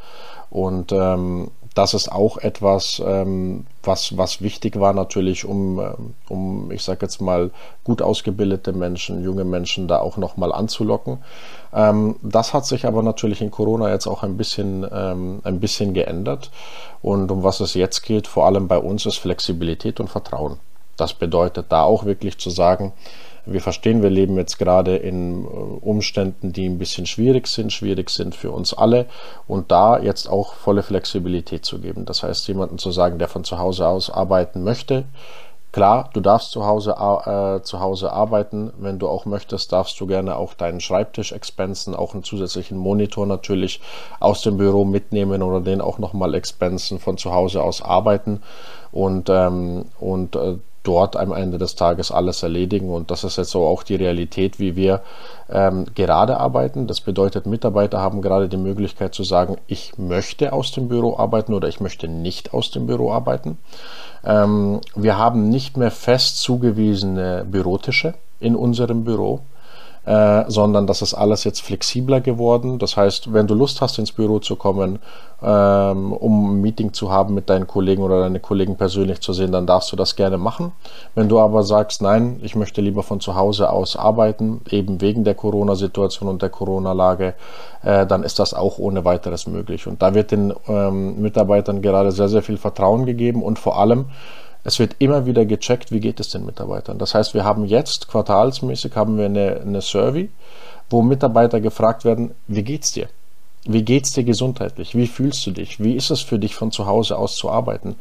Und 0.51 0.93
ähm, 0.93 1.51
das 1.75 1.93
ist 1.93 2.11
auch 2.11 2.39
etwas, 2.39 3.03
ähm, 3.05 3.67
was, 3.83 4.17
was 4.17 4.41
wichtig 4.41 4.79
war 4.79 4.93
natürlich, 4.93 5.45
um, 5.45 5.81
ähm, 5.81 6.15
um 6.29 6.71
ich 6.71 6.85
sage 6.85 7.01
jetzt 7.03 7.21
mal, 7.21 7.51
gut 7.83 8.01
ausgebildete 8.01 8.73
Menschen, 8.73 9.25
junge 9.25 9.45
Menschen 9.45 9.89
da 9.89 9.99
auch 9.99 10.17
nochmal 10.17 10.53
anzulocken. 10.53 11.19
Ähm, 11.73 12.17
das 12.23 12.55
hat 12.55 12.65
sich 12.65 12.87
aber 12.87 13.03
natürlich 13.03 13.41
in 13.41 13.51
Corona 13.51 13.91
jetzt 13.91 14.07
auch 14.07 14.23
ein 14.23 14.37
bisschen, 14.37 14.87
ähm, 14.93 15.41
ein 15.43 15.59
bisschen 15.59 15.95
geändert. 15.95 16.51
Und 17.03 17.31
um 17.33 17.43
was 17.43 17.59
es 17.59 17.75
jetzt 17.75 18.03
geht, 18.03 18.29
vor 18.29 18.47
allem 18.47 18.69
bei 18.69 18.79
uns, 18.79 19.05
ist 19.05 19.19
Flexibilität 19.19 19.99
und 19.99 20.09
Vertrauen. 20.09 20.59
Das 20.97 21.13
bedeutet 21.13 21.67
da 21.71 21.83
auch 21.83 22.05
wirklich 22.05 22.39
zu 22.39 22.51
sagen, 22.51 22.93
wir 23.47 23.61
verstehen, 23.61 24.03
wir 24.03 24.11
leben 24.11 24.37
jetzt 24.37 24.59
gerade 24.59 24.97
in 24.97 25.45
äh, 25.45 25.47
Umständen, 25.47 26.53
die 26.53 26.67
ein 26.67 26.79
bisschen 26.79 27.07
schwierig 27.07 27.47
sind, 27.47 27.73
schwierig 27.73 28.11
sind 28.11 28.35
für 28.35 28.51
uns 28.51 28.75
alle 28.75 29.07
und 29.47 29.71
da 29.71 29.99
jetzt 29.99 30.29
auch 30.29 30.55
volle 30.55 30.83
Flexibilität 30.83 31.65
zu 31.65 31.79
geben. 31.81 32.05
Das 32.05 32.23
heißt, 32.23 32.47
jemanden 32.49 32.79
zu 32.79 32.91
sagen, 32.91 33.19
der 33.19 33.29
von 33.29 33.45
zu 33.45 33.59
Hause 33.59 33.87
aus 33.89 34.11
arbeiten 34.11 34.65
möchte, 34.65 35.05
Klar, 35.75 36.09
du 36.13 36.21
darfst 36.21 36.53
zu 36.53 36.65
Hause, 36.65 36.93
äh, 36.93 37.61
zu 37.65 37.81
Hause 37.81 38.13
arbeiten. 38.13 38.73
Wenn 38.79 39.01
du 39.01 39.09
auch 39.09 39.25
möchtest, 39.25 39.73
darfst 39.73 39.99
du 39.99 40.07
gerne 40.07 40.37
auch 40.37 40.55
deinen 40.55 40.79
Schreibtisch 40.79 41.33
expensen, 41.33 41.97
auch 41.97 42.15
einen 42.15 42.23
zusätzlichen 42.23 42.79
Monitor 42.79 43.27
natürlich 43.27 43.81
aus 44.21 44.43
dem 44.43 44.57
Büro 44.57 44.85
mitnehmen 44.85 45.43
oder 45.43 45.61
den 45.61 45.81
auch 45.81 45.99
nochmal 45.99 46.35
expensen, 46.35 47.01
von 47.01 47.19
zu 47.19 47.33
Hause 47.33 47.61
aus 47.61 47.83
arbeiten. 47.83 48.41
Und, 48.93 49.29
ähm, 49.29 49.87
und 49.99 50.37
äh, 50.37 50.59
dort 50.85 51.17
am 51.17 51.33
Ende 51.33 51.59
des 51.59 51.75
Tages 51.75 52.13
alles 52.13 52.43
erledigen. 52.43 52.91
Und 52.91 53.11
das 53.11 53.25
ist 53.25 53.37
jetzt 53.37 53.51
so 53.51 53.65
auch 53.67 53.83
die 53.83 53.97
Realität, 53.97 54.61
wie 54.61 54.77
wir 54.77 55.01
ähm, 55.51 55.87
gerade 55.95 56.39
arbeiten. 56.39 56.87
Das 56.87 57.01
bedeutet, 57.01 57.47
Mitarbeiter 57.47 58.01
haben 58.01 58.23
gerade 58.23 58.49
die 58.49 58.57
Möglichkeit 58.57 59.15
zu 59.15 59.25
sagen, 59.25 59.57
ich 59.67 59.99
möchte 59.99 60.53
aus 60.53 60.71
dem 60.71 60.89
Büro 60.89 61.17
arbeiten 61.17 61.55
oder 61.55 61.69
ich 61.69 61.81
möchte 61.81 62.07
nicht 62.07 62.55
aus 62.55 62.71
dem 62.71 62.87
Büro 62.87 63.13
arbeiten. 63.13 63.59
Ähm, 64.25 64.81
wir 64.95 65.19
haben 65.19 65.49
nicht 65.49 65.77
mehr 65.77 65.91
fest 65.91 66.39
zugewiesene 66.39 67.45
Bürotische 67.51 68.15
in 68.39 68.55
unserem 68.55 69.05
Büro 69.05 69.41
äh, 70.07 70.45
sondern 70.49 70.87
das 70.87 71.03
ist 71.03 71.15
alles 71.15 71.45
jetzt 71.45 71.61
flexibler 71.63 72.21
geworden. 72.21 72.79
Das 72.79 72.97
heißt, 72.97 73.33
wenn 73.33 73.47
du 73.47 73.55
Lust 73.55 73.81
hast, 73.81 73.99
ins 73.99 74.13
Büro 74.13 74.39
zu 74.39 74.57
kommen, 74.57 74.99
ähm, 75.43 76.13
um 76.13 76.57
ein 76.57 76.61
Meeting 76.61 76.93
zu 76.93 77.11
haben 77.11 77.35
mit 77.35 77.49
deinen 77.51 77.67
Kollegen 77.67 78.03
oder 78.03 78.21
deine 78.21 78.41
Kollegen 78.41 78.77
persönlich 78.77 79.21
zu 79.21 79.33
sehen, 79.33 79.53
dann 79.53 79.67
darfst 79.67 79.93
du 79.93 79.97
das 79.97 80.17
gerne 80.17 80.39
machen. 80.39 80.73
Wenn 81.15 81.29
du 81.29 81.39
aber 81.39 81.63
sagst, 81.63 82.03
nein, 82.03 82.41
ich 82.43 82.55
möchte 82.55 82.81
lieber 82.81 83.03
von 83.03 83.21
zu 83.21 83.35
Hause 83.35 83.71
aus 83.71 83.97
arbeiten, 83.97 84.61
eben 84.71 85.01
wegen 85.01 85.25
der 85.25 85.35
Corona-Situation 85.35 86.29
und 86.29 86.43
der 86.43 86.51
Corona-Lage, 86.51 87.35
äh, 87.83 88.07
dann 88.07 88.23
ist 88.23 88.39
das 88.39 88.55
auch 88.55 88.79
ohne 88.79 89.05
weiteres 89.05 89.47
möglich. 89.47 89.87
Und 89.87 90.03
da 90.03 90.15
wird 90.15 90.31
den 90.31 90.53
ähm, 90.69 91.21
Mitarbeitern 91.21 91.83
gerade 91.83 92.13
sehr, 92.13 92.29
sehr 92.29 92.43
viel 92.43 92.57
Vertrauen 92.57 93.07
gegeben 93.07 93.43
und 93.43 93.59
vor 93.59 93.79
allem, 93.79 94.07
es 94.65 94.79
wird 94.79 94.97
immer 94.99 95.27
wieder 95.27 95.45
gecheckt, 95.45 95.93
wie 95.93 96.01
geht 96.01 96.21
es 96.21 96.31
den 96.31 96.47
Mitarbeitern. 96.47 96.99
Das 96.99 97.15
heißt, 97.15 97.35
wir 97.35 97.45
haben 97.45 97.67
jetzt 97.67 98.09
quartalsmäßig 98.09 98.97
haben 98.97 99.19
wir 99.19 99.27
eine, 99.27 99.61
eine 99.61 99.83
Survey, 99.83 100.31
wo 100.91 101.03
Mitarbeiter 101.03 101.61
gefragt 101.61 102.05
werden, 102.05 102.35
wie 102.49 102.63
geht's 102.63 102.93
dir? 102.93 103.09
Wie 103.67 103.83
geht's 103.83 104.13
dir 104.13 104.25
gesundheitlich? 104.25 104.95
Wie 104.95 105.07
fühlst 105.07 105.47
du 105.47 105.51
dich? 105.51 105.83
Wie 105.83 105.95
ist 105.95 106.11
es 106.11 106.21
für 106.21 106.39
dich, 106.39 106.55
von 106.55 106.71
zu 106.71 106.87
Hause 106.87 107.17
aus 107.17 107.37
zu 107.37 107.51
arbeiten? 107.51 107.97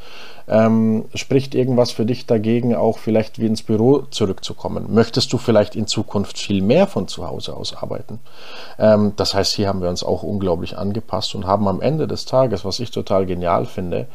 Ähm, 0.49 1.05
spricht 1.15 1.55
irgendwas 1.55 1.91
für 1.91 2.05
dich 2.05 2.25
dagegen, 2.25 2.75
auch 2.75 2.97
vielleicht 2.97 3.39
wie 3.39 3.45
ins 3.45 3.63
Büro 3.63 3.99
zurückzukommen? 4.09 4.93
Möchtest 4.93 5.31
du 5.31 5.37
vielleicht 5.37 5.77
in 5.77 5.87
Zukunft 5.87 6.37
viel 6.37 6.61
mehr 6.61 6.85
von 6.85 7.07
zu 7.07 7.25
Hause 7.25 7.55
aus 7.55 7.73
arbeiten? 7.77 8.19
Ähm, 8.77 9.13
das 9.15 9.33
heißt, 9.33 9.55
hier 9.55 9.69
haben 9.69 9.81
wir 9.81 9.89
uns 9.89 10.03
auch 10.03 10.23
unglaublich 10.23 10.77
angepasst 10.77 11.33
und 11.33 11.47
haben 11.47 11.69
am 11.69 11.81
Ende 11.81 12.07
des 12.07 12.25
Tages, 12.25 12.65
was 12.65 12.81
ich 12.81 12.91
total 12.91 13.25
genial 13.25 13.65
finde, 13.65 14.07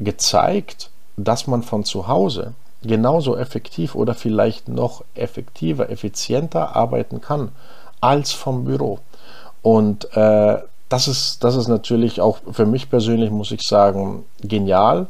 gezeigt, 0.00 0.90
dass 1.16 1.46
man 1.46 1.62
von 1.62 1.84
zu 1.84 2.08
Hause 2.08 2.54
genauso 2.82 3.36
effektiv 3.36 3.94
oder 3.94 4.14
vielleicht 4.14 4.68
noch 4.68 5.04
effektiver, 5.14 5.90
effizienter 5.90 6.74
arbeiten 6.74 7.20
kann 7.20 7.50
als 8.00 8.32
vom 8.32 8.64
Büro. 8.64 8.98
Und 9.62 10.14
äh, 10.16 10.58
das 10.92 11.08
ist, 11.08 11.42
das 11.42 11.56
ist 11.56 11.68
natürlich 11.68 12.20
auch 12.20 12.38
für 12.50 12.66
mich 12.66 12.90
persönlich, 12.90 13.30
muss 13.30 13.50
ich 13.50 13.62
sagen, 13.62 14.24
genial, 14.42 15.06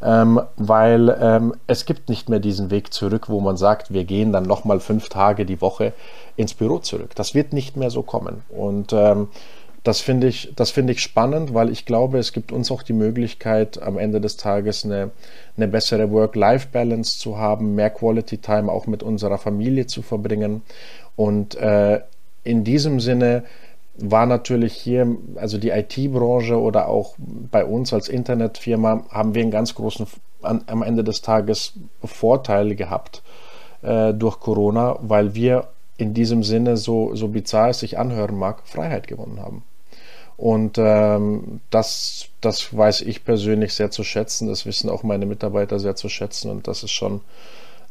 ähm, 0.00 0.40
weil 0.56 1.14
ähm, 1.20 1.54
es 1.66 1.84
gibt 1.84 2.08
nicht 2.08 2.30
mehr 2.30 2.38
diesen 2.38 2.70
Weg 2.70 2.94
zurück, 2.94 3.28
wo 3.28 3.40
man 3.40 3.58
sagt, 3.58 3.92
wir 3.92 4.04
gehen 4.04 4.32
dann 4.32 4.44
nochmal 4.44 4.80
fünf 4.80 5.10
Tage 5.10 5.44
die 5.44 5.60
Woche 5.60 5.92
ins 6.36 6.54
Büro 6.54 6.78
zurück. 6.78 7.10
Das 7.16 7.34
wird 7.34 7.52
nicht 7.52 7.76
mehr 7.76 7.90
so 7.90 8.02
kommen. 8.02 8.44
Und 8.48 8.94
ähm, 8.94 9.28
das 9.86 10.00
finde 10.00 10.26
ich, 10.26 10.52
das 10.56 10.72
finde 10.72 10.94
ich 10.94 11.00
spannend, 11.00 11.54
weil 11.54 11.70
ich 11.70 11.86
glaube, 11.86 12.18
es 12.18 12.32
gibt 12.32 12.50
uns 12.50 12.72
auch 12.72 12.82
die 12.82 12.92
Möglichkeit, 12.92 13.80
am 13.80 13.98
Ende 13.98 14.20
des 14.20 14.36
Tages 14.36 14.84
eine, 14.84 15.12
eine 15.56 15.68
bessere 15.68 16.10
Work-Life-Balance 16.10 17.20
zu 17.20 17.38
haben, 17.38 17.76
mehr 17.76 17.90
Quality 17.90 18.38
Time 18.38 18.72
auch 18.72 18.88
mit 18.88 19.04
unserer 19.04 19.38
Familie 19.38 19.86
zu 19.86 20.02
verbringen. 20.02 20.62
Und 21.14 21.54
äh, 21.54 22.00
in 22.42 22.64
diesem 22.64 22.98
Sinne 22.98 23.44
war 23.96 24.26
natürlich 24.26 24.74
hier, 24.74 25.16
also 25.36 25.56
die 25.56 25.70
IT-Branche 25.70 26.60
oder 26.60 26.88
auch 26.88 27.14
bei 27.18 27.64
uns 27.64 27.92
als 27.92 28.08
Internetfirma, 28.08 29.04
haben 29.10 29.36
wir 29.36 29.42
einen 29.42 29.52
ganz 29.52 29.76
großen, 29.76 30.08
an, 30.42 30.64
am 30.66 30.82
Ende 30.82 31.04
des 31.04 31.22
Tages 31.22 31.74
Vorteil 32.02 32.74
gehabt 32.74 33.22
äh, 33.82 34.12
durch 34.12 34.40
Corona, 34.40 34.98
weil 35.00 35.36
wir 35.36 35.68
in 35.96 36.12
diesem 36.12 36.42
Sinne, 36.42 36.76
so, 36.76 37.14
so 37.14 37.28
bizarr 37.28 37.70
es 37.70 37.78
sich 37.78 37.98
anhören 37.98 38.36
mag, 38.36 38.62
Freiheit 38.64 39.06
gewonnen 39.06 39.40
haben. 39.40 39.62
Und 40.36 40.76
ähm, 40.78 41.60
das, 41.70 42.26
das 42.40 42.76
weiß 42.76 43.00
ich 43.02 43.24
persönlich 43.24 43.72
sehr 43.72 43.90
zu 43.90 44.04
schätzen. 44.04 44.48
Das 44.48 44.66
wissen 44.66 44.90
auch 44.90 45.02
meine 45.02 45.26
Mitarbeiter 45.26 45.78
sehr 45.78 45.96
zu 45.96 46.08
schätzen. 46.08 46.50
Und 46.50 46.68
das 46.68 46.82
ist 46.82 46.90
schon, 46.90 47.20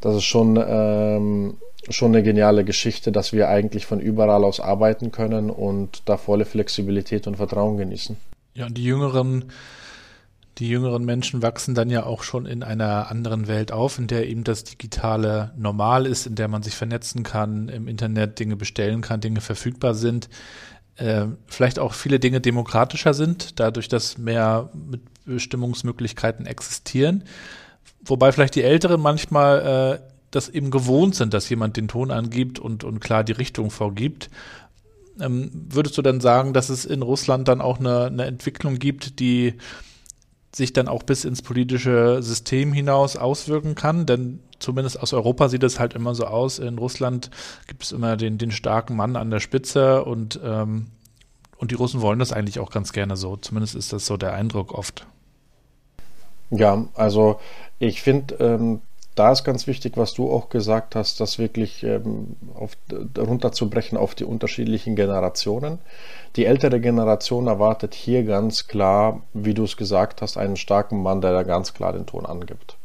das 0.02 0.16
ist 0.16 0.26
schon, 0.26 0.64
ähm, 0.68 1.58
schon 1.90 2.14
eine 2.14 2.24
geniale 2.24 2.64
Geschichte, 2.64 3.12
dass 3.12 3.34
wir 3.34 3.50
eigentlich 3.50 3.86
von 3.86 4.00
überall 4.00 4.44
aus 4.44 4.60
arbeiten 4.60 5.12
können 5.12 5.50
und 5.50 6.04
da 6.06 6.18
volle 6.18 6.46
Flexibilität 6.46 7.28
und 7.28 7.38
Vertrauen 7.38 7.78
genießen. 7.78 8.18
Ja, 8.54 8.68
und 8.68 8.78
die 8.78 8.84
jüngeren 8.84 9.46
die 10.58 10.70
jüngeren 10.70 11.04
Menschen 11.04 11.42
wachsen 11.42 11.76
dann 11.76 11.90
ja 11.90 12.06
auch 12.06 12.24
schon 12.24 12.46
in 12.46 12.64
einer 12.64 13.12
anderen 13.12 13.48
Welt 13.50 13.74
auf, 13.74 14.00
in 14.00 14.08
der 14.08 14.30
eben 14.30 14.46
das 14.46 14.64
Digitale 14.64 15.52
normal 15.58 16.06
ist, 16.06 16.28
in 16.28 16.36
der 16.36 16.48
man 16.48 16.64
sich 16.64 16.76
vernetzen 16.76 17.24
kann, 17.24 17.68
im 17.68 17.90
Internet 17.90 18.40
Dinge 18.40 18.56
bestellen 18.56 19.02
kann, 19.02 19.20
Dinge 19.20 19.42
verfügbar 19.42 19.96
sind, 19.96 20.30
äh, 20.98 21.26
vielleicht 21.48 21.80
auch 21.80 21.94
viele 21.94 22.20
Dinge 22.20 22.42
demokratischer 22.42 23.14
sind, 23.14 23.60
dadurch, 23.60 23.88
dass 23.88 24.18
mehr 24.18 24.70
Bestimmungsmöglichkeiten 25.26 26.46
existieren. 26.46 27.24
Wobei 28.04 28.32
vielleicht 28.32 28.56
die 28.56 28.64
Älteren 28.64 29.02
manchmal 29.02 30.00
äh, 30.02 30.16
das 30.32 30.50
eben 30.50 30.72
gewohnt 30.72 31.16
sind, 31.16 31.34
dass 31.34 31.50
jemand 31.50 31.78
den 31.78 31.88
Ton 31.88 32.12
angibt 32.12 32.60
und, 32.60 32.84
und 32.84 33.00
klar 33.00 33.24
die 33.24 33.32
Richtung 33.32 33.72
vorgibt. 33.72 34.30
Ähm, 35.20 35.50
würdest 35.70 35.98
du 35.98 36.02
dann 36.02 36.20
sagen, 36.22 36.54
dass 36.54 36.70
es 36.70 36.86
in 36.86 37.02
Russland 37.02 37.48
dann 37.48 37.62
auch 37.62 37.80
eine, 37.80 38.06
eine 38.06 38.26
Entwicklung 38.26 38.78
gibt, 38.78 39.20
die 39.20 39.56
sich 40.54 40.72
dann 40.72 40.88
auch 40.88 41.04
bis 41.04 41.26
ins 41.26 41.42
politische 41.42 42.22
System 42.22 42.72
hinaus 42.74 43.18
auswirken 43.18 43.76
kann. 43.76 44.06
Denn 44.06 44.40
zumindest 44.60 45.02
aus 45.02 45.14
Europa 45.14 45.50
sieht 45.50 45.64
es 45.64 45.80
halt 45.80 45.94
immer 45.94 46.16
so 46.16 46.26
aus. 46.26 46.60
In 46.60 46.78
Russland 46.78 47.30
gibt 47.68 47.84
es 47.84 47.92
immer 47.92 48.18
den, 48.18 48.38
den 48.38 48.52
starken 48.52 48.96
Mann 48.96 49.16
an 49.16 49.30
der 49.30 49.40
Spitze 49.40 50.04
und, 50.04 50.40
ähm, 50.44 50.88
und 51.58 51.72
die 51.72 51.76
Russen 51.76 52.02
wollen 52.02 52.20
das 52.20 52.32
eigentlich 52.32 52.60
auch 52.60 52.72
ganz 52.72 52.94
gerne 52.94 53.16
so. 53.16 53.36
Zumindest 53.38 53.76
ist 53.76 53.94
das 53.94 54.06
so 54.06 54.18
der 54.18 54.34
Eindruck 54.34 54.74
oft. 54.74 55.06
Ja, 56.52 56.86
also 56.94 57.40
ich 57.80 58.02
finde, 58.02 58.36
ähm, 58.36 58.82
da 59.16 59.32
ist 59.32 59.46
ganz 59.46 59.66
wichtig, 59.66 59.94
was 59.96 60.14
du 60.14 60.30
auch 60.30 60.50
gesagt 60.50 60.96
hast, 60.96 61.22
das 61.22 61.40
wirklich 61.40 61.84
ähm, 61.84 62.36
auf, 62.54 62.78
runterzubrechen 63.18 63.98
auf 63.98 64.14
die 64.14 64.26
unterschiedlichen 64.26 64.96
Generationen. 64.96 65.80
Die 66.36 66.46
ältere 66.46 66.82
Generation 66.82 67.48
erwartet 67.48 67.94
hier 67.94 68.24
ganz 68.24 68.68
klar, 68.68 69.22
wie 69.34 69.54
du 69.54 69.64
es 69.64 69.78
gesagt 69.78 70.22
hast, 70.22 70.38
einen 70.38 70.58
starken 70.58 71.02
Mann, 71.02 71.22
der 71.22 71.32
da 71.32 71.44
ganz 71.44 71.74
klar 71.74 71.94
den 71.94 72.06
Ton 72.06 72.26
angibt. 72.26 72.76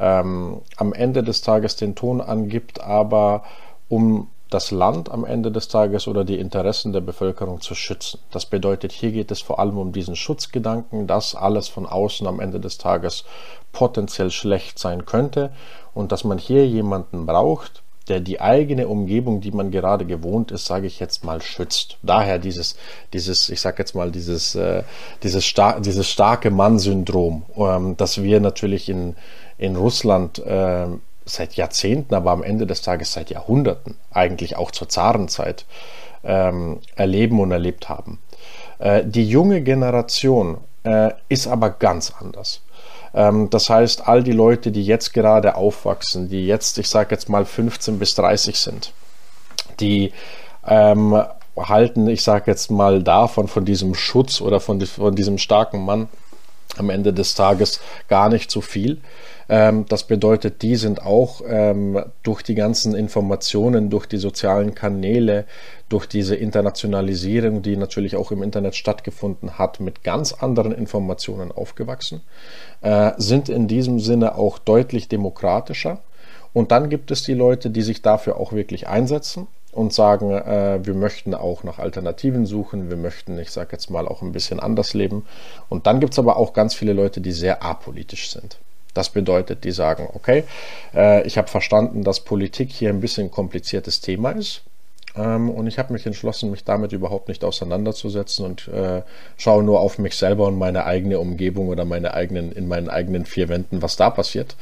Ähm, 0.00 0.62
am 0.76 0.92
Ende 0.92 1.22
des 1.22 1.42
Tages 1.42 1.76
den 1.76 1.94
Ton 1.94 2.20
angibt, 2.20 2.80
aber 2.80 3.44
um 3.88 4.28
das 4.50 4.72
Land 4.72 5.10
am 5.10 5.24
Ende 5.24 5.52
des 5.52 5.68
Tages 5.68 6.08
oder 6.08 6.24
die 6.24 6.38
Interessen 6.38 6.92
der 6.92 7.00
Bevölkerung 7.00 7.60
zu 7.60 7.74
schützen. 7.74 8.18
Das 8.32 8.46
bedeutet, 8.46 8.92
hier 8.92 9.12
geht 9.12 9.30
es 9.30 9.40
vor 9.40 9.60
allem 9.60 9.78
um 9.78 9.92
diesen 9.92 10.16
Schutzgedanken, 10.16 11.06
dass 11.06 11.36
alles 11.36 11.68
von 11.68 11.86
außen 11.86 12.26
am 12.26 12.40
Ende 12.40 12.58
des 12.58 12.76
Tages 12.76 13.24
potenziell 13.72 14.30
schlecht 14.30 14.78
sein 14.78 15.06
könnte 15.06 15.52
und 15.94 16.10
dass 16.10 16.24
man 16.24 16.38
hier 16.38 16.66
jemanden 16.66 17.26
braucht, 17.26 17.82
der 18.08 18.18
die 18.18 18.40
eigene 18.40 18.88
Umgebung, 18.88 19.40
die 19.40 19.52
man 19.52 19.70
gerade 19.70 20.04
gewohnt 20.04 20.50
ist, 20.50 20.64
sage 20.64 20.88
ich 20.88 20.98
jetzt 20.98 21.24
mal, 21.24 21.40
schützt. 21.40 21.96
Daher 22.02 22.40
dieses, 22.40 22.74
dieses, 23.12 23.48
ich 23.50 23.60
sage 23.60 23.76
jetzt 23.78 23.94
mal, 23.94 24.10
dieses, 24.10 24.56
äh, 24.56 24.82
dieses, 25.22 25.44
star 25.44 25.80
dieses 25.80 26.08
starke 26.08 26.50
Mann-Syndrom, 26.50 27.44
ähm, 27.56 27.96
das 27.96 28.20
wir 28.20 28.40
natürlich 28.40 28.88
in, 28.88 29.14
in 29.60 29.76
Russland 29.76 30.38
äh, 30.38 30.86
seit 31.26 31.54
Jahrzehnten, 31.54 32.14
aber 32.14 32.30
am 32.30 32.42
Ende 32.42 32.66
des 32.66 32.80
Tages 32.80 33.12
seit 33.12 33.30
Jahrhunderten, 33.30 33.96
eigentlich 34.10 34.56
auch 34.56 34.70
zur 34.70 34.88
Zarenzeit, 34.88 35.66
ähm, 36.24 36.80
erleben 36.96 37.38
und 37.40 37.52
erlebt 37.52 37.88
haben. 37.88 38.18
Äh, 38.78 39.04
die 39.04 39.28
junge 39.28 39.60
Generation 39.60 40.58
äh, 40.82 41.10
ist 41.28 41.46
aber 41.46 41.70
ganz 41.70 42.10
anders. 42.18 42.62
Ähm, 43.12 43.50
das 43.50 43.68
heißt, 43.68 44.08
all 44.08 44.22
die 44.22 44.32
Leute, 44.32 44.72
die 44.72 44.84
jetzt 44.84 45.12
gerade 45.12 45.56
aufwachsen, 45.56 46.30
die 46.30 46.46
jetzt, 46.46 46.78
ich 46.78 46.88
sage 46.88 47.14
jetzt 47.14 47.28
mal 47.28 47.44
15 47.44 47.98
bis 47.98 48.14
30 48.14 48.58
sind, 48.58 48.94
die 49.78 50.12
ähm, 50.66 51.22
halten, 51.54 52.08
ich 52.08 52.22
sage 52.22 52.50
jetzt 52.50 52.70
mal 52.70 53.02
davon, 53.02 53.46
von 53.46 53.66
diesem 53.66 53.94
Schutz 53.94 54.40
oder 54.40 54.58
von, 54.58 54.80
von 54.80 55.14
diesem 55.14 55.36
starken 55.36 55.84
Mann 55.84 56.08
am 56.78 56.88
Ende 56.88 57.12
des 57.12 57.34
Tages 57.34 57.80
gar 58.08 58.30
nicht 58.30 58.50
so 58.50 58.62
viel. 58.62 59.02
Ähm, 59.50 59.84
das 59.88 60.04
bedeutet, 60.04 60.62
die 60.62 60.76
sind 60.76 61.04
auch 61.04 61.42
ähm, 61.44 62.00
durch 62.22 62.42
die 62.42 62.54
ganzen 62.54 62.94
Informationen, 62.94 63.90
durch 63.90 64.06
die 64.06 64.16
sozialen 64.16 64.76
Kanäle, 64.76 65.44
durch 65.88 66.06
diese 66.06 66.36
Internationalisierung, 66.36 67.60
die 67.60 67.76
natürlich 67.76 68.14
auch 68.14 68.30
im 68.30 68.44
Internet 68.44 68.76
stattgefunden 68.76 69.58
hat, 69.58 69.80
mit 69.80 70.04
ganz 70.04 70.32
anderen 70.32 70.70
Informationen 70.70 71.50
aufgewachsen, 71.50 72.20
äh, 72.80 73.10
sind 73.16 73.48
in 73.48 73.66
diesem 73.66 73.98
Sinne 73.98 74.36
auch 74.36 74.60
deutlich 74.60 75.08
demokratischer. 75.08 75.98
Und 76.52 76.70
dann 76.70 76.88
gibt 76.88 77.10
es 77.10 77.24
die 77.24 77.34
Leute, 77.34 77.70
die 77.70 77.82
sich 77.82 78.02
dafür 78.02 78.36
auch 78.36 78.52
wirklich 78.52 78.86
einsetzen 78.86 79.48
und 79.72 79.92
sagen, 79.92 80.30
äh, 80.30 80.78
wir 80.84 80.94
möchten 80.94 81.34
auch 81.34 81.64
nach 81.64 81.80
Alternativen 81.80 82.46
suchen, 82.46 82.88
wir 82.88 82.96
möchten, 82.96 83.36
ich 83.36 83.50
sage 83.50 83.70
jetzt 83.72 83.90
mal, 83.90 84.06
auch 84.06 84.22
ein 84.22 84.30
bisschen 84.30 84.60
anders 84.60 84.94
leben. 84.94 85.26
Und 85.68 85.88
dann 85.88 85.98
gibt 85.98 86.12
es 86.12 86.20
aber 86.20 86.36
auch 86.36 86.52
ganz 86.52 86.74
viele 86.74 86.92
Leute, 86.92 87.20
die 87.20 87.32
sehr 87.32 87.64
apolitisch 87.64 88.30
sind. 88.30 88.60
Das 88.94 89.10
bedeutet, 89.10 89.64
die 89.64 89.70
sagen, 89.70 90.08
okay, 90.14 90.44
äh, 90.94 91.26
ich 91.26 91.38
habe 91.38 91.48
verstanden, 91.48 92.02
dass 92.02 92.20
Politik 92.20 92.70
hier 92.70 92.90
ein 92.90 93.00
bisschen 93.00 93.30
kompliziertes 93.30 94.00
Thema 94.00 94.30
ist. 94.32 94.62
Ähm, 95.16 95.50
und 95.50 95.66
ich 95.66 95.78
habe 95.78 95.92
mich 95.92 96.06
entschlossen, 96.06 96.50
mich 96.50 96.64
damit 96.64 96.92
überhaupt 96.92 97.28
nicht 97.28 97.44
auseinanderzusetzen 97.44 98.44
und 98.44 98.68
äh, 98.68 99.02
schaue 99.36 99.62
nur 99.62 99.80
auf 99.80 99.98
mich 99.98 100.16
selber 100.16 100.46
und 100.46 100.58
meine 100.58 100.84
eigene 100.84 101.18
Umgebung 101.18 101.68
oder 101.68 101.84
meine 101.84 102.14
eigenen, 102.14 102.52
in 102.52 102.68
meinen 102.68 102.88
eigenen 102.88 103.26
vier 103.26 103.48
Wänden, 103.48 103.82
was 103.82 103.96
da 103.96 104.10
passiert. 104.10 104.56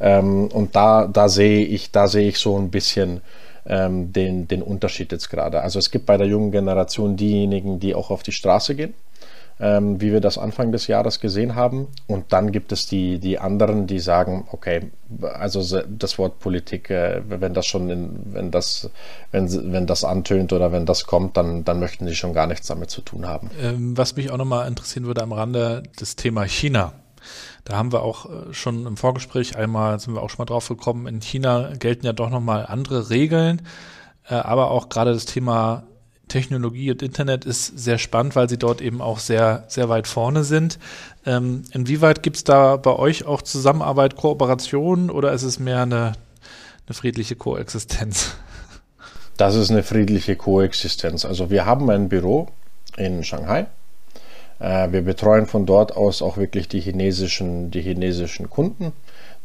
Ähm, 0.00 0.48
und 0.48 0.74
da, 0.76 1.06
da 1.06 1.28
sehe 1.28 1.64
ich, 1.64 1.90
da 1.92 2.08
sehe 2.08 2.28
ich 2.28 2.38
so 2.38 2.58
ein 2.58 2.70
bisschen 2.70 3.20
ähm, 3.66 4.12
den, 4.12 4.48
den 4.48 4.62
Unterschied 4.62 5.12
jetzt 5.12 5.28
gerade. 5.28 5.62
Also 5.62 5.78
es 5.78 5.90
gibt 5.90 6.06
bei 6.06 6.16
der 6.16 6.26
jungen 6.26 6.52
Generation 6.52 7.16
diejenigen, 7.16 7.78
die 7.78 7.94
auch 7.94 8.10
auf 8.10 8.22
die 8.22 8.32
Straße 8.32 8.74
gehen 8.74 8.94
ähm, 9.62 10.00
wie 10.00 10.12
wir 10.12 10.20
das 10.20 10.38
Anfang 10.38 10.72
des 10.72 10.88
Jahres 10.88 11.20
gesehen 11.20 11.54
haben. 11.54 11.86
Und 12.08 12.32
dann 12.32 12.50
gibt 12.50 12.72
es 12.72 12.86
die, 12.86 13.20
die 13.20 13.38
anderen, 13.38 13.86
die 13.86 14.00
sagen, 14.00 14.48
okay, 14.50 14.90
also 15.22 15.82
das 15.86 16.18
Wort 16.18 16.40
Politik, 16.40 16.90
äh, 16.90 17.22
wenn 17.28 17.54
das 17.54 17.66
schon, 17.66 17.88
in, 17.88 18.34
wenn 18.34 18.50
das, 18.50 18.90
wenn, 19.30 19.72
wenn 19.72 19.86
das 19.86 20.02
antönt 20.02 20.52
oder 20.52 20.72
wenn 20.72 20.84
das 20.84 21.06
kommt, 21.06 21.36
dann, 21.36 21.64
dann 21.64 21.78
möchten 21.78 22.08
sie 22.08 22.16
schon 22.16 22.34
gar 22.34 22.48
nichts 22.48 22.66
damit 22.66 22.90
zu 22.90 23.02
tun 23.02 23.28
haben. 23.28 23.50
Ähm, 23.62 23.96
was 23.96 24.16
mich 24.16 24.32
auch 24.32 24.36
nochmal 24.36 24.66
interessieren 24.66 25.06
würde 25.06 25.22
am 25.22 25.32
Rande, 25.32 25.84
das 25.96 26.16
Thema 26.16 26.42
China. 26.42 26.94
Da 27.62 27.76
haben 27.76 27.92
wir 27.92 28.02
auch 28.02 28.26
äh, 28.26 28.52
schon 28.52 28.84
im 28.84 28.96
Vorgespräch 28.96 29.56
einmal, 29.56 30.00
sind 30.00 30.14
wir 30.14 30.24
auch 30.24 30.30
schon 30.30 30.38
mal 30.38 30.46
drauf 30.46 30.66
gekommen, 30.66 31.06
in 31.06 31.20
China 31.20 31.70
gelten 31.78 32.04
ja 32.04 32.12
doch 32.12 32.30
nochmal 32.30 32.66
andere 32.66 33.10
Regeln, 33.10 33.62
äh, 34.28 34.34
aber 34.34 34.72
auch 34.72 34.88
gerade 34.88 35.12
das 35.12 35.24
Thema 35.24 35.84
Technologie 36.28 36.90
und 36.90 37.02
Internet 37.02 37.44
ist 37.44 37.78
sehr 37.78 37.98
spannend, 37.98 38.36
weil 38.36 38.48
sie 38.48 38.58
dort 38.58 38.80
eben 38.80 39.00
auch 39.00 39.18
sehr, 39.18 39.64
sehr 39.68 39.88
weit 39.88 40.06
vorne 40.06 40.44
sind. 40.44 40.78
Ähm, 41.26 41.64
inwieweit 41.72 42.22
gibt 42.22 42.36
es 42.36 42.44
da 42.44 42.76
bei 42.76 42.94
euch 42.96 43.26
auch 43.26 43.42
Zusammenarbeit, 43.42 44.16
Kooperation 44.16 45.10
oder 45.10 45.32
ist 45.32 45.42
es 45.42 45.58
mehr 45.58 45.82
eine, 45.82 46.12
eine 46.86 46.94
friedliche 46.94 47.36
Koexistenz? 47.36 48.36
Das 49.36 49.54
ist 49.54 49.70
eine 49.70 49.82
friedliche 49.82 50.36
Koexistenz. 50.36 51.24
Also 51.24 51.50
wir 51.50 51.66
haben 51.66 51.90
ein 51.90 52.08
Büro 52.08 52.48
in 52.96 53.24
Shanghai. 53.24 53.66
Äh, 54.58 54.92
wir 54.92 55.02
betreuen 55.02 55.46
von 55.46 55.66
dort 55.66 55.96
aus 55.96 56.22
auch 56.22 56.36
wirklich 56.36 56.68
die 56.68 56.80
chinesischen, 56.80 57.70
die 57.70 57.82
chinesischen 57.82 58.48
Kunden, 58.48 58.92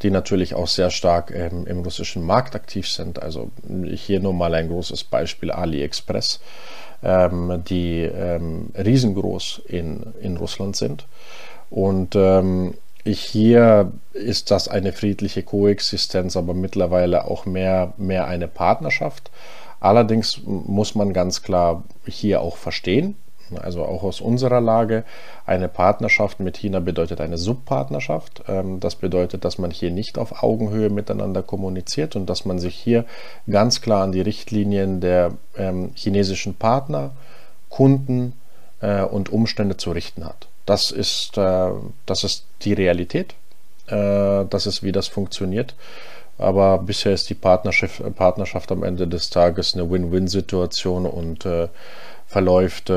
die 0.04 0.12
natürlich 0.12 0.54
auch 0.54 0.68
sehr 0.68 0.90
stark 0.90 1.32
ähm, 1.32 1.66
im 1.68 1.82
russischen 1.82 2.24
Markt 2.24 2.56
aktiv 2.56 2.90
sind. 2.90 3.22
Also 3.22 3.50
hier 3.94 4.20
nur 4.20 4.34
mal 4.34 4.54
ein 4.54 4.70
großes 4.70 5.04
Beispiel 5.06 5.52
AliExpress 5.52 6.40
ähm, 7.04 7.64
die 7.68 8.02
ähm, 8.02 8.70
riesengroß 8.76 9.62
in, 9.68 10.14
in 10.22 10.38
Russland 10.38 10.76
sind. 10.76 11.06
Und 11.70 12.16
ähm, 12.16 12.76
hier 13.06 13.92
ist 14.14 14.52
das 14.52 14.68
eine 14.68 14.92
friedliche 14.92 15.44
Koexistenz, 15.44 16.36
aber 16.36 16.54
mittlerweile 16.54 17.26
auch 17.26 17.46
mehr, 17.46 17.94
mehr 17.98 18.28
eine 18.28 18.48
Partnerschaft. 18.48 19.32
Allerdings 19.80 20.42
muss 20.44 20.96
man 20.96 21.14
ganz 21.14 21.44
klar 21.44 21.84
hier 22.06 22.42
auch 22.42 22.58
verstehen, 22.58 23.16
also 23.56 23.84
auch 23.86 24.04
aus 24.04 24.22
unserer 24.22 24.62
Lage. 24.62 25.04
Eine 25.46 25.68
Partnerschaft 25.68 26.40
mit 26.40 26.58
China 26.58 26.80
bedeutet 26.80 27.22
eine 27.22 27.38
Subpartnerschaft. 27.38 28.44
Ähm, 28.48 28.80
das 28.80 28.96
bedeutet, 28.96 29.46
dass 29.46 29.58
man 29.58 29.72
hier 29.72 29.92
nicht 29.92 30.18
auf 30.18 30.44
Augenhöhe 30.44 30.90
miteinander 30.90 31.44
kommuniziert 31.44 32.16
und 32.16 32.28
dass 32.30 32.46
man 32.46 32.60
sich 32.60 32.76
hier 32.76 33.06
ganz 33.50 33.82
klar 33.82 34.04
an 34.04 34.12
die 34.12 34.22
Richtlinien 34.22 35.00
der 35.02 35.32
ähm, 35.56 35.92
chinesischen 35.96 36.56
Partner, 36.56 37.12
Kunden 37.70 38.34
äh, 38.82 39.04
und 39.04 39.30
Umstände 39.30 39.78
zu 39.78 39.92
richten 39.92 40.26
hat. 40.26 40.48
Das 40.66 40.92
ist, 40.92 41.38
äh, 41.38 41.70
das 42.06 42.24
ist 42.24 42.46
die 42.62 42.74
Realität. 42.74 43.34
Äh, 43.88 44.46
das 44.50 44.68
ist, 44.68 44.84
wie 44.84 44.92
das 44.92 45.08
funktioniert. 45.08 45.76
Aber 46.38 46.78
bisher 46.78 47.14
ist 47.14 47.30
die 47.30 47.36
Partnerschaft, 47.36 48.04
Partnerschaft 48.16 48.72
am 48.72 48.84
Ende 48.84 49.08
des 49.08 49.32
Tages 49.32 49.74
eine 49.74 49.90
Win-Win-Situation 49.90 51.08
und 51.08 51.48
verläuft 52.28 52.92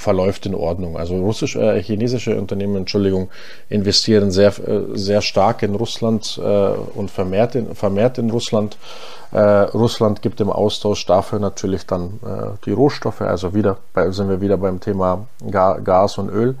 verläuft 0.00 0.46
in 0.46 0.54
Ordnung. 0.54 0.96
Also 0.96 1.16
russische, 1.16 1.60
äh, 1.60 1.82
chinesische 1.82 2.36
Unternehmen, 2.38 2.76
Entschuldigung, 2.76 3.28
investieren 3.68 4.30
sehr, 4.30 4.48
äh, 4.66 4.82
sehr 4.94 5.20
stark 5.20 5.62
in 5.62 5.74
Russland 5.74 6.40
äh, 6.42 6.68
und 6.94 7.10
vermehrt 7.10 7.54
in, 7.54 7.74
vermehrt 7.74 8.18
in 8.18 8.30
Russland. 8.30 8.76
Äh, 9.32 9.40
Russland 9.40 10.22
gibt 10.22 10.40
im 10.40 10.50
Austausch 10.50 11.04
dafür 11.06 11.38
natürlich 11.38 11.86
dann 11.86 12.18
äh, 12.24 12.56
die 12.64 12.72
Rohstoffe. 12.72 13.20
Also 13.20 13.54
wieder 13.54 13.76
bei, 13.92 14.10
sind 14.10 14.28
wir 14.28 14.40
wieder 14.40 14.56
beim 14.56 14.80
Thema 14.80 15.26
Ga 15.50 15.78
Gas 15.78 16.18
und 16.18 16.30
Öl. 16.30 16.56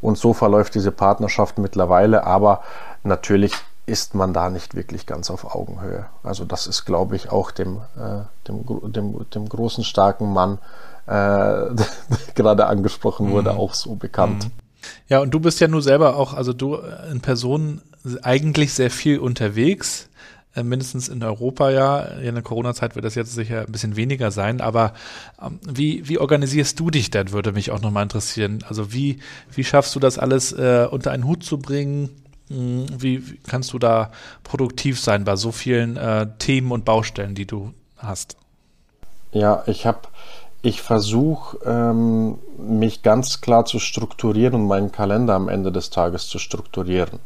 Und 0.00 0.18
so 0.18 0.32
verläuft 0.32 0.74
diese 0.74 0.92
Partnerschaft 0.92 1.58
mittlerweile. 1.58 2.24
Aber 2.24 2.62
natürlich 3.04 3.52
ist 3.86 4.14
man 4.14 4.32
da 4.32 4.50
nicht 4.50 4.74
wirklich 4.74 5.06
ganz 5.06 5.30
auf 5.30 5.54
Augenhöhe. 5.54 6.06
Also 6.22 6.44
das 6.44 6.66
ist, 6.66 6.84
glaube 6.84 7.16
ich, 7.16 7.30
auch 7.30 7.50
dem, 7.50 7.78
äh, 7.96 8.22
dem, 8.46 8.92
dem, 8.92 9.30
dem, 9.30 9.48
großen, 9.48 9.82
starken 9.82 10.32
Mann, 10.32 10.58
gerade 12.34 12.66
angesprochen 12.66 13.30
wurde, 13.30 13.52
mhm. 13.52 13.58
auch 13.58 13.74
so 13.74 13.94
bekannt. 13.94 14.44
Mhm. 14.44 14.50
Ja, 15.08 15.20
und 15.20 15.32
du 15.32 15.40
bist 15.40 15.60
ja 15.60 15.68
nur 15.68 15.82
selber 15.82 16.16
auch, 16.16 16.34
also 16.34 16.52
du 16.52 16.76
in 17.10 17.20
Person 17.20 17.82
eigentlich 18.22 18.72
sehr 18.72 18.90
viel 18.90 19.18
unterwegs, 19.18 20.08
äh, 20.54 20.62
mindestens 20.62 21.08
in 21.08 21.22
Europa 21.22 21.70
ja. 21.70 22.00
In 22.00 22.34
der 22.34 22.42
Corona-Zeit 22.42 22.94
wird 22.94 23.04
das 23.04 23.14
jetzt 23.14 23.34
sicher 23.34 23.60
ein 23.60 23.72
bisschen 23.72 23.96
weniger 23.96 24.30
sein, 24.30 24.60
aber 24.60 24.94
ähm, 25.40 25.60
wie, 25.68 26.08
wie 26.08 26.18
organisierst 26.18 26.78
du 26.80 26.90
dich 26.90 27.10
dann, 27.10 27.32
würde 27.32 27.52
mich 27.52 27.70
auch 27.70 27.80
nochmal 27.80 28.02
interessieren. 28.02 28.64
Also 28.66 28.92
wie, 28.92 29.20
wie 29.52 29.64
schaffst 29.64 29.94
du 29.94 30.00
das 30.00 30.18
alles 30.18 30.52
äh, 30.52 30.88
unter 30.90 31.12
einen 31.12 31.24
Hut 31.24 31.44
zu 31.44 31.58
bringen? 31.58 32.10
Hm, 32.48 32.86
wie, 32.98 33.30
wie 33.30 33.38
kannst 33.46 33.72
du 33.72 33.78
da 33.78 34.10
produktiv 34.42 34.98
sein 34.98 35.24
bei 35.24 35.36
so 35.36 35.52
vielen 35.52 35.96
äh, 35.96 36.26
Themen 36.38 36.72
und 36.72 36.84
Baustellen, 36.84 37.34
die 37.34 37.46
du 37.46 37.72
hast? 37.96 38.36
Ja, 39.32 39.62
ich 39.66 39.86
habe, 39.86 40.00
ich 40.62 40.82
versuche 40.82 41.58
ähm, 41.64 42.38
mich 42.58 43.02
ganz 43.02 43.40
klar 43.40 43.64
zu 43.64 43.78
strukturieren 43.78 44.54
und 44.54 44.66
meinen 44.66 44.92
Kalender 44.92 45.34
am 45.34 45.48
Ende 45.48 45.72
des 45.72 45.90
Tages 45.90 46.26
zu 46.28 46.38
strukturieren. 46.38 47.20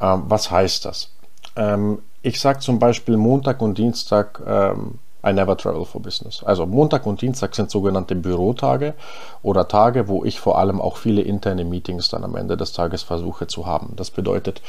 Ähm, 0.00 0.24
was 0.26 0.50
heißt 0.50 0.84
das? 0.84 1.10
Ähm, 1.56 2.00
ich 2.22 2.40
sage 2.40 2.58
zum 2.58 2.78
Beispiel 2.78 3.16
Montag 3.16 3.62
und 3.62 3.78
Dienstag 3.78 4.42
ähm, 4.46 4.98
I 5.24 5.32
never 5.32 5.56
travel 5.56 5.84
for 5.84 6.02
business. 6.02 6.42
Also 6.44 6.66
Montag 6.66 7.06
und 7.06 7.22
Dienstag 7.22 7.54
sind 7.54 7.70
sogenannte 7.70 8.14
Bürotage 8.14 8.94
oder 9.42 9.66
Tage, 9.66 10.08
wo 10.08 10.24
ich 10.24 10.38
vor 10.38 10.58
allem 10.58 10.80
auch 10.80 10.98
viele 10.98 11.22
interne 11.22 11.64
Meetings 11.64 12.08
dann 12.10 12.24
am 12.24 12.36
Ende 12.36 12.56
des 12.56 12.72
Tages 12.72 13.02
versuche 13.02 13.46
zu 13.46 13.66
haben. 13.66 13.94
Das 13.96 14.10
bedeutet, 14.10 14.60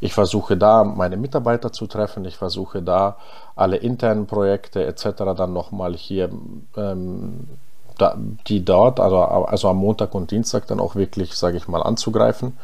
ich 0.00 0.12
versuche 0.12 0.56
da 0.56 0.84
meine 0.84 1.16
Mitarbeiter 1.16 1.72
zu 1.72 1.86
treffen, 1.86 2.24
ich 2.26 2.36
versuche 2.36 2.82
da 2.82 3.16
alle 3.56 3.76
internen 3.76 4.26
Projekte 4.26 4.84
etc. 4.84 5.34
dann 5.36 5.52
nochmal 5.52 5.94
hier 5.94 6.30
ähm, 6.76 7.48
die 8.48 8.64
dort, 8.64 8.98
also, 8.98 9.18
also 9.18 9.68
am 9.68 9.76
Montag 9.76 10.14
und 10.14 10.30
Dienstag 10.30 10.66
dann 10.66 10.80
auch 10.80 10.96
wirklich, 10.96 11.34
sage 11.34 11.56
ich 11.56 11.68
mal, 11.68 11.82
anzugreifen. 11.82 12.58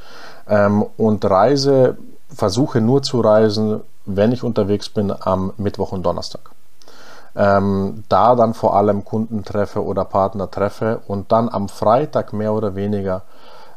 Ähm, 0.49 0.85
und 0.97 1.25
Reise, 1.25 1.97
versuche 2.29 2.81
nur 2.81 3.03
zu 3.03 3.21
reisen, 3.21 3.81
wenn 4.05 4.33
ich 4.33 4.43
unterwegs 4.43 4.89
bin, 4.89 5.15
am 5.19 5.53
Mittwoch 5.57 5.93
und 5.93 6.03
Donnerstag 6.03 6.51
ähm, 7.39 8.03
da 8.09 8.35
dann 8.35 8.53
vor 8.53 8.77
allem 8.77 9.05
Kunden 9.05 9.45
treffe 9.45 9.85
oder 9.85 10.05
Partner 10.05 10.51
treffe 10.51 11.01
und 11.07 11.31
dann 11.31 11.49
am 11.49 11.69
Freitag 11.69 12.33
mehr 12.33 12.53
oder 12.53 12.75
weniger 12.75 13.23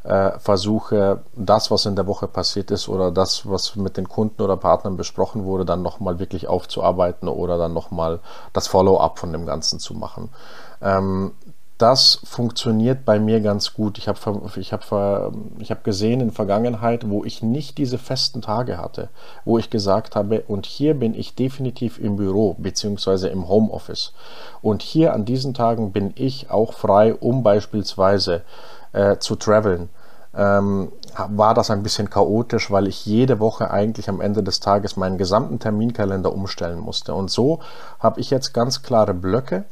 äh, 0.04 0.32
versuche, 0.40 1.22
das, 1.36 1.70
was 1.70 1.86
in 1.86 1.96
der 1.96 2.08
Woche 2.08 2.28
passiert 2.28 2.72
ist 2.72 2.90
oder 2.90 3.12
das, 3.12 3.48
was 3.48 3.76
mit 3.76 3.98
den 3.98 4.10
Kunden 4.10 4.42
oder 4.42 4.58
Partnern 4.58 4.98
besprochen 4.98 5.46
wurde, 5.46 5.64
dann 5.64 5.84
nochmal 5.84 6.18
wirklich 6.18 6.48
aufzuarbeiten 6.48 7.30
oder 7.30 7.60
dann 7.60 7.74
nochmal 7.74 8.20
das 8.52 8.68
Follow-up 8.68 9.20
von 9.20 9.32
dem 9.32 9.46
Ganzen 9.46 9.78
zu 9.78 9.94
machen. 9.94 10.30
Ähm, 10.82 11.34
das 11.82 12.20
funktioniert 12.24 13.06
bei 13.06 13.20
mir 13.20 13.42
ganz 13.42 13.74
gut. 13.74 13.98
Ich 13.98 14.08
habe 14.08 14.20
ich 14.58 14.72
hab, 14.72 15.34
ich 15.60 15.72
hab 15.72 15.84
gesehen 15.84 16.22
in 16.22 16.32
Vergangenheit, 16.32 17.10
wo 17.10 17.24
ich 17.24 17.42
nicht 17.42 17.78
diese 17.78 17.98
festen 17.98 18.42
Tage 18.42 18.78
hatte, 18.78 19.10
wo 19.46 19.58
ich 19.58 19.70
gesagt 19.70 20.16
habe, 20.16 20.44
und 20.48 20.66
hier 20.66 20.94
bin 20.94 21.16
ich 21.16 21.34
definitiv 21.34 21.98
im 22.00 22.18
Büro 22.18 22.56
bzw. 22.60 23.30
im 23.30 23.48
Homeoffice. 23.48 24.14
Und 24.62 24.84
hier 24.84 25.14
an 25.14 25.26
diesen 25.26 25.54
Tagen 25.54 25.92
bin 25.92 26.14
ich 26.16 26.52
auch 26.52 26.74
frei, 26.74 27.16
um 27.16 27.42
beispielsweise 27.42 28.44
äh, 28.94 29.18
zu 29.18 29.36
traveln. 29.36 29.90
Ähm, 30.36 30.92
war 31.30 31.54
das 31.54 31.72
ein 31.72 31.84
bisschen 31.84 32.10
chaotisch, 32.10 32.72
weil 32.72 32.88
ich 32.88 33.06
jede 33.06 33.40
Woche 33.40 33.72
eigentlich 33.72 34.08
am 34.08 34.22
Ende 34.22 34.44
des 34.44 34.60
Tages 34.60 34.96
meinen 34.96 35.18
gesamten 35.18 35.60
Terminkalender 35.60 36.32
umstellen 36.32 36.80
musste. 36.80 37.14
Und 37.14 37.32
so 37.32 37.60
habe 38.00 38.20
ich 38.22 38.30
jetzt 38.30 38.54
ganz 38.54 38.84
klare 38.84 39.14
Blöcke 39.14 39.66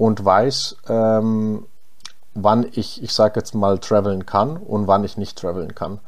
und 0.00 0.24
weiß, 0.24 0.76
ähm, 0.88 1.66
wann 2.32 2.66
ich, 2.72 3.02
ich 3.02 3.12
sage 3.12 3.38
jetzt 3.38 3.54
mal, 3.54 3.78
traveln 3.78 4.24
kann 4.24 4.56
und 4.56 4.86
wann 4.86 5.04
ich 5.04 5.18
nicht 5.18 5.38
traveln 5.38 5.74
kann. 5.74 6.00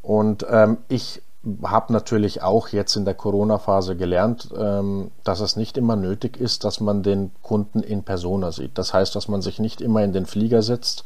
Und 0.00 0.46
ähm, 0.48 0.78
ich 0.86 1.22
habe 1.64 1.92
natürlich 1.92 2.40
auch 2.40 2.68
jetzt 2.68 2.94
in 2.94 3.04
der 3.04 3.14
Corona-Phase 3.14 3.96
gelernt, 3.96 4.50
ähm, 4.56 5.10
dass 5.24 5.40
es 5.40 5.56
nicht 5.56 5.76
immer 5.76 5.96
nötig 5.96 6.36
ist, 6.36 6.62
dass 6.62 6.78
man 6.78 7.02
den 7.02 7.32
Kunden 7.42 7.80
in 7.80 8.04
Persona 8.04 8.52
sieht. 8.52 8.78
Das 8.78 8.94
heißt, 8.94 9.16
dass 9.16 9.26
man 9.26 9.42
sich 9.42 9.58
nicht 9.58 9.80
immer 9.80 10.04
in 10.04 10.12
den 10.12 10.26
Flieger 10.26 10.62
setzt 10.62 11.02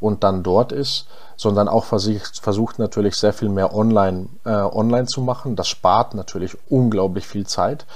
und 0.00 0.24
dann 0.24 0.42
dort 0.42 0.72
ist, 0.72 1.06
sondern 1.36 1.68
auch 1.68 1.84
versucht, 1.84 2.40
versucht 2.40 2.80
natürlich 2.80 3.14
sehr 3.14 3.32
viel 3.32 3.48
mehr 3.48 3.72
online, 3.72 4.26
äh, 4.44 4.50
online 4.50 5.06
zu 5.06 5.20
machen. 5.20 5.54
Das 5.54 5.68
spart 5.68 6.14
natürlich 6.14 6.56
unglaublich 6.68 7.28
viel 7.28 7.46
Zeit. 7.46 7.86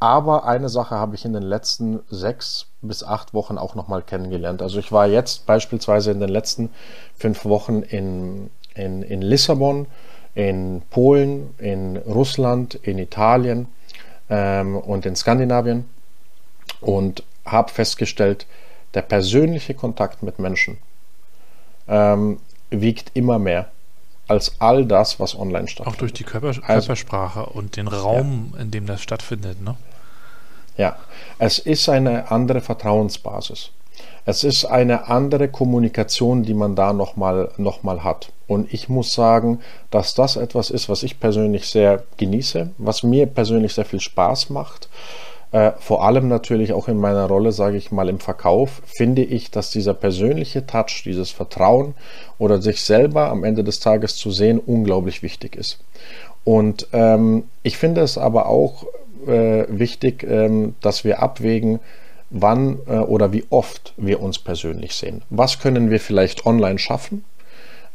Aber 0.00 0.46
eine 0.46 0.68
Sache 0.68 0.96
habe 0.96 1.14
ich 1.14 1.24
in 1.24 1.32
den 1.32 1.42
letzten 1.42 2.00
sechs 2.10 2.66
bis 2.82 3.02
acht 3.02 3.32
Wochen 3.32 3.58
auch 3.58 3.74
nochmal 3.74 4.02
kennengelernt. 4.02 4.60
Also 4.60 4.78
ich 4.78 4.92
war 4.92 5.06
jetzt 5.06 5.46
beispielsweise 5.46 6.10
in 6.10 6.20
den 6.20 6.28
letzten 6.28 6.70
fünf 7.16 7.44
Wochen 7.44 7.82
in, 7.82 8.50
in, 8.74 9.02
in 9.02 9.22
Lissabon, 9.22 9.86
in 10.34 10.82
Polen, 10.90 11.54
in 11.58 11.96
Russland, 11.96 12.74
in 12.74 12.98
Italien 12.98 13.68
ähm, 14.28 14.76
und 14.76 15.06
in 15.06 15.16
Skandinavien 15.16 15.88
und 16.80 17.22
habe 17.46 17.70
festgestellt, 17.70 18.46
der 18.94 19.02
persönliche 19.02 19.74
Kontakt 19.74 20.22
mit 20.22 20.38
Menschen 20.38 20.78
ähm, 21.88 22.40
wiegt 22.70 23.10
immer 23.14 23.38
mehr 23.38 23.70
als 24.28 24.56
all 24.58 24.86
das, 24.86 25.20
was 25.20 25.38
online 25.38 25.68
stattfindet. 25.68 25.94
Auch 25.94 25.98
durch 25.98 26.12
die 26.12 26.24
Körper 26.24 26.48
also 26.48 26.60
Körpersprache 26.60 27.46
und 27.46 27.76
den 27.76 27.88
Raum, 27.88 28.52
ja. 28.54 28.62
in 28.62 28.70
dem 28.70 28.86
das 28.86 29.02
stattfindet, 29.02 29.62
ne? 29.62 29.76
Ja, 30.76 30.96
es 31.38 31.58
ist 31.58 31.88
eine 31.88 32.30
andere 32.32 32.60
Vertrauensbasis. 32.60 33.70
Es 34.26 34.42
ist 34.42 34.64
eine 34.64 35.08
andere 35.08 35.48
Kommunikation, 35.48 36.42
die 36.42 36.54
man 36.54 36.74
da 36.74 36.92
nochmal 36.92 37.50
noch 37.58 37.82
mal 37.82 38.02
hat. 38.02 38.32
Und 38.46 38.72
ich 38.72 38.88
muss 38.88 39.12
sagen, 39.12 39.60
dass 39.90 40.14
das 40.14 40.36
etwas 40.36 40.70
ist, 40.70 40.88
was 40.88 41.02
ich 41.02 41.20
persönlich 41.20 41.68
sehr 41.68 42.02
genieße, 42.16 42.70
was 42.78 43.02
mir 43.02 43.26
persönlich 43.26 43.74
sehr 43.74 43.84
viel 43.84 44.00
Spaß 44.00 44.50
macht. 44.50 44.88
Äh, 45.54 45.74
vor 45.78 46.04
allem 46.04 46.26
natürlich 46.26 46.72
auch 46.72 46.88
in 46.88 46.98
meiner 46.98 47.26
Rolle, 47.26 47.52
sage 47.52 47.76
ich 47.76 47.92
mal, 47.92 48.08
im 48.08 48.18
Verkauf, 48.18 48.82
finde 48.86 49.22
ich, 49.22 49.52
dass 49.52 49.70
dieser 49.70 49.94
persönliche 49.94 50.66
Touch, 50.66 51.02
dieses 51.04 51.30
Vertrauen 51.30 51.94
oder 52.38 52.60
sich 52.60 52.80
selber 52.80 53.28
am 53.28 53.44
Ende 53.44 53.62
des 53.62 53.78
Tages 53.78 54.16
zu 54.16 54.32
sehen, 54.32 54.58
unglaublich 54.58 55.22
wichtig 55.22 55.54
ist. 55.54 55.78
Und 56.42 56.88
ähm, 56.92 57.44
ich 57.62 57.78
finde 57.78 58.00
es 58.00 58.18
aber 58.18 58.46
auch 58.46 58.84
äh, 59.28 59.66
wichtig, 59.68 60.24
ähm, 60.24 60.74
dass 60.80 61.04
wir 61.04 61.22
abwägen, 61.22 61.78
wann 62.30 62.80
äh, 62.88 62.98
oder 62.98 63.32
wie 63.32 63.44
oft 63.50 63.94
wir 63.96 64.20
uns 64.20 64.40
persönlich 64.40 64.96
sehen. 64.96 65.22
Was 65.30 65.60
können 65.60 65.88
wir 65.88 66.00
vielleicht 66.00 66.46
online 66.46 66.80
schaffen 66.80 67.22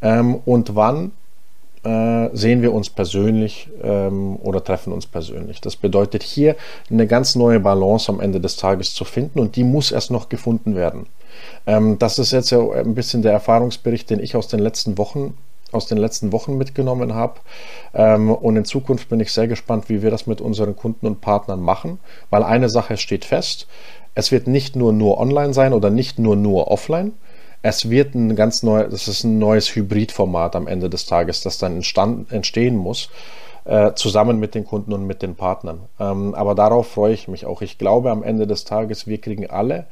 ähm, 0.01 0.35
und 0.45 0.77
wann 0.77 1.11
äh, 1.83 2.29
sehen 2.33 2.61
wir 2.61 2.73
uns 2.73 2.89
persönlich 2.89 3.69
ähm, 3.81 4.37
oder 4.37 4.63
treffen 4.63 4.93
uns 4.93 5.05
persönlich. 5.05 5.61
Das 5.61 5.75
bedeutet 5.75 6.23
hier 6.23 6.55
eine 6.89 7.07
ganz 7.07 7.35
neue 7.35 7.59
Balance 7.59 8.11
am 8.11 8.19
Ende 8.19 8.39
des 8.39 8.57
Tages 8.57 8.93
zu 8.93 9.05
finden 9.05 9.39
und 9.39 9.55
die 9.55 9.63
muss 9.63 9.91
erst 9.91 10.11
noch 10.11 10.29
gefunden 10.29 10.75
werden. 10.75 11.07
Ähm, 11.65 11.97
das 11.99 12.19
ist 12.19 12.31
jetzt 12.31 12.49
ja 12.49 12.59
ein 12.71 12.95
bisschen 12.95 13.21
der 13.21 13.31
Erfahrungsbericht, 13.31 14.09
den 14.09 14.19
ich 14.19 14.35
aus 14.35 14.47
den 14.47 14.59
letzten 14.59 14.97
Wochen 14.97 15.35
aus 15.71 15.85
den 15.85 15.99
letzten 15.99 16.31
Wochen 16.31 16.57
mitgenommen 16.57 17.13
habe. 17.13 17.35
Ähm, 17.93 18.31
und 18.31 18.57
in 18.57 18.65
Zukunft 18.65 19.07
bin 19.09 19.19
ich 19.19 19.31
sehr 19.31 19.47
gespannt, 19.47 19.87
wie 19.87 20.01
wir 20.01 20.09
das 20.09 20.25
mit 20.25 20.41
unseren 20.41 20.75
Kunden 20.75 21.05
und 21.05 21.21
Partnern 21.21 21.61
machen, 21.61 21.99
weil 22.31 22.43
eine 22.43 22.69
Sache 22.69 22.97
steht 22.97 23.23
fest, 23.23 23.67
es 24.15 24.31
wird 24.31 24.47
nicht 24.47 24.75
nur 24.75 24.91
nur 24.91 25.19
online 25.19 25.53
sein 25.53 25.73
oder 25.73 25.89
nicht 25.89 26.19
nur 26.19 26.35
nur 26.35 26.71
offline. 26.71 27.13
Es 27.61 27.89
wird 27.89 28.15
ein 28.15 28.35
ganz 28.35 28.63
neues, 28.63 28.89
das 28.89 29.07
ist 29.07 29.23
ein 29.23 29.37
neues 29.37 29.75
Hybridformat 29.75 30.55
am 30.55 30.67
Ende 30.67 30.89
des 30.89 31.05
Tages, 31.05 31.41
das 31.41 31.57
dann 31.57 31.77
entstand, 31.77 32.31
entstehen 32.31 32.77
muss, 32.77 33.09
äh, 33.65 33.93
zusammen 33.93 34.39
mit 34.39 34.55
den 34.55 34.65
Kunden 34.65 34.93
und 34.93 35.05
mit 35.05 35.21
den 35.21 35.35
Partnern. 35.35 35.81
Ähm, 35.99 36.33
aber 36.35 36.55
darauf 36.55 36.87
freue 36.87 37.13
ich 37.13 37.27
mich 37.27 37.45
auch. 37.45 37.61
Ich 37.61 37.77
glaube 37.77 38.11
am 38.11 38.23
Ende 38.23 38.47
des 38.47 38.63
Tages, 38.63 39.07
wir 39.07 39.19
kriegen 39.19 39.49
alle 39.49 39.87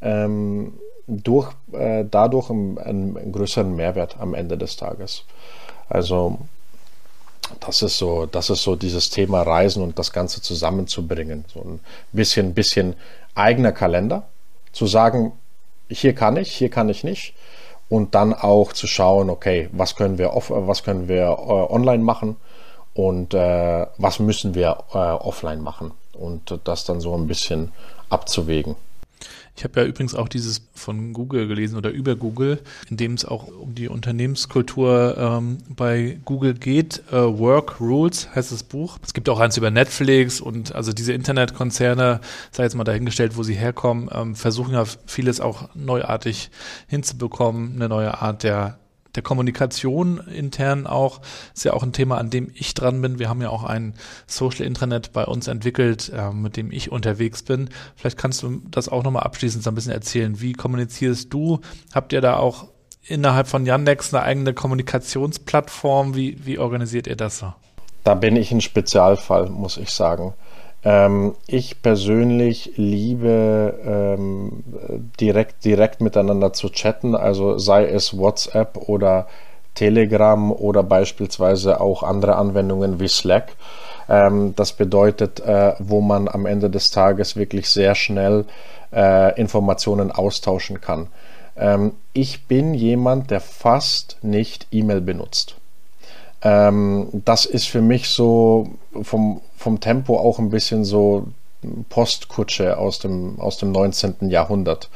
ähm, 0.00 0.74
durch, 1.08 1.50
äh, 1.72 2.04
dadurch 2.08 2.50
einen, 2.50 2.78
einen, 2.78 3.32
größeren 3.32 3.74
Mehrwert 3.74 4.16
am 4.20 4.34
Ende 4.34 4.56
des 4.56 4.76
Tages. 4.76 5.24
Also 5.88 6.38
das 7.60 7.82
ist 7.82 7.98
so, 7.98 8.26
das 8.26 8.50
ist 8.50 8.62
so 8.62 8.76
dieses 8.76 9.10
Thema 9.10 9.42
Reisen 9.42 9.82
und 9.82 9.98
das 9.98 10.12
Ganze 10.12 10.42
zusammenzubringen. 10.42 11.44
So 11.52 11.60
ein 11.60 11.80
bisschen, 12.12 12.54
bisschen 12.54 12.94
eigener 13.34 13.72
Kalender, 13.72 14.24
zu 14.72 14.86
sagen, 14.86 15.32
hier 15.88 16.14
kann 16.14 16.36
ich, 16.36 16.54
hier 16.54 16.70
kann 16.70 16.88
ich 16.88 17.04
nicht. 17.04 17.34
und 17.88 18.14
dann 18.14 18.34
auch 18.34 18.72
zu 18.72 18.86
schauen, 18.86 19.30
okay, 19.30 19.68
was 19.72 19.96
können 19.96 20.18
wir, 20.18 20.34
off, 20.34 20.50
was 20.50 20.82
können 20.82 21.08
wir 21.08 21.22
äh, 21.22 21.72
online 21.72 22.02
machen 22.02 22.36
und 22.94 23.34
äh, 23.34 23.86
was 23.96 24.18
müssen 24.18 24.54
wir 24.54 24.78
äh, 24.92 24.98
offline 24.98 25.62
machen 25.62 25.92
und 26.12 26.60
das 26.64 26.84
dann 26.84 27.00
so 27.00 27.14
ein 27.14 27.26
bisschen 27.26 27.72
abzuwägen. 28.10 28.76
Ich 29.58 29.64
habe 29.64 29.80
ja 29.80 29.86
übrigens 29.86 30.14
auch 30.14 30.28
dieses 30.28 30.68
von 30.72 31.12
Google 31.12 31.48
gelesen 31.48 31.76
oder 31.76 31.90
über 31.90 32.14
Google, 32.14 32.60
in 32.88 32.96
dem 32.96 33.14
es 33.14 33.24
auch 33.24 33.48
um 33.48 33.74
die 33.74 33.88
Unternehmenskultur 33.88 35.16
ähm, 35.18 35.58
bei 35.68 36.20
Google 36.24 36.54
geht. 36.54 37.02
Äh, 37.10 37.16
Work 37.16 37.80
Rules 37.80 38.28
heißt 38.32 38.52
das 38.52 38.62
Buch. 38.62 38.98
Es 39.02 39.14
gibt 39.14 39.28
auch 39.28 39.40
eins 39.40 39.56
über 39.56 39.72
Netflix 39.72 40.40
und 40.40 40.76
also 40.76 40.92
diese 40.92 41.12
Internetkonzerne, 41.12 42.20
sei 42.52 42.62
jetzt 42.62 42.76
mal 42.76 42.84
dahingestellt, 42.84 43.36
wo 43.36 43.42
sie 43.42 43.54
herkommen, 43.54 44.08
ähm, 44.12 44.36
versuchen 44.36 44.74
ja 44.74 44.84
vieles 45.06 45.40
auch 45.40 45.70
neuartig 45.74 46.52
hinzubekommen, 46.86 47.74
eine 47.74 47.88
neue 47.88 48.22
Art 48.22 48.44
der 48.44 48.78
der 49.18 49.24
Kommunikation 49.24 50.18
intern 50.32 50.86
auch, 50.86 51.20
ist 51.52 51.64
ja 51.64 51.72
auch 51.72 51.82
ein 51.82 51.92
Thema, 51.92 52.18
an 52.18 52.30
dem 52.30 52.52
ich 52.54 52.72
dran 52.72 53.02
bin. 53.02 53.18
Wir 53.18 53.28
haben 53.28 53.42
ja 53.42 53.50
auch 53.50 53.64
ein 53.64 53.94
Social 54.28 54.64
Intranet 54.64 55.12
bei 55.12 55.24
uns 55.24 55.48
entwickelt, 55.48 56.12
äh, 56.14 56.30
mit 56.30 56.56
dem 56.56 56.70
ich 56.70 56.92
unterwegs 56.92 57.42
bin. 57.42 57.68
Vielleicht 57.96 58.16
kannst 58.16 58.44
du 58.44 58.62
das 58.70 58.88
auch 58.88 59.02
nochmal 59.02 59.24
abschließend 59.24 59.64
so 59.64 59.72
ein 59.72 59.74
bisschen 59.74 59.90
erzählen. 59.90 60.40
Wie 60.40 60.52
kommunizierst 60.52 61.32
du? 61.32 61.58
Habt 61.92 62.12
ihr 62.12 62.20
da 62.20 62.36
auch 62.36 62.68
innerhalb 63.02 63.48
von 63.48 63.66
Yandex 63.66 64.14
eine 64.14 64.22
eigene 64.22 64.54
Kommunikationsplattform? 64.54 66.14
Wie, 66.14 66.46
wie 66.46 66.60
organisiert 66.60 67.08
ihr 67.08 67.16
das 67.16 67.40
so? 67.40 67.52
Da 68.04 68.14
bin 68.14 68.36
ich 68.36 68.52
ein 68.52 68.60
Spezialfall, 68.60 69.50
muss 69.50 69.78
ich 69.78 69.90
sagen. 69.90 70.32
Ähm, 70.84 71.34
ich 71.46 71.82
persönlich 71.82 72.72
liebe 72.76 73.78
ähm, 73.84 74.64
direkt, 75.20 75.64
direkt 75.64 76.00
miteinander 76.00 76.52
zu 76.52 76.68
chatten, 76.70 77.14
also 77.14 77.58
sei 77.58 77.86
es 77.86 78.16
WhatsApp 78.16 78.76
oder 78.88 79.26
Telegram 79.74 80.52
oder 80.52 80.82
beispielsweise 80.82 81.80
auch 81.80 82.02
andere 82.02 82.36
Anwendungen 82.36 83.00
wie 83.00 83.08
Slack. 83.08 83.52
Ähm, 84.08 84.54
das 84.56 84.72
bedeutet, 84.72 85.40
äh, 85.40 85.74
wo 85.78 86.00
man 86.00 86.28
am 86.28 86.46
Ende 86.46 86.70
des 86.70 86.90
Tages 86.90 87.36
wirklich 87.36 87.68
sehr 87.68 87.94
schnell 87.94 88.44
äh, 88.92 89.38
Informationen 89.38 90.10
austauschen 90.10 90.80
kann. 90.80 91.08
Ähm, 91.56 91.92
ich 92.12 92.46
bin 92.46 92.74
jemand, 92.74 93.30
der 93.30 93.40
fast 93.40 94.16
nicht 94.22 94.66
E-Mail 94.70 95.00
benutzt. 95.00 95.56
Ähm, 96.42 97.08
das 97.12 97.44
ist 97.44 97.66
für 97.66 97.82
mich 97.82 98.08
so 98.08 98.70
vom, 99.02 99.40
vom 99.58 99.80
Tempo 99.80 100.16
auch 100.16 100.38
ein 100.38 100.50
bisschen 100.50 100.84
so 100.84 101.26
Postkutsche 101.88 102.78
aus 102.78 103.00
dem, 103.00 103.40
aus 103.40 103.58
dem 103.58 103.72
19. 103.72 104.30
Jahrhundert. 104.30 104.88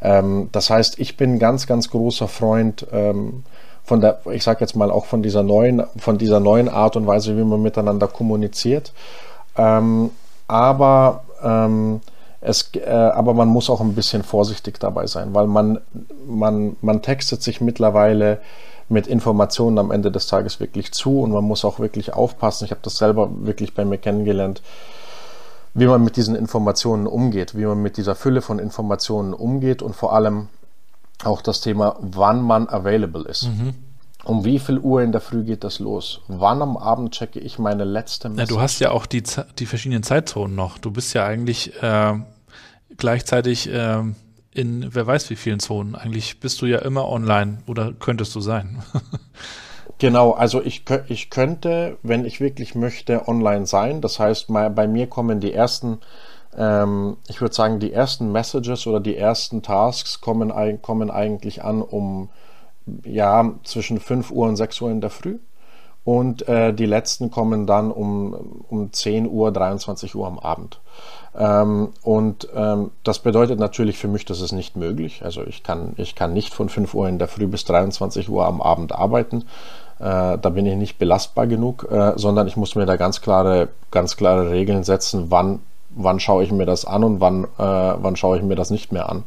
Ähm, 0.00 0.48
das 0.52 0.70
heißt, 0.70 0.98
ich 0.98 1.16
bin 1.16 1.38
ganz, 1.38 1.66
ganz 1.66 1.90
großer 1.90 2.28
Freund 2.28 2.86
ähm, 2.92 3.42
von 3.82 4.00
der, 4.00 4.20
ich 4.30 4.44
sage 4.44 4.60
jetzt 4.60 4.76
mal 4.76 4.90
auch 4.90 5.06
von 5.06 5.22
dieser 5.22 5.42
neuen, 5.42 5.82
von 5.96 6.16
dieser 6.16 6.40
neuen 6.40 6.68
Art 6.68 6.96
und 6.96 7.06
Weise, 7.06 7.36
wie 7.36 7.44
man 7.44 7.60
miteinander 7.60 8.06
kommuniziert. 8.06 8.92
Ähm, 9.56 10.10
aber 10.46 11.24
ähm, 11.42 12.00
es, 12.40 12.70
äh, 12.74 12.90
aber 12.90 13.34
man 13.34 13.48
muss 13.48 13.68
auch 13.68 13.80
ein 13.80 13.94
bisschen 13.94 14.22
vorsichtig 14.22 14.78
dabei 14.78 15.06
sein, 15.06 15.34
weil 15.34 15.46
man, 15.46 15.80
man, 16.26 16.76
man 16.80 17.02
textet 17.02 17.42
sich 17.42 17.60
mittlerweile 17.60 18.40
mit 18.88 19.06
Informationen 19.06 19.78
am 19.78 19.90
Ende 19.90 20.10
des 20.10 20.26
Tages 20.26 20.60
wirklich 20.60 20.92
zu 20.92 21.20
und 21.20 21.32
man 21.32 21.44
muss 21.44 21.64
auch 21.64 21.78
wirklich 21.78 22.12
aufpassen. 22.12 22.64
Ich 22.64 22.70
habe 22.70 22.80
das 22.82 22.96
selber 22.96 23.30
wirklich 23.46 23.74
bei 23.74 23.84
mir 23.84 23.98
kennengelernt, 23.98 24.62
wie 25.74 25.86
man 25.86 26.04
mit 26.04 26.16
diesen 26.16 26.36
Informationen 26.36 27.06
umgeht, 27.06 27.56
wie 27.56 27.64
man 27.64 27.80
mit 27.82 27.96
dieser 27.96 28.14
Fülle 28.14 28.42
von 28.42 28.58
Informationen 28.58 29.34
umgeht 29.34 29.82
und 29.82 29.96
vor 29.96 30.12
allem 30.12 30.48
auch 31.24 31.42
das 31.42 31.60
Thema, 31.60 31.96
wann 32.00 32.42
man 32.42 32.68
available 32.68 33.24
ist. 33.24 33.44
Mhm. 33.44 33.74
Um 34.24 34.44
wie 34.44 34.58
viel 34.58 34.78
Uhr 34.78 35.02
in 35.02 35.12
der 35.12 35.20
Früh 35.20 35.44
geht 35.44 35.64
das 35.64 35.80
los? 35.80 36.22
Wann 36.28 36.62
am 36.62 36.78
Abend 36.78 37.12
checke 37.12 37.40
ich 37.40 37.58
meine 37.58 37.84
letzte 37.84 38.30
Message? 38.30 38.50
Ja, 38.50 38.56
du 38.56 38.62
hast 38.62 38.78
ja 38.78 38.90
auch 38.90 39.04
die, 39.04 39.22
die 39.58 39.66
verschiedenen 39.66 40.02
Zeitzonen 40.02 40.56
noch. 40.56 40.78
Du 40.78 40.90
bist 40.90 41.12
ja 41.12 41.26
eigentlich 41.26 41.74
äh, 41.82 42.14
gleichzeitig 42.96 43.68
äh, 43.70 44.02
in 44.54 44.94
wer 44.94 45.06
weiß 45.06 45.30
wie 45.30 45.36
vielen 45.36 45.60
Zonen. 45.60 45.94
Eigentlich 45.94 46.40
bist 46.40 46.62
du 46.62 46.66
ja 46.66 46.78
immer 46.78 47.08
online 47.08 47.58
oder 47.66 47.92
könntest 47.92 48.34
du 48.34 48.40
sein. 48.40 48.82
Genau, 49.98 50.32
also 50.32 50.60
ich, 50.60 50.84
ich 51.08 51.30
könnte, 51.30 51.98
wenn 52.02 52.24
ich 52.24 52.40
wirklich 52.40 52.74
möchte, 52.74 53.28
online 53.28 53.66
sein. 53.66 54.00
Das 54.00 54.18
heißt, 54.18 54.48
bei 54.48 54.88
mir 54.88 55.06
kommen 55.06 55.40
die 55.40 55.52
ersten, 55.52 55.98
ähm, 56.56 57.16
ich 57.28 57.40
würde 57.40 57.54
sagen, 57.54 57.78
die 57.78 57.92
ersten 57.92 58.32
Messages 58.32 58.86
oder 58.86 58.98
die 58.98 59.16
ersten 59.16 59.62
Tasks 59.62 60.20
kommen, 60.20 60.52
kommen 60.82 61.10
eigentlich 61.10 61.62
an 61.62 61.80
um 61.80 62.28
ja 63.04 63.54
zwischen 63.62 64.00
5 64.00 64.30
Uhr 64.30 64.48
und 64.48 64.56
6 64.56 64.80
Uhr 64.80 64.90
in 64.90 65.00
der 65.00 65.10
Früh. 65.10 65.38
Und 66.04 66.46
äh, 66.48 66.74
die 66.74 66.86
letzten 66.86 67.30
kommen 67.30 67.66
dann 67.66 67.90
um, 67.90 68.34
um 68.68 68.92
10 68.92 69.28
Uhr, 69.28 69.52
23 69.52 70.14
Uhr 70.14 70.26
am 70.26 70.38
Abend. 70.38 70.80
Ähm, 71.36 71.90
und 72.02 72.48
ähm, 72.54 72.90
das 73.02 73.18
bedeutet 73.18 73.58
natürlich 73.58 73.98
für 73.98 74.08
mich, 74.08 74.24
das 74.24 74.40
ist 74.40 74.52
nicht 74.52 74.76
möglich. 74.76 75.22
Also 75.24 75.42
ich 75.44 75.62
kann, 75.62 75.94
ich 75.96 76.14
kann 76.14 76.32
nicht 76.32 76.54
von 76.54 76.68
5 76.68 76.94
Uhr 76.94 77.08
in 77.08 77.18
der 77.18 77.28
Früh 77.28 77.46
bis 77.46 77.64
23 77.64 78.28
Uhr 78.28 78.46
am 78.46 78.62
Abend 78.62 78.92
arbeiten. 78.92 79.44
Äh, 79.98 80.38
da 80.38 80.50
bin 80.50 80.66
ich 80.66 80.76
nicht 80.76 80.98
belastbar 80.98 81.46
genug, 81.46 81.88
äh, 81.90 82.12
sondern 82.16 82.46
ich 82.46 82.56
muss 82.56 82.76
mir 82.76 82.86
da 82.86 82.96
ganz 82.96 83.20
klare, 83.20 83.68
ganz 83.90 84.16
klare 84.16 84.50
Regeln 84.50 84.84
setzen, 84.84 85.26
wann, 85.30 85.60
wann 85.90 86.20
schaue 86.20 86.44
ich 86.44 86.52
mir 86.52 86.66
das 86.66 86.84
an 86.84 87.02
und 87.04 87.20
wann, 87.20 87.44
äh, 87.44 87.48
wann 87.58 88.16
schaue 88.16 88.36
ich 88.36 88.42
mir 88.42 88.56
das 88.56 88.70
nicht 88.70 88.92
mehr 88.92 89.08
an. 89.08 89.24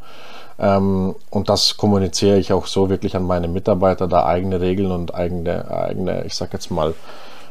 Ähm, 0.60 1.16
und 1.30 1.50
das 1.50 1.78
kommuniziere 1.78 2.38
ich 2.38 2.54
auch 2.54 2.68
so 2.68 2.90
wirklich 2.90 3.16
an 3.16 3.24
meine 3.24 3.48
Mitarbeiter, 3.48 4.08
da 4.08 4.26
eigene 4.26 4.62
Regeln 4.62 4.92
und 4.92 5.14
eigene, 5.14 5.70
eigene, 5.70 6.26
ich 6.26 6.36
sag 6.36 6.54
jetzt 6.54 6.72
mal, 6.72 6.94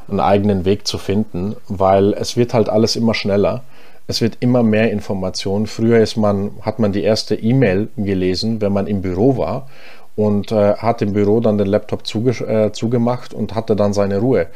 einen 0.09 0.21
eigenen 0.21 0.65
Weg 0.65 0.87
zu 0.87 0.99
finden, 0.99 1.57
weil 1.69 2.13
es 2.13 2.37
wird 2.37 2.55
halt 2.55 2.69
alles 2.69 2.97
immer 2.97 3.15
schneller 3.15 3.63
es 4.07 4.21
wird 4.21 4.39
immer 4.41 4.63
mehr 4.63 4.91
Information. 4.93 5.67
Früher 5.67 5.99
ist 5.99 6.17
man, 6.17 6.53
hat 6.63 6.79
man 6.79 6.93
die 6.93 7.03
erste 7.03 7.35
E-Mail 7.35 7.89
gelesen, 7.97 8.61
wenn 8.61 8.73
man 8.73 8.87
im 8.87 9.03
Büro 9.03 9.37
war 9.37 9.69
und 10.15 10.53
äh, 10.53 10.75
hat 10.75 11.03
im 11.03 11.13
Büro 11.13 11.41
dann 11.41 11.59
den 11.59 11.67
Laptop 11.67 12.07
zuge 12.07 12.31
äh, 12.47 12.73
zugemacht 12.73 13.35
und 13.35 13.55
hatte 13.55 13.77
dann 13.77 13.93
seine 13.93 14.19
Ruhe. 14.19 14.47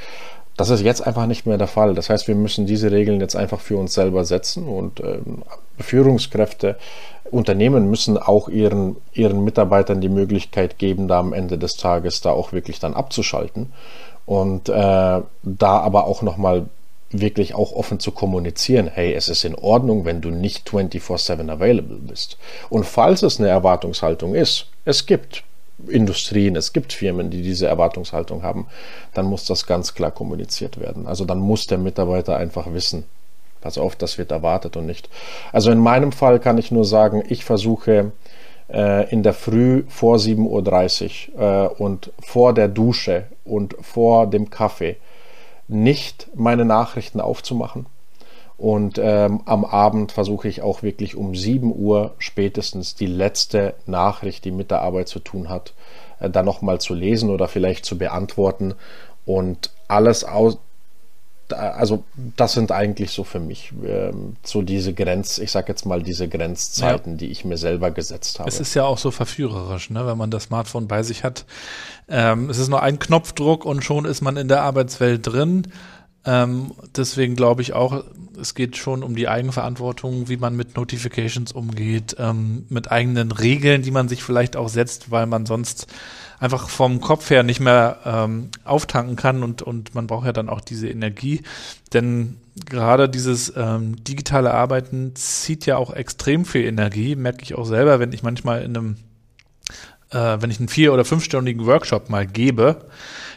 Das 0.56 0.70
ist 0.70 0.82
jetzt 0.82 1.06
einfach 1.06 1.26
nicht 1.26 1.46
mehr 1.46 1.58
der 1.58 1.66
Fall. 1.66 1.94
Das 1.94 2.10
heißt, 2.10 2.28
wir 2.28 2.34
müssen 2.34 2.66
diese 2.66 2.90
Regeln 2.90 3.20
jetzt 3.20 3.36
einfach 3.36 3.60
für 3.60 3.76
uns 3.76 3.94
selber 3.94 4.24
setzen 4.24 4.68
und 4.68 5.00
ähm, 5.00 5.42
Führungskräfte, 5.78 6.76
Unternehmen 7.30 7.88
müssen 7.88 8.18
auch 8.18 8.48
ihren, 8.48 8.96
ihren 9.12 9.44
Mitarbeitern 9.44 10.00
die 10.00 10.08
Möglichkeit 10.08 10.78
geben, 10.78 11.08
da 11.08 11.20
am 11.20 11.32
Ende 11.32 11.58
des 11.58 11.76
Tages 11.76 12.20
da 12.20 12.30
auch 12.30 12.52
wirklich 12.52 12.80
dann 12.80 12.94
abzuschalten 12.94 13.72
und 14.26 14.68
äh, 14.68 14.72
da 14.72 15.24
aber 15.62 16.06
auch 16.06 16.22
nochmal 16.22 16.66
wirklich 17.12 17.54
auch 17.54 17.72
offen 17.72 17.98
zu 17.98 18.12
kommunizieren, 18.12 18.88
hey, 18.92 19.12
es 19.14 19.28
ist 19.28 19.44
in 19.44 19.54
Ordnung, 19.54 20.04
wenn 20.04 20.20
du 20.20 20.30
nicht 20.30 20.68
24/7 20.68 21.50
available 21.50 21.98
bist. 21.98 22.38
Und 22.68 22.84
falls 22.84 23.22
es 23.22 23.40
eine 23.40 23.48
Erwartungshaltung 23.48 24.34
ist, 24.34 24.66
es 24.84 25.06
gibt 25.06 25.44
Industrien, 25.88 26.56
es 26.56 26.72
gibt 26.72 26.92
Firmen, 26.92 27.30
die 27.30 27.42
diese 27.42 27.66
Erwartungshaltung 27.66 28.42
haben, 28.42 28.66
dann 29.14 29.26
muss 29.26 29.44
das 29.44 29.66
ganz 29.66 29.94
klar 29.94 30.10
kommuniziert 30.10 30.78
werden. 30.78 31.06
Also 31.06 31.24
dann 31.24 31.38
muss 31.38 31.66
der 31.66 31.78
Mitarbeiter 31.78 32.36
einfach 32.36 32.72
wissen, 32.72 33.04
pass 33.60 33.78
auf, 33.78 33.96
das 33.96 34.18
wird 34.18 34.30
erwartet 34.30 34.76
und 34.76 34.86
nicht. 34.86 35.08
Also 35.52 35.70
in 35.70 35.78
meinem 35.78 36.12
Fall 36.12 36.38
kann 36.38 36.58
ich 36.58 36.70
nur 36.70 36.84
sagen, 36.84 37.22
ich 37.28 37.44
versuche 37.44 38.12
äh, 38.72 39.10
in 39.10 39.22
der 39.22 39.34
Früh 39.34 39.84
vor 39.88 40.16
7.30 40.16 41.34
Uhr 41.34 41.40
äh, 41.40 41.82
und 41.82 42.12
vor 42.20 42.52
der 42.52 42.68
Dusche 42.68 43.24
und 43.44 43.74
vor 43.80 44.26
dem 44.26 44.50
Kaffee 44.50 44.96
nicht 45.70 46.28
meine 46.34 46.64
Nachrichten 46.64 47.20
aufzumachen. 47.20 47.86
Und 48.58 49.00
ähm, 49.02 49.40
am 49.46 49.64
Abend 49.64 50.12
versuche 50.12 50.46
ich 50.46 50.60
auch 50.60 50.82
wirklich 50.82 51.16
um 51.16 51.34
7 51.34 51.74
Uhr 51.74 52.14
spätestens 52.18 52.94
die 52.94 53.06
letzte 53.06 53.74
Nachricht, 53.86 54.44
die 54.44 54.50
mit 54.50 54.70
der 54.70 54.82
Arbeit 54.82 55.08
zu 55.08 55.18
tun 55.18 55.48
hat, 55.48 55.72
äh, 56.18 56.28
dann 56.28 56.44
nochmal 56.44 56.78
zu 56.78 56.92
lesen 56.92 57.30
oder 57.30 57.48
vielleicht 57.48 57.86
zu 57.86 57.96
beantworten. 57.96 58.74
Und 59.24 59.70
alles 59.88 60.24
aus, 60.24 60.58
also 61.52 62.04
das 62.36 62.52
sind 62.52 62.72
eigentlich 62.72 63.10
so 63.10 63.24
für 63.24 63.40
mich 63.40 63.72
ähm, 63.84 64.36
so 64.42 64.62
diese 64.62 64.94
Grenz, 64.94 65.38
ich 65.38 65.50
sag 65.50 65.68
jetzt 65.68 65.86
mal 65.86 66.02
diese 66.02 66.28
Grenzzeiten, 66.28 67.12
ja. 67.12 67.18
die 67.18 67.26
ich 67.26 67.44
mir 67.44 67.56
selber 67.56 67.90
gesetzt 67.90 68.38
habe. 68.38 68.48
Es 68.48 68.60
ist 68.60 68.74
ja 68.74 68.84
auch 68.84 68.98
so 68.98 69.10
verführerisch, 69.10 69.90
ne, 69.90 70.06
wenn 70.06 70.18
man 70.18 70.30
das 70.30 70.44
Smartphone 70.44 70.88
bei 70.88 71.02
sich 71.02 71.24
hat. 71.24 71.44
Ähm, 72.08 72.50
es 72.50 72.58
ist 72.58 72.68
nur 72.68 72.82
ein 72.82 72.98
Knopfdruck 72.98 73.64
und 73.64 73.84
schon 73.84 74.04
ist 74.04 74.20
man 74.20 74.36
in 74.36 74.48
der 74.48 74.62
Arbeitswelt 74.62 75.26
drin. 75.26 75.66
Ähm, 76.24 76.72
deswegen 76.94 77.34
glaube 77.34 77.62
ich 77.62 77.72
auch, 77.72 78.04
es 78.38 78.54
geht 78.54 78.76
schon 78.76 79.02
um 79.02 79.16
die 79.16 79.28
Eigenverantwortung, 79.28 80.28
wie 80.28 80.36
man 80.36 80.54
mit 80.54 80.76
Notifications 80.76 81.52
umgeht, 81.52 82.16
ähm, 82.18 82.66
mit 82.68 82.90
eigenen 82.92 83.32
Regeln, 83.32 83.82
die 83.82 83.90
man 83.90 84.08
sich 84.08 84.22
vielleicht 84.22 84.56
auch 84.56 84.68
setzt, 84.68 85.10
weil 85.10 85.26
man 85.26 85.46
sonst 85.46 85.86
einfach 86.40 86.70
vom 86.70 87.00
Kopf 87.00 87.30
her 87.30 87.42
nicht 87.42 87.60
mehr 87.60 87.98
ähm, 88.04 88.48
auftanken 88.64 89.14
kann 89.14 89.42
und, 89.42 89.62
und 89.62 89.94
man 89.94 90.06
braucht 90.06 90.26
ja 90.26 90.32
dann 90.32 90.48
auch 90.48 90.62
diese 90.62 90.88
Energie. 90.88 91.42
Denn 91.92 92.38
gerade 92.66 93.08
dieses 93.08 93.52
ähm, 93.56 94.02
digitale 94.02 94.52
Arbeiten 94.52 95.14
zieht 95.14 95.66
ja 95.66 95.76
auch 95.76 95.92
extrem 95.92 96.44
viel 96.46 96.64
Energie, 96.64 97.14
merke 97.14 97.42
ich 97.42 97.54
auch 97.54 97.66
selber, 97.66 98.00
wenn 98.00 98.12
ich 98.12 98.22
manchmal 98.22 98.62
in 98.62 98.76
einem 98.76 98.96
äh, 100.10 100.38
wenn 100.40 100.50
ich 100.50 100.58
einen 100.58 100.68
vier- 100.68 100.92
oder 100.92 101.04
fünfstündigen 101.04 101.66
Workshop 101.66 102.10
mal 102.10 102.26
gebe, 102.26 102.86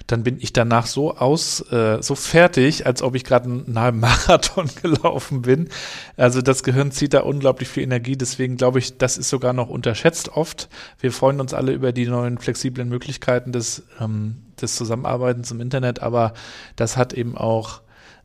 dann 0.07 0.23
bin 0.23 0.37
ich 0.39 0.53
danach 0.53 0.85
so 0.85 1.15
aus, 1.15 1.61
äh, 1.71 2.01
so 2.01 2.15
fertig, 2.15 2.85
als 2.85 3.01
ob 3.01 3.15
ich 3.15 3.23
gerade 3.23 3.45
einen 3.45 3.79
halben 3.79 3.99
Marathon 4.01 4.69
gelaufen 4.81 5.43
bin. 5.43 5.69
Also 6.17 6.41
das 6.41 6.63
Gehirn 6.63 6.91
zieht 6.91 7.13
da 7.13 7.21
unglaublich 7.21 7.69
viel 7.69 7.83
Energie. 7.83 8.17
Deswegen 8.17 8.57
glaube 8.57 8.79
ich, 8.79 8.97
das 8.97 9.17
ist 9.17 9.29
sogar 9.29 9.53
noch 9.53 9.69
unterschätzt 9.69 10.29
oft. 10.29 10.69
Wir 10.99 11.11
freuen 11.11 11.39
uns 11.39 11.53
alle 11.53 11.71
über 11.71 11.91
die 11.91 12.05
neuen 12.05 12.37
flexiblen 12.37 12.89
Möglichkeiten 12.89 13.51
des, 13.51 13.83
ähm, 13.99 14.37
des 14.61 14.75
Zusammenarbeitens 14.75 15.51
im 15.51 15.61
Internet, 15.61 16.01
aber 16.01 16.33
das 16.75 16.97
hat 16.97 17.13
eben 17.13 17.37
auch 17.37 17.81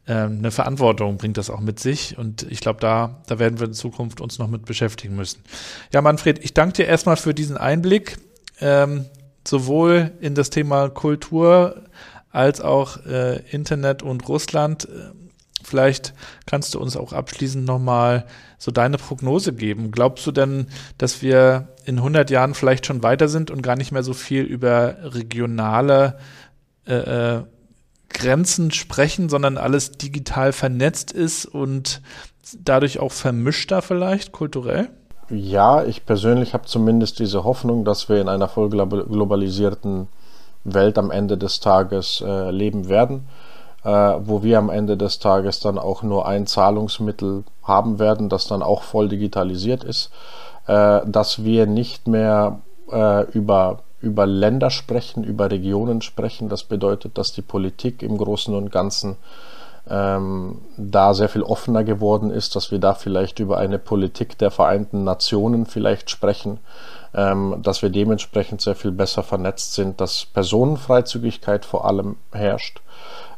ähm, 0.08 0.38
eine 0.38 0.50
Verantwortung 0.50 1.18
bringt 1.18 1.36
das 1.36 1.50
auch 1.50 1.60
mit 1.60 1.78
sich. 1.78 2.16
Und 2.16 2.42
ich 2.50 2.60
glaube, 2.60 2.80
da, 2.80 3.22
da 3.26 3.38
werden 3.38 3.60
wir 3.60 3.66
in 3.66 3.74
Zukunft 3.74 4.20
uns 4.20 4.38
noch 4.38 4.48
mit 4.48 4.64
beschäftigen 4.64 5.14
müssen. 5.14 5.42
Ja, 5.92 6.00
Manfred, 6.00 6.42
ich 6.42 6.54
danke 6.54 6.78
dir 6.78 6.86
erstmal 6.86 7.16
für 7.16 7.34
diesen 7.34 7.58
Einblick 7.58 8.16
ähm, 8.60 9.04
sowohl 9.48 10.12
in 10.20 10.34
das 10.34 10.50
Thema 10.50 10.88
Kultur 10.90 11.84
als 12.30 12.60
auch 12.60 13.04
äh, 13.06 13.40
Internet 13.50 14.02
und 14.02 14.28
Russland. 14.28 14.86
Vielleicht 15.62 16.14
kannst 16.46 16.74
du 16.74 16.80
uns 16.80 16.96
auch 16.96 17.12
abschließend 17.12 17.64
nochmal 17.64 18.26
so 18.58 18.70
deine 18.70 18.98
Prognose 18.98 19.52
geben. 19.52 19.90
Glaubst 19.90 20.26
du 20.26 20.32
denn, 20.32 20.66
dass 20.98 21.22
wir 21.22 21.74
in 21.84 21.98
100 21.98 22.30
Jahren 22.30 22.54
vielleicht 22.54 22.86
schon 22.86 23.02
weiter 23.02 23.28
sind 23.28 23.50
und 23.50 23.62
gar 23.62 23.76
nicht 23.76 23.92
mehr 23.92 24.02
so 24.02 24.12
viel 24.12 24.42
über 24.42 24.96
regionale 25.02 26.18
äh, 26.86 27.36
äh, 27.36 27.42
Grenzen 28.10 28.70
sprechen, 28.70 29.28
sondern 29.28 29.58
alles 29.58 29.92
digital 29.92 30.52
vernetzt 30.52 31.12
ist 31.12 31.44
und 31.46 32.02
dadurch 32.58 32.98
auch 32.98 33.12
vermischter 33.12 33.82
vielleicht 33.82 34.32
kulturell? 34.32 34.90
Ja, 35.30 35.84
ich 35.84 36.06
persönlich 36.06 36.54
habe 36.54 36.64
zumindest 36.64 37.18
diese 37.18 37.44
Hoffnung, 37.44 37.84
dass 37.84 38.08
wir 38.08 38.20
in 38.20 38.28
einer 38.28 38.48
voll 38.48 38.70
globalisierten 38.70 40.08
Welt 40.64 40.96
am 40.96 41.10
Ende 41.10 41.36
des 41.36 41.60
Tages 41.60 42.22
äh, 42.26 42.50
leben 42.50 42.88
werden, 42.88 43.28
äh, 43.84 43.90
wo 43.90 44.42
wir 44.42 44.58
am 44.58 44.70
Ende 44.70 44.96
des 44.96 45.18
Tages 45.18 45.60
dann 45.60 45.78
auch 45.78 46.02
nur 46.02 46.26
ein 46.26 46.46
Zahlungsmittel 46.46 47.44
haben 47.62 47.98
werden, 47.98 48.30
das 48.30 48.46
dann 48.46 48.62
auch 48.62 48.82
voll 48.82 49.08
digitalisiert 49.08 49.84
ist, 49.84 50.10
äh, 50.66 51.00
dass 51.04 51.44
wir 51.44 51.66
nicht 51.66 52.08
mehr 52.08 52.60
äh, 52.90 53.30
über 53.32 53.80
über 54.00 54.26
Länder 54.26 54.70
sprechen, 54.70 55.24
über 55.24 55.50
Regionen 55.50 56.02
sprechen. 56.02 56.48
Das 56.48 56.62
bedeutet, 56.62 57.18
dass 57.18 57.32
die 57.32 57.42
Politik 57.42 58.02
im 58.02 58.16
Großen 58.16 58.54
und 58.54 58.70
Ganzen 58.70 59.16
ähm, 59.90 60.58
da 60.76 61.14
sehr 61.14 61.28
viel 61.28 61.42
offener 61.42 61.84
geworden 61.84 62.30
ist, 62.30 62.56
dass 62.56 62.70
wir 62.70 62.78
da 62.78 62.94
vielleicht 62.94 63.38
über 63.38 63.58
eine 63.58 63.78
Politik 63.78 64.38
der 64.38 64.50
Vereinten 64.50 65.04
Nationen 65.04 65.66
vielleicht 65.66 66.10
sprechen, 66.10 66.58
ähm, 67.14 67.56
dass 67.62 67.82
wir 67.82 67.90
dementsprechend 67.90 68.60
sehr 68.60 68.74
viel 68.74 68.92
besser 68.92 69.22
vernetzt 69.22 69.74
sind, 69.74 70.00
dass 70.00 70.26
Personenfreizügigkeit 70.26 71.64
vor 71.64 71.86
allem 71.86 72.16
herrscht. 72.32 72.80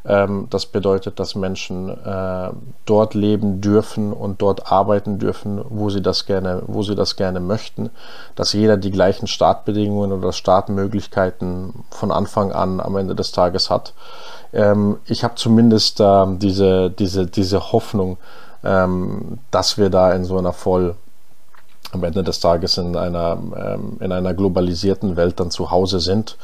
Ähm, 0.03 0.47
das 0.49 0.65
bedeutet, 0.65 1.19
dass 1.19 1.35
Menschen 1.35 1.89
äh, 1.89 2.49
dort 2.85 3.13
leben 3.13 3.61
dürfen 3.61 4.13
und 4.13 4.41
dort 4.41 4.71
arbeiten 4.71 5.19
dürfen, 5.19 5.63
wo 5.69 5.89
sie 5.89 6.01
das 6.01 6.25
gerne, 6.25 6.63
wo 6.65 6.81
sie 6.81 6.95
das 6.95 7.15
gerne 7.15 7.39
möchten, 7.39 7.91
dass 8.35 8.53
jeder 8.53 8.77
die 8.77 8.91
gleichen 8.91 9.27
Startbedingungen 9.27 10.11
oder 10.11 10.33
Startmöglichkeiten 10.33 11.85
von 11.91 12.11
Anfang 12.11 12.51
an 12.51 12.79
am 12.79 12.97
Ende 12.97 13.15
des 13.15 13.31
Tages 13.31 13.69
hat 13.69 13.93
ähm, 14.53 14.97
ich 15.05 15.23
habe 15.23 15.35
zumindest 15.35 15.99
äh, 15.99 16.25
diese, 16.37 16.89
diese, 16.89 17.27
diese 17.27 17.71
Hoffnung, 17.71 18.17
ähm, 18.63 19.39
dass 19.49 19.77
wir 19.77 19.89
da 19.89 20.11
in 20.13 20.23
so 20.25 20.37
einer 20.37 20.53
voll 20.53 20.95
am 21.93 22.03
Ende 22.03 22.23
des 22.23 22.39
Tages 22.39 22.77
in 22.77 22.95
einer, 22.95 23.37
ähm, 23.55 23.97
in 23.99 24.11
einer 24.11 24.33
globalisierten 24.33 25.15
Welt 25.17 25.39
dann 25.39 25.51
zu 25.51 25.71
Hause 25.71 25.99
sind 25.99 26.37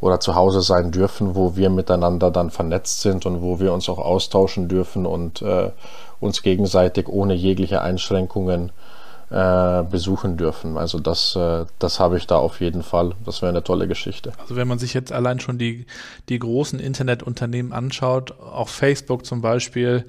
oder 0.00 0.20
zu 0.20 0.34
Hause 0.34 0.60
sein 0.60 0.90
dürfen, 0.90 1.34
wo 1.34 1.56
wir 1.56 1.70
miteinander 1.70 2.30
dann 2.30 2.50
vernetzt 2.50 3.00
sind 3.00 3.26
und 3.26 3.42
wo 3.42 3.60
wir 3.60 3.72
uns 3.72 3.88
auch 3.88 3.98
austauschen 3.98 4.68
dürfen 4.68 5.06
und 5.06 5.42
äh, 5.42 5.70
uns 6.20 6.42
gegenseitig 6.42 7.08
ohne 7.08 7.34
jegliche 7.34 7.82
Einschränkungen 7.82 8.72
äh, 9.30 9.82
besuchen 9.82 10.36
dürfen. 10.36 10.78
Also 10.78 10.98
das, 10.98 11.36
äh, 11.36 11.66
das 11.78 12.00
habe 12.00 12.16
ich 12.16 12.26
da 12.26 12.36
auf 12.36 12.60
jeden 12.60 12.82
Fall. 12.82 13.14
Das 13.24 13.42
wäre 13.42 13.50
eine 13.50 13.62
tolle 13.62 13.86
Geschichte. 13.86 14.32
Also 14.38 14.56
wenn 14.56 14.68
man 14.68 14.78
sich 14.78 14.94
jetzt 14.94 15.12
allein 15.12 15.40
schon 15.40 15.58
die, 15.58 15.86
die 16.28 16.38
großen 16.38 16.80
Internetunternehmen 16.80 17.72
anschaut, 17.72 18.32
auch 18.40 18.68
Facebook 18.68 19.26
zum 19.26 19.42
Beispiel 19.42 20.06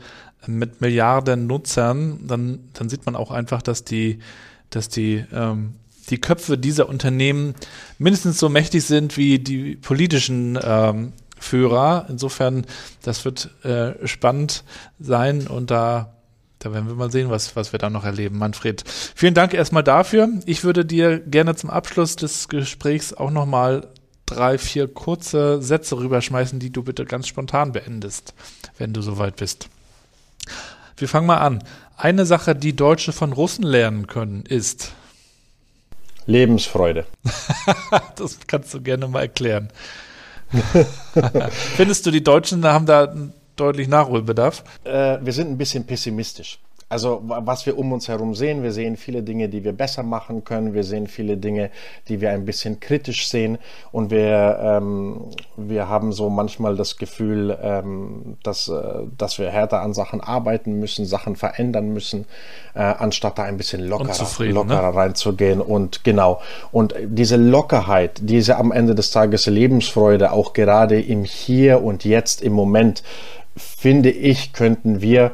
mit 0.48 0.80
Milliarden 0.80 1.48
Nutzern, 1.48 2.28
dann, 2.28 2.60
dann 2.74 2.90
sieht 2.90 3.06
man 3.06 3.16
auch 3.16 3.32
einfach, 3.32 3.62
dass 3.62 3.84
die, 3.84 4.20
dass 4.70 4.88
die 4.88 5.26
ähm, 5.34 5.76
die 6.10 6.20
Köpfe 6.20 6.58
dieser 6.58 6.90
Unternehmen 6.90 7.54
mindestens 7.98 8.40
so 8.40 8.50
mächtig 8.50 8.84
sind 8.84 9.18
wie 9.18 9.40
die 9.40 9.76
politischen 9.76 10.58
ähm, 10.62 11.14
Führer. 11.40 12.06
Insofern, 12.10 12.66
das 13.04 13.26
wird 13.26 13.50
äh, 13.64 14.08
spannend 14.08 14.64
sein 15.00 15.48
und 15.48 15.72
da 15.72 16.16
da 16.60 16.74
werden 16.74 16.88
wir 16.88 16.96
mal 16.96 17.12
sehen, 17.12 17.30
was, 17.30 17.56
was 17.56 17.72
wir 17.72 17.80
da 17.80 17.90
noch 17.90 18.04
erleben. 18.04 18.38
Manfred, 18.38 18.84
vielen 19.16 19.34
Dank 19.34 19.54
erstmal 19.54 19.84
dafür. 19.84 20.30
Ich 20.46 20.64
würde 20.64 20.86
dir 20.86 21.20
gerne 21.20 21.56
zum 21.56 21.70
Abschluss 21.70 22.18
des 22.18 22.50
Gesprächs 22.50 23.14
auch 23.14 23.32
nochmal 23.32 23.88
drei, 24.26 24.58
vier 24.58 24.88
kurze 24.88 25.62
Sätze 25.62 25.98
rüberschmeißen, 25.98 26.60
die 26.60 26.72
du 26.72 26.84
bitte 26.84 27.06
ganz 27.06 27.28
spontan 27.28 27.72
beendest, 27.72 28.34
wenn 28.78 28.94
du 28.94 29.02
soweit 29.02 29.38
bist. 29.38 29.70
Wir 30.98 31.08
fangen 31.08 31.28
mal 31.28 31.38
an. 31.38 31.64
Eine 31.96 32.26
Sache, 32.26 32.56
die 32.56 32.76
Deutsche 32.76 33.14
von 33.14 33.34
Russen 33.34 33.64
lernen 33.64 34.08
können, 34.08 34.44
ist 34.44 34.92
Lebensfreude. 36.26 37.06
das 38.16 38.38
kannst 38.48 38.74
du 38.74 38.82
gerne 38.82 39.08
mal 39.08 39.22
erklären. 39.22 39.70
Findest 41.76 42.06
du, 42.06 42.12
die 42.12 42.24
Deutschen 42.24 42.66
haben 42.66 42.86
da 42.86 43.14
deutlich 43.60 43.88
Nachholbedarf? 43.88 44.64
Äh, 44.84 45.18
wir 45.22 45.34
sind 45.34 45.50
ein 45.50 45.58
bisschen 45.58 45.86
pessimistisch. 45.86 46.60
Also 46.92 47.22
was 47.24 47.68
wir 47.68 47.78
um 47.78 47.94
uns 47.94 48.08
herum 48.08 48.34
sehen, 48.34 48.64
wir 48.64 48.72
sehen 48.72 48.98
viele 48.98 49.22
Dinge, 49.22 49.48
die 49.48 49.64
wir 49.64 49.74
besser 49.74 50.02
machen 50.02 50.44
können, 50.44 50.74
wir 50.74 50.84
sehen 50.84 51.06
viele 51.06 51.38
Dinge, 51.38 51.70
die 52.08 52.20
wir 52.20 52.32
ein 52.32 52.46
bisschen 52.46 52.80
kritisch 52.80 53.28
sehen 53.28 53.60
und 53.92 54.10
wir, 54.10 54.60
ähm, 54.60 55.26
wir 55.56 55.88
haben 55.88 56.12
so 56.14 56.32
manchmal 56.32 56.76
das 56.76 56.98
Gefühl, 56.98 57.56
ähm, 57.62 58.38
dass, 58.42 58.70
äh, 58.70 59.04
dass 59.16 59.38
wir 59.38 59.52
härter 59.52 59.84
an 59.84 59.94
Sachen 59.94 60.20
arbeiten 60.20 60.80
müssen, 60.80 61.06
Sachen 61.06 61.36
verändern 61.36 61.94
müssen, 61.94 62.26
äh, 62.74 62.80
anstatt 62.80 63.38
da 63.38 63.44
ein 63.44 63.58
bisschen 63.58 63.88
lockerer, 63.88 64.28
ne? 64.40 64.52
lockerer 64.52 64.92
ne? 64.92 64.98
reinzugehen 64.98 65.62
und 65.62 66.04
genau. 66.04 66.42
Und 66.72 66.96
diese 67.06 67.36
Lockerheit, 67.36 68.20
diese 68.24 68.58
am 68.58 68.72
Ende 68.72 68.96
des 68.96 69.12
Tages 69.12 69.46
Lebensfreude, 69.46 70.32
auch 70.32 70.54
gerade 70.54 71.00
im 71.00 71.24
Hier 71.24 71.84
und 71.84 72.04
Jetzt, 72.04 72.42
im 72.42 72.54
Moment, 72.54 73.04
finde 73.56 74.12
ich, 74.12 74.54
könnten 74.54 75.02
wir 75.02 75.32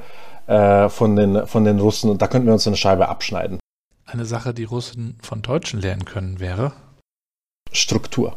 äh, 0.48 0.90
von, 0.90 1.16
den, 1.16 1.48
von 1.48 1.66
den 1.66 1.80
Russen, 1.80 2.18
da 2.18 2.28
könnten 2.28 2.48
wir 2.48 2.54
uns 2.54 2.68
eine 2.68 2.76
Scheibe 2.76 3.10
abschneiden. 3.10 3.60
Eine 4.06 4.26
Sache, 4.26 4.54
die 4.54 4.64
Russen 4.64 5.18
von 5.22 5.42
Deutschen 5.42 5.82
lernen 5.82 6.06
können, 6.06 6.40
wäre? 6.40 6.74
Struktur. 7.72 8.36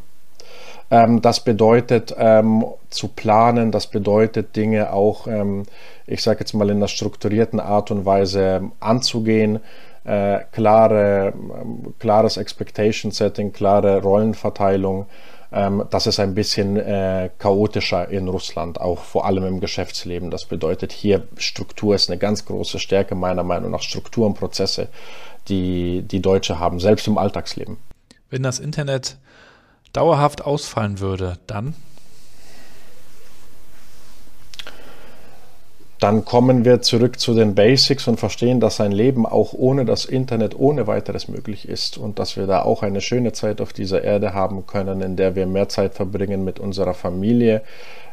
Ähm, 0.91 1.21
das 1.21 1.45
bedeutet 1.45 2.15
ähm, 2.19 2.65
zu 2.89 3.09
planen, 3.09 3.73
das 3.73 3.89
bedeutet 3.89 4.57
Dinge 4.57 4.93
auch, 4.93 5.27
ähm, 5.27 5.65
ich 6.07 6.23
sage 6.23 6.41
jetzt 6.41 6.55
mal 6.55 6.71
in 6.71 6.79
einer 6.79 6.89
strukturierten 6.89 7.61
Art 7.61 7.91
und 7.91 8.07
Weise 8.07 8.71
anzugehen, 8.81 9.61
äh, 10.05 10.41
klare, 10.53 11.35
ähm, 11.37 11.95
klares 11.99 12.39
Expectation 12.39 13.13
Setting, 13.13 13.53
klare 13.53 14.01
Rollenverteilung, 14.01 15.07
ähm, 15.51 15.85
das 15.91 16.07
ist 16.07 16.21
ein 16.21 16.35
bisschen 16.35 16.77
äh, 16.77 17.31
chaotischer 17.39 18.09
in 18.09 18.29
Russland, 18.29 18.81
auch 18.81 18.99
vor 18.99 19.25
allem 19.25 19.45
im 19.47 19.61
Geschäftsleben. 19.61 20.31
Das 20.31 20.45
bedeutet, 20.45 20.93
hier 20.93 21.27
Struktur 21.37 21.95
ist 21.95 22.11
eine 22.11 22.19
ganz 22.19 22.45
große 22.45 22.79
Stärke 22.79 23.15
meiner 23.15 23.43
Meinung 23.43 23.71
nach. 23.71 23.83
Struktur 23.83 24.27
und 24.27 24.35
Prozesse, 24.35 24.89
die 25.49 26.03
die 26.03 26.21
Deutsche 26.21 26.59
haben, 26.59 26.81
selbst 26.81 27.07
im 27.07 27.17
Alltagsleben. 27.17 27.79
Wenn 28.31 28.43
das 28.43 28.59
Internet 28.59 29.17
dauerhaft 29.93 30.43
ausfallen 30.45 31.01
würde, 31.01 31.39
dann? 31.47 31.75
Dann 35.99 36.25
kommen 36.25 36.65
wir 36.65 36.81
zurück 36.81 37.19
zu 37.19 37.35
den 37.35 37.55
Basics 37.55 38.07
und 38.07 38.21
verstehen, 38.21 38.61
dass 38.61 38.81
ein 38.81 38.93
Leben 38.93 39.27
auch 39.27 39.53
ohne 39.53 39.85
das 39.85 40.05
Internet 40.05 40.59
ohne 40.59 40.87
weiteres 40.87 41.27
möglich 41.27 41.69
ist 41.69 41.99
und 41.99 42.21
dass 42.21 42.37
wir 42.37 42.47
da 42.47 42.63
auch 42.63 42.83
eine 42.83 43.01
schöne 43.01 43.33
Zeit 43.33 43.61
auf 43.61 43.73
dieser 43.73 44.05
Erde 44.05 44.33
haben 44.33 44.67
können, 44.67 45.01
in 45.01 45.17
der 45.17 45.35
wir 45.35 45.47
mehr 45.47 45.69
Zeit 45.69 45.95
verbringen 45.95 46.45
mit 46.45 46.61
unserer 46.61 46.95
Familie, 46.95 47.63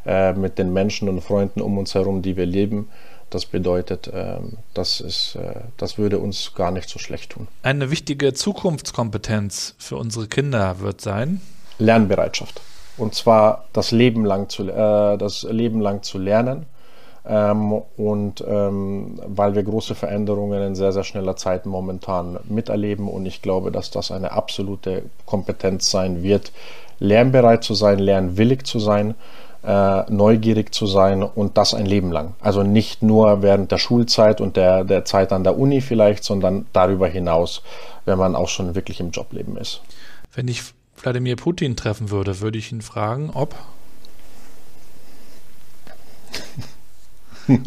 äh, 0.06 0.34
mit 0.34 0.58
den 0.58 0.74
Menschen 0.74 1.10
und 1.10 1.22
Freunden 1.22 1.62
um 1.62 1.78
uns 1.78 1.94
herum, 1.94 2.24
die 2.24 2.36
wir 2.36 2.48
leben. 2.48 2.90
Das 3.30 3.46
bedeutet, 3.46 4.08
äh, 4.08 4.38
das, 4.74 5.00
ist, 5.00 5.36
äh, 5.36 5.62
das 5.78 6.00
würde 6.00 6.18
uns 6.18 6.54
gar 6.56 6.72
nicht 6.72 6.90
so 6.90 6.98
schlecht 6.98 7.32
tun. 7.34 7.48
Eine 7.62 7.92
wichtige 7.92 8.34
Zukunftskompetenz 8.34 9.76
für 9.78 9.98
unsere 9.98 10.28
Kinder 10.28 10.80
wird 10.80 11.02
sein 11.02 11.40
Lernbereitschaft. 11.78 12.62
Und 12.98 13.14
zwar 13.14 13.66
das 13.74 13.92
Leben 13.92 14.26
lang 14.26 14.50
zu, 14.50 14.64
äh, 14.64 15.18
das 15.18 15.44
Leben 15.44 15.82
lang 15.82 16.02
zu 16.02 16.18
lernen 16.18 16.66
Ähm, 17.28 17.82
und 17.98 18.44
ähm, 18.48 19.20
weil 19.26 19.56
wir 19.56 19.64
große 19.64 19.96
Veränderungen 19.96 20.62
in 20.62 20.76
sehr, 20.76 20.92
sehr 20.92 21.04
schneller 21.04 21.36
Zeit 21.36 21.66
momentan 21.66 22.40
miterleben. 22.44 23.08
Und 23.08 23.26
ich 23.26 23.42
glaube, 23.42 23.72
dass 23.72 23.92
das 23.92 24.12
eine 24.12 24.32
absolute 24.32 25.04
Kompetenz 25.26 25.90
sein 25.90 26.22
wird, 26.22 26.52
lernbereit 27.00 27.64
zu 27.64 27.74
sein, 27.74 28.00
lernwillig 28.00 28.66
zu 28.66 28.80
sein, 28.80 29.16
äh, 29.66 30.04
neugierig 30.12 30.74
zu 30.74 30.86
sein 30.86 31.24
und 31.24 31.58
das 31.58 31.74
ein 31.74 31.88
Leben 31.88 32.12
lang. 32.12 32.36
Also 32.40 32.62
nicht 32.62 33.02
nur 33.02 33.42
während 33.42 33.72
der 33.72 33.80
Schulzeit 33.80 34.40
und 34.40 34.56
der, 34.58 34.84
der 34.84 35.06
Zeit 35.06 35.34
an 35.34 35.44
der 35.44 35.58
Uni 35.58 35.82
vielleicht, 35.82 36.24
sondern 36.24 36.68
darüber 36.74 37.08
hinaus, 37.08 37.64
wenn 38.06 38.20
man 38.20 38.36
auch 38.36 38.50
schon 38.50 38.76
wirklich 38.76 39.00
im 39.00 39.10
Jobleben 39.10 39.58
ist. 39.58 39.82
Wenn 40.34 40.48
ich 40.48 40.62
Wladimir 40.98 41.36
Putin 41.36 41.76
treffen 41.76 42.12
würde, 42.12 42.42
würde 42.42 42.60
ich 42.60 42.72
ihn 42.72 42.82
fragen, 42.82 43.32
ob 43.34 43.56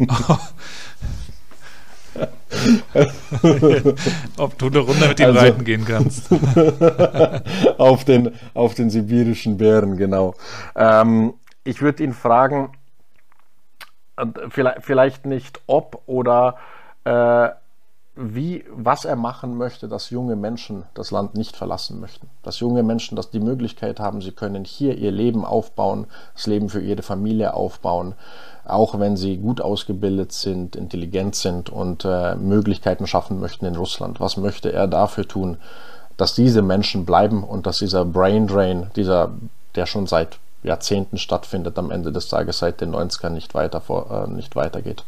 Ob 4.37 4.57
du 4.57 4.67
eine 4.67 4.79
Runde 4.79 5.07
mit 5.07 5.19
ihm 5.19 5.27
also, 5.27 5.39
reiten 5.39 5.63
gehen 5.63 5.85
kannst. 5.85 6.29
auf, 7.77 8.03
den, 8.05 8.33
auf 8.53 8.73
den 8.73 8.89
sibirischen 8.89 9.57
Bären, 9.57 9.97
genau. 9.97 10.35
Ähm, 10.75 11.33
ich 11.63 11.81
würde 11.81 12.03
ihn 12.03 12.13
fragen, 12.13 12.71
äh, 14.17 14.25
vielleicht, 14.49 14.83
vielleicht 14.83 15.25
nicht 15.25 15.61
ob 15.67 16.01
oder 16.07 16.57
äh, 17.05 17.49
wie, 18.21 18.65
was 18.69 19.05
er 19.05 19.15
machen 19.15 19.57
möchte, 19.57 19.87
dass 19.87 20.09
junge 20.09 20.35
Menschen 20.35 20.83
das 20.93 21.09
Land 21.09 21.35
nicht 21.35 21.55
verlassen 21.55 22.01
möchten. 22.01 22.27
Dass 22.43 22.59
junge 22.59 22.83
Menschen 22.83 23.15
dass 23.15 23.31
die 23.31 23.39
Möglichkeit 23.39 24.01
haben, 24.01 24.21
sie 24.21 24.33
können 24.33 24.65
hier 24.65 24.97
ihr 24.97 25.11
Leben 25.11 25.45
aufbauen, 25.45 26.05
das 26.35 26.45
Leben 26.45 26.67
für 26.67 26.81
ihre 26.81 27.01
Familie 27.01 27.53
aufbauen, 27.53 28.15
auch 28.65 28.99
wenn 28.99 29.15
sie 29.15 29.37
gut 29.37 29.61
ausgebildet 29.61 30.33
sind, 30.33 30.75
intelligent 30.75 31.35
sind 31.35 31.69
und 31.69 32.03
äh, 32.03 32.35
Möglichkeiten 32.35 33.07
schaffen 33.07 33.39
möchten 33.39 33.65
in 33.65 33.77
Russland. 33.77 34.19
Was 34.19 34.35
möchte 34.35 34.73
er 34.73 34.87
dafür 34.87 35.25
tun, 35.25 35.57
dass 36.17 36.35
diese 36.35 36.61
Menschen 36.61 37.05
bleiben 37.05 37.45
und 37.45 37.65
dass 37.65 37.79
dieser 37.79 38.03
Brain 38.03 38.47
Drain, 38.47 38.91
dieser, 38.97 39.31
der 39.75 39.85
schon 39.85 40.07
seit 40.07 40.39
Jahrzehnten 40.61 41.17
stattfindet, 41.17 41.79
am 41.79 41.89
Ende 41.89 42.11
des 42.11 42.27
Tages 42.27 42.59
seit 42.59 42.81
den 42.81 42.93
90ern 42.93 43.29
nicht, 43.29 43.53
weiter 43.55 43.79
vor, 43.79 44.25
äh, 44.27 44.29
nicht 44.29 44.57
weitergeht. 44.57 45.05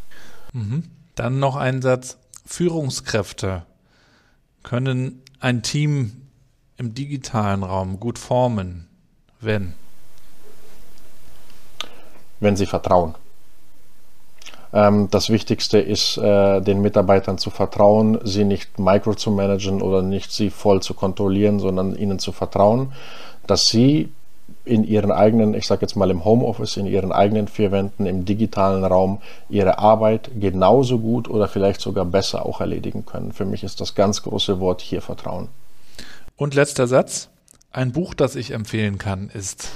Mhm. 0.54 0.84
Dann 1.16 1.40
noch 1.40 1.58
ein 1.58 1.82
Satz. 1.82 2.18
Führungskräfte 2.52 3.64
können 4.62 5.22
ein 5.40 5.64
Team 5.64 6.28
im 6.76 6.94
digitalen 6.94 7.64
Raum 7.64 7.98
gut 7.98 8.20
formen, 8.20 8.90
wenn? 9.40 9.72
Wenn 12.42 12.58
sie 12.58 12.66
vertrauen. 12.66 13.16
Ähm, 14.74 15.08
das 15.10 15.30
Wichtigste 15.30 15.80
ist, 15.80 16.18
äh, 16.18 16.60
den 16.60 16.82
Mitarbeitern 16.82 17.38
zu 17.38 17.52
vertrauen, 17.52 18.20
sie 18.26 18.44
nicht 18.44 18.78
micro 18.80 19.14
zu 19.16 19.32
managen 19.32 19.82
oder 19.82 20.02
nicht 20.02 20.34
sie 20.34 20.50
voll 20.50 20.82
zu 20.82 20.94
kontrollieren, 20.94 21.60
sondern 21.60 21.96
ihnen 21.96 22.20
zu 22.20 22.34
vertrauen, 22.34 22.92
dass 23.48 23.68
sie 23.68 24.12
in 24.66 24.84
ihren 24.84 25.12
eigenen, 25.12 25.54
ich 25.54 25.68
sage 25.68 25.82
jetzt 25.82 25.96
mal 25.96 26.10
im 26.12 26.26
Homeoffice, 26.26 26.78
in 26.78 26.86
ihren 26.86 27.12
eigenen 27.12 27.48
vier 27.48 27.72
Wänden, 27.72 28.06
im 28.06 28.26
digitalen 28.26 28.84
Raum 28.84 29.20
ihre 29.50 29.80
Arbeit 29.80 30.32
genauso 30.40 31.00
gut 31.00 31.30
oder 31.30 31.48
vielleicht 31.48 31.82
sogar 31.82 32.06
besser 32.06 32.46
auch 32.46 32.62
erledigen 32.62 33.06
können. 33.06 33.32
Für 33.32 33.46
mich 33.46 33.64
ist 33.64 33.82
das 33.82 33.96
ganz 33.96 34.24
große 34.24 34.60
Wort 34.60 34.82
hier 34.82 35.02
Vertrauen. 35.02 35.50
Und 36.38 36.56
letzter 36.56 36.88
Satz. 36.88 37.30
Ein 37.74 37.94
Buch, 37.94 38.14
das 38.14 38.36
ich 38.36 38.52
empfehlen 38.52 38.98
kann, 38.98 39.30
ist. 39.34 39.70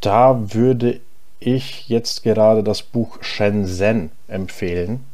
Da 0.00 0.54
würde 0.54 1.00
ich 1.38 1.88
jetzt 1.88 2.22
gerade 2.22 2.62
das 2.62 2.82
Buch 2.82 3.18
Shenzhen 3.22 4.10
empfehlen. 4.26 5.04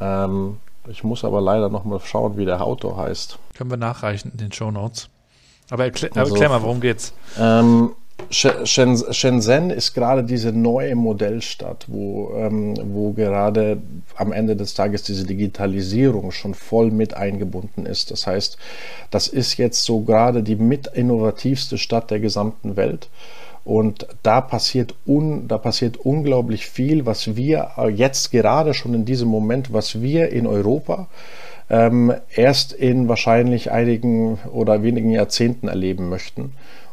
Ähm, 0.00 0.58
ich 0.88 1.04
muss 1.04 1.24
aber 1.24 1.40
leider 1.40 1.68
noch 1.68 1.84
mal 1.84 2.00
schauen, 2.00 2.36
wie 2.36 2.44
der 2.44 2.64
Autor 2.64 2.96
heißt. 2.96 3.38
Können 3.54 3.70
wir 3.70 3.76
nachreichen 3.76 4.32
in 4.32 4.38
den 4.38 4.52
Show 4.52 4.70
Notes. 4.70 5.08
Aber 5.70 5.84
erklär, 5.84 6.10
also, 6.14 6.34
erklär 6.34 6.48
mal, 6.50 6.62
worum 6.62 6.80
geht's? 6.80 7.14
Ähm, 7.38 7.92
Shenzhen 8.30 9.70
ist 9.70 9.94
gerade 9.94 10.24
diese 10.24 10.52
neue 10.52 10.94
Modellstadt, 10.94 11.86
wo, 11.88 12.32
ähm, 12.36 12.74
wo 12.92 13.12
gerade 13.12 13.78
am 14.16 14.32
Ende 14.32 14.56
des 14.56 14.74
Tages 14.74 15.02
diese 15.02 15.26
Digitalisierung 15.26 16.30
schon 16.30 16.54
voll 16.54 16.90
mit 16.90 17.14
eingebunden 17.14 17.84
ist. 17.84 18.10
Das 18.10 18.26
heißt, 18.26 18.56
das 19.10 19.28
ist 19.28 19.58
jetzt 19.58 19.84
so 19.84 20.00
gerade 20.00 20.42
die 20.42 20.56
mit 20.56 20.86
innovativste 20.86 21.76
Stadt 21.78 22.10
der 22.10 22.20
gesamten 22.20 22.76
Welt. 22.76 23.08
Und 23.64 24.06
da 24.22 24.40
passiert, 24.40 24.94
un, 25.06 25.46
da 25.46 25.58
passiert 25.58 25.96
unglaublich 25.96 26.66
viel, 26.66 27.06
was 27.06 27.36
wir 27.36 27.72
jetzt 27.94 28.32
gerade 28.32 28.74
schon 28.74 28.94
in 28.94 29.04
diesem 29.04 29.28
Moment, 29.28 29.72
was 29.72 30.00
wir 30.02 30.30
in 30.30 30.46
Europa 30.46 31.06
ähm, 31.70 32.12
erst 32.34 32.72
in 32.72 33.08
wahrscheinlich 33.08 33.70
einigen 33.70 34.38
oder 34.52 34.82
wenigen 34.82 35.10
Jahrzehnten 35.10 35.68
erleben 35.68 36.08
möchten. 36.08 36.52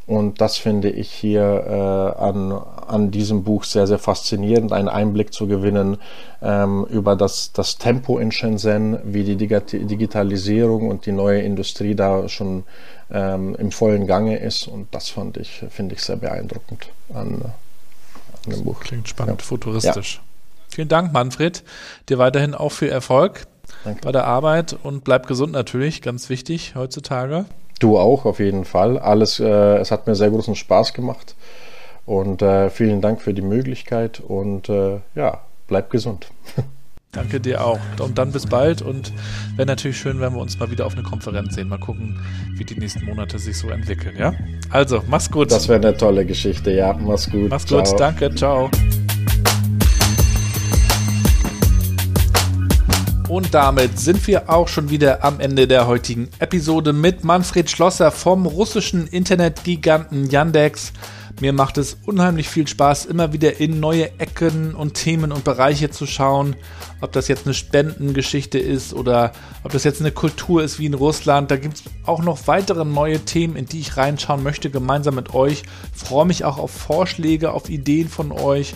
Und 0.10 0.42
das 0.42 0.58
finde 0.58 0.90
ich 0.90 1.12
hier 1.12 1.44
äh, 1.68 2.20
an, 2.20 2.52
an 2.52 3.12
diesem 3.12 3.44
Buch 3.44 3.64
sehr, 3.64 3.86
sehr 3.86 4.00
faszinierend, 4.00 4.74
einen 4.74 4.90
Einblick 4.90 5.32
zu 5.32 5.46
gewinnen 5.46 5.98
ähm, 6.42 6.88
über 6.90 7.16
das, 7.16 7.54
das 7.54 7.78
Tempo 7.78 8.18
in 8.18 8.32
Shenzhen, 8.32 8.98
wie 9.04 9.24
die 9.24 9.36
Digitalisierung 9.38 10.90
und 10.90 11.06
die 11.06 11.12
neue 11.12 11.44
Industrie 11.44 11.94
da 11.94 12.28
schon 12.28 12.64
ähm, 13.12 13.54
im 13.60 13.72
vollen 13.72 14.08
Gange 14.08 14.40
ist. 14.40 14.68
Und 14.68 14.88
das 14.96 15.10
fand 15.10 15.38
ich, 15.38 15.64
finde 15.70 15.94
ich 15.94 16.02
sehr 16.02 16.16
beeindruckend 16.16 16.90
an, 17.14 17.44
an 18.46 18.52
dem 18.52 18.64
Buch. 18.64 18.80
Klingt 18.80 19.08
spannend, 19.10 19.42
ja. 19.42 19.46
futuristisch. 19.46 20.16
Ja. 20.16 20.22
Vielen 20.70 20.88
Dank, 20.88 21.14
Manfred. 21.14 21.64
Dir 22.10 22.18
weiterhin 22.18 22.56
auch 22.56 22.72
viel 22.72 22.90
Erfolg 22.90 23.46
Danke. 23.84 24.02
bei 24.02 24.12
der 24.12 24.26
Arbeit 24.26 24.76
und 24.82 25.04
bleib 25.04 25.28
gesund 25.28 25.52
natürlich, 25.52 26.02
ganz 26.02 26.30
wichtig 26.30 26.74
heutzutage. 26.74 27.46
Du 27.80 27.98
auch, 27.98 28.26
auf 28.26 28.40
jeden 28.40 28.66
Fall. 28.66 29.00
Alles, 29.00 29.40
äh, 29.40 29.78
es 29.78 29.92
hat 29.92 30.06
mir 30.06 30.16
sehr 30.16 30.30
großen 30.30 30.56
Spaß 30.56 30.94
gemacht. 30.94 31.36
Und 32.06 32.42
äh, 32.42 32.70
vielen 32.70 33.02
Dank 33.02 33.22
für 33.22 33.34
die 33.34 33.42
Möglichkeit 33.42 34.20
und 34.20 34.68
äh, 34.68 35.00
ja, 35.16 35.42
bleib 35.68 35.90
gesund. 35.90 36.28
Danke 37.12 37.40
dir 37.40 37.66
auch. 37.66 37.80
Und 38.00 38.20
dann 38.20 38.32
bis 38.32 38.46
bald 38.46 38.84
und 38.84 39.14
wäre 39.56 39.66
natürlich 39.66 39.98
schön, 39.98 40.20
wenn 40.20 40.34
wir 40.34 40.42
uns 40.42 40.60
mal 40.60 40.70
wieder 40.70 40.86
auf 40.86 40.94
eine 40.94 41.02
Konferenz 41.02 41.56
sehen. 41.56 41.68
Mal 41.68 41.80
gucken, 41.80 42.20
wie 42.56 42.64
die 42.64 42.76
nächsten 42.76 43.04
Monate 43.06 43.40
sich 43.40 43.58
so 43.58 43.70
entwickeln, 43.70 44.16
ja? 44.18 44.34
Also, 44.70 45.02
mach's 45.08 45.32
gut. 45.32 45.52
Das 45.52 45.68
wäre 45.68 45.80
eine 45.80 45.98
tolle 45.98 46.24
Geschichte, 46.26 46.72
ja. 46.72 46.94
Mach's 46.94 47.30
gut. 47.30 47.50
Mach's 47.50 47.66
ciao. 47.66 47.84
gut, 47.84 48.00
danke, 48.00 48.36
ciao. 48.36 48.70
Und 53.30 53.54
damit 53.54 54.00
sind 54.00 54.26
wir 54.26 54.50
auch 54.50 54.68
schon 54.68 54.90
wieder 54.90 55.24
am 55.24 55.40
Ende 55.40 55.68
der 55.68 55.86
heutigen 55.86 56.30
Episode 56.40 56.94
mit 56.94 57.24
Manfred 57.24 57.70
Schlosser 57.70 58.10
vom 58.10 58.48
russischen 58.48 59.06
Internetgiganten 59.06 60.32
Yandex. 60.32 60.94
Mir 61.40 61.54
macht 61.54 61.78
es 61.78 61.96
unheimlich 62.08 62.50
viel 62.50 62.68
Spaß, 62.68 63.06
immer 63.06 63.32
wieder 63.32 63.60
in 63.60 63.80
neue 63.80 64.20
Ecken 64.20 64.74
und 64.74 64.96
Themen 64.96 65.32
und 65.32 65.44
Bereiche 65.44 65.92
zu 65.92 66.08
schauen. 66.08 66.56
Ob 67.02 67.12
das 67.12 67.28
jetzt 67.28 67.46
eine 67.46 67.54
Spendengeschichte 67.54 68.58
ist 68.58 68.96
oder 68.96 69.32
ob 69.64 69.74
das 69.74 69.84
jetzt 69.84 70.02
eine 70.02 70.12
Kultur 70.12 70.64
ist 70.64 70.80
wie 70.80 70.88
in 70.88 70.96
Russland. 70.96 71.52
Da 71.52 71.58
gibt 71.58 71.76
es 71.76 71.84
auch 72.08 72.24
noch 72.24 72.48
weitere 72.48 72.84
neue 72.84 73.20
Themen, 73.20 73.56
in 73.56 73.68
die 73.68 73.82
ich 73.82 73.96
reinschauen 73.96 74.42
möchte, 74.42 74.72
gemeinsam 74.72 75.14
mit 75.14 75.36
euch. 75.36 75.62
freue 75.94 76.26
mich 76.26 76.46
auch 76.46 76.58
auf 76.58 76.72
Vorschläge, 76.72 77.52
auf 77.52 77.70
Ideen 77.70 78.10
von 78.10 78.32
euch 78.32 78.74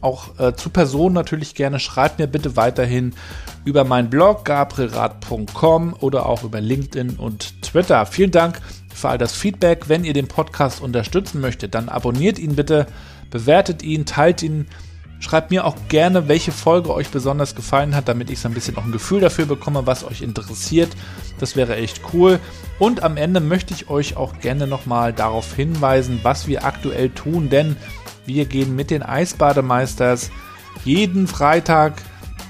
auch 0.00 0.38
äh, 0.38 0.54
zu 0.54 0.70
Personen 0.70 1.14
natürlich 1.14 1.54
gerne. 1.54 1.80
Schreibt 1.80 2.20
mir 2.20 2.28
bitte 2.28 2.56
weiterhin 2.56 3.14
über 3.66 3.84
meinen 3.84 4.08
Blog 4.08 4.44
gabrielrad.com 4.44 5.96
oder 6.00 6.26
auch 6.26 6.44
über 6.44 6.60
LinkedIn 6.60 7.16
und 7.16 7.62
Twitter. 7.62 8.06
Vielen 8.06 8.30
Dank 8.30 8.60
für 8.94 9.10
all 9.10 9.18
das 9.18 9.34
Feedback. 9.34 9.88
Wenn 9.88 10.04
ihr 10.04 10.14
den 10.14 10.28
Podcast 10.28 10.80
unterstützen 10.80 11.40
möchtet, 11.40 11.74
dann 11.74 11.88
abonniert 11.88 12.38
ihn 12.38 12.56
bitte, 12.56 12.86
bewertet 13.30 13.82
ihn, 13.82 14.06
teilt 14.06 14.42
ihn. 14.42 14.66
Schreibt 15.18 15.50
mir 15.50 15.64
auch 15.64 15.76
gerne, 15.88 16.28
welche 16.28 16.52
Folge 16.52 16.94
euch 16.94 17.08
besonders 17.08 17.54
gefallen 17.54 17.96
hat, 17.96 18.06
damit 18.06 18.30
ich 18.30 18.38
so 18.38 18.48
ein 18.48 18.54
bisschen 18.54 18.76
auch 18.76 18.84
ein 18.84 18.92
Gefühl 18.92 19.20
dafür 19.20 19.46
bekomme, 19.46 19.86
was 19.86 20.04
euch 20.04 20.22
interessiert. 20.22 20.90
Das 21.40 21.56
wäre 21.56 21.74
echt 21.74 22.02
cool. 22.12 22.38
Und 22.78 23.02
am 23.02 23.16
Ende 23.16 23.40
möchte 23.40 23.74
ich 23.74 23.90
euch 23.90 24.16
auch 24.16 24.38
gerne 24.38 24.66
nochmal 24.66 25.12
darauf 25.12 25.54
hinweisen, 25.54 26.20
was 26.22 26.46
wir 26.46 26.64
aktuell 26.64 27.08
tun, 27.10 27.48
denn 27.48 27.76
wir 28.26 28.44
gehen 28.44 28.76
mit 28.76 28.90
den 28.90 29.02
Eisbademeisters 29.02 30.30
jeden 30.84 31.26
Freitag 31.26 32.02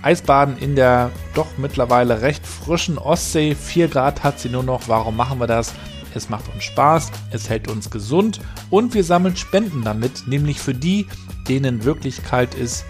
Eisbaden 0.02 0.56
in 0.58 0.76
der 0.76 1.10
doch 1.34 1.58
mittlerweile 1.58 2.22
recht 2.22 2.46
frischen 2.46 2.98
Ostsee. 2.98 3.54
4 3.54 3.88
Grad 3.88 4.22
hat 4.22 4.38
sie 4.38 4.48
nur 4.48 4.62
noch. 4.62 4.88
Warum 4.88 5.16
machen 5.16 5.40
wir 5.40 5.46
das? 5.46 5.74
Es 6.14 6.30
macht 6.30 6.48
uns 6.54 6.64
Spaß, 6.64 7.12
es 7.30 7.50
hält 7.50 7.68
uns 7.68 7.90
gesund 7.90 8.40
und 8.70 8.94
wir 8.94 9.04
sammeln 9.04 9.36
Spenden 9.36 9.82
damit, 9.82 10.26
nämlich 10.26 10.60
für 10.60 10.72
die, 10.72 11.06
denen 11.46 11.84
wirklich 11.84 12.24
kalt 12.24 12.54
ist, 12.54 12.86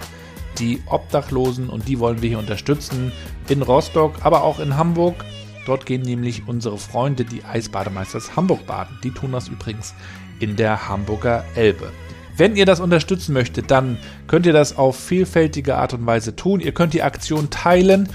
die 0.59 0.81
Obdachlosen 0.87 1.69
und 1.69 1.89
die 1.89 1.99
wollen 1.99 2.23
wir 2.23 2.29
hier 2.29 2.39
unterstützen 2.39 3.11
in 3.49 3.63
Rostock, 3.63 4.15
aber 4.23 4.45
auch 4.45 4.61
in 4.61 4.77
Hamburg. 4.77 5.25
Dort 5.67 5.87
gehen 5.87 6.03
nämlich 6.03 6.47
unsere 6.47 6.79
Freunde, 6.79 7.25
die 7.25 7.45
Eisbademeisters 7.45 8.37
Hamburg 8.37 8.65
baden. 8.67 8.97
Die 9.03 9.11
tun 9.11 9.33
das 9.33 9.49
übrigens 9.49 9.95
in 10.39 10.55
der 10.55 10.89
Hamburger 10.89 11.45
Elbe. 11.57 11.91
Wenn 12.37 12.55
ihr 12.57 12.67
das 12.67 12.81
unterstützen 12.81 13.33
möchtet, 13.33 13.71
dann 13.71 13.99
könnt 14.27 14.47
ihr 14.47 14.53
das 14.53 14.77
auf 14.77 14.99
vielfältige 14.99 15.77
Art 15.77 15.95
und 15.95 16.05
Weise 16.05 16.37
tun. 16.37 16.61
Ihr 16.61 16.73
könnt 16.73 16.93
die 16.93 17.03
Aktion 17.03 17.49
teilen. 17.49 18.09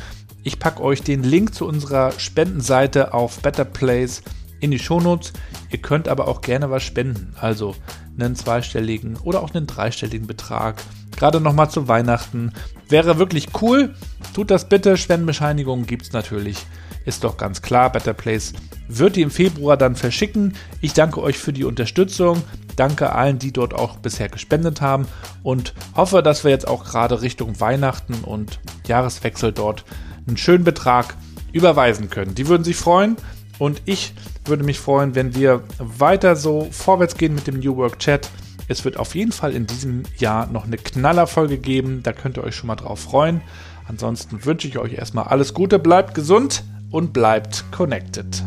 Ich 0.44 0.60
packe 0.60 0.84
euch 0.84 1.02
den 1.02 1.24
Link 1.24 1.54
zu 1.56 1.68
unserer 1.68 2.12
Spendenseite 2.18 3.14
auf 3.14 3.40
Better 3.40 3.66
Place 3.66 4.22
in 4.60 4.72
die 4.72 4.80
Shownotes. 4.80 5.34
Ihr 5.70 5.80
könnt 5.80 6.08
aber 6.08 6.28
auch 6.28 6.42
gerne 6.42 6.70
was 6.70 6.84
spenden, 6.84 7.36
also 7.40 7.76
einen 8.20 8.36
zweistelligen 8.36 9.18
oder 9.18 9.42
auch 9.42 9.54
einen 9.54 9.68
dreistelligen 9.68 10.28
Betrag. 10.28 10.82
Gerade 11.18 11.42
nochmal 11.42 11.70
zu 11.70 11.88
Weihnachten. 11.88 12.54
Wäre 12.90 13.18
wirklich 13.18 13.48
cool. 13.62 13.96
Tut 14.34 14.52
das 14.52 14.70
bitte. 14.70 14.98
Spendenbescheinigungen 14.98 15.86
gibt 15.86 16.04
es 16.04 16.14
natürlich. 16.14 16.58
Ist 17.06 17.24
doch 17.24 17.38
ganz 17.38 17.62
klar. 17.62 17.92
Better 17.92 18.14
Place 18.14 18.54
wird 18.88 19.16
die 19.16 19.22
im 19.22 19.32
Februar 19.32 19.78
dann 19.78 19.96
verschicken. 19.96 20.54
Ich 20.82 20.94
danke 20.94 21.22
euch 21.22 21.38
für 21.38 21.54
die 21.54 21.64
Unterstützung. 21.64 22.44
Danke 22.76 23.14
allen, 23.14 23.40
die 23.40 23.52
dort 23.52 23.74
auch 23.74 23.98
bisher 23.98 24.30
gespendet 24.30 24.82
haben 24.82 25.08
und 25.44 25.74
hoffe, 25.96 26.22
dass 26.22 26.44
wir 26.44 26.52
jetzt 26.52 26.68
auch 26.68 26.84
gerade 26.84 27.22
Richtung 27.22 27.60
Weihnachten 27.60 28.16
und 28.24 28.60
Jahreswechsel 28.88 29.52
dort 29.52 29.84
einen 30.28 30.38
schönen 30.38 30.64
Betrag 30.64 31.16
überweisen 31.52 32.10
können. 32.10 32.36
Die 32.36 32.48
würden 32.48 32.64
sich 32.64 32.78
freuen 32.78 33.18
und 33.60 33.82
ich 33.86 34.14
würde 34.46 34.64
mich 34.64 34.80
freuen, 34.80 35.16
wenn 35.16 35.36
wir 35.36 35.64
weiter 35.78 36.36
so 36.36 36.68
vorwärts 36.72 37.18
gehen 37.18 37.36
mit 37.36 37.48
dem 37.48 37.60
New 37.60 37.76
Work 37.78 38.00
Chat. 38.00 38.30
Es 38.68 38.86
wird 38.86 38.98
auf 38.98 39.16
jeden 39.16 39.32
Fall 39.32 39.54
in 39.54 39.68
diesem 39.68 40.04
Jahr 40.18 40.48
noch 40.48 40.66
eine 40.66 40.78
Knallerfolge 40.78 41.58
geben. 41.58 42.04
Da 42.04 42.14
könnt 42.14 42.38
ihr 42.38 42.44
euch 42.44 42.56
schon 42.56 42.68
mal 42.68 42.76
drauf 42.76 43.00
freuen. 43.00 43.42
Ansonsten 43.88 44.46
wünsche 44.46 44.68
ich 44.68 44.78
euch 44.78 44.94
erstmal 44.94 45.26
alles 45.26 45.54
Gute, 45.54 45.78
bleibt 45.78 46.16
gesund 46.16 46.64
und 46.92 47.14
bleibt 47.14 47.72
connected. 47.72 48.44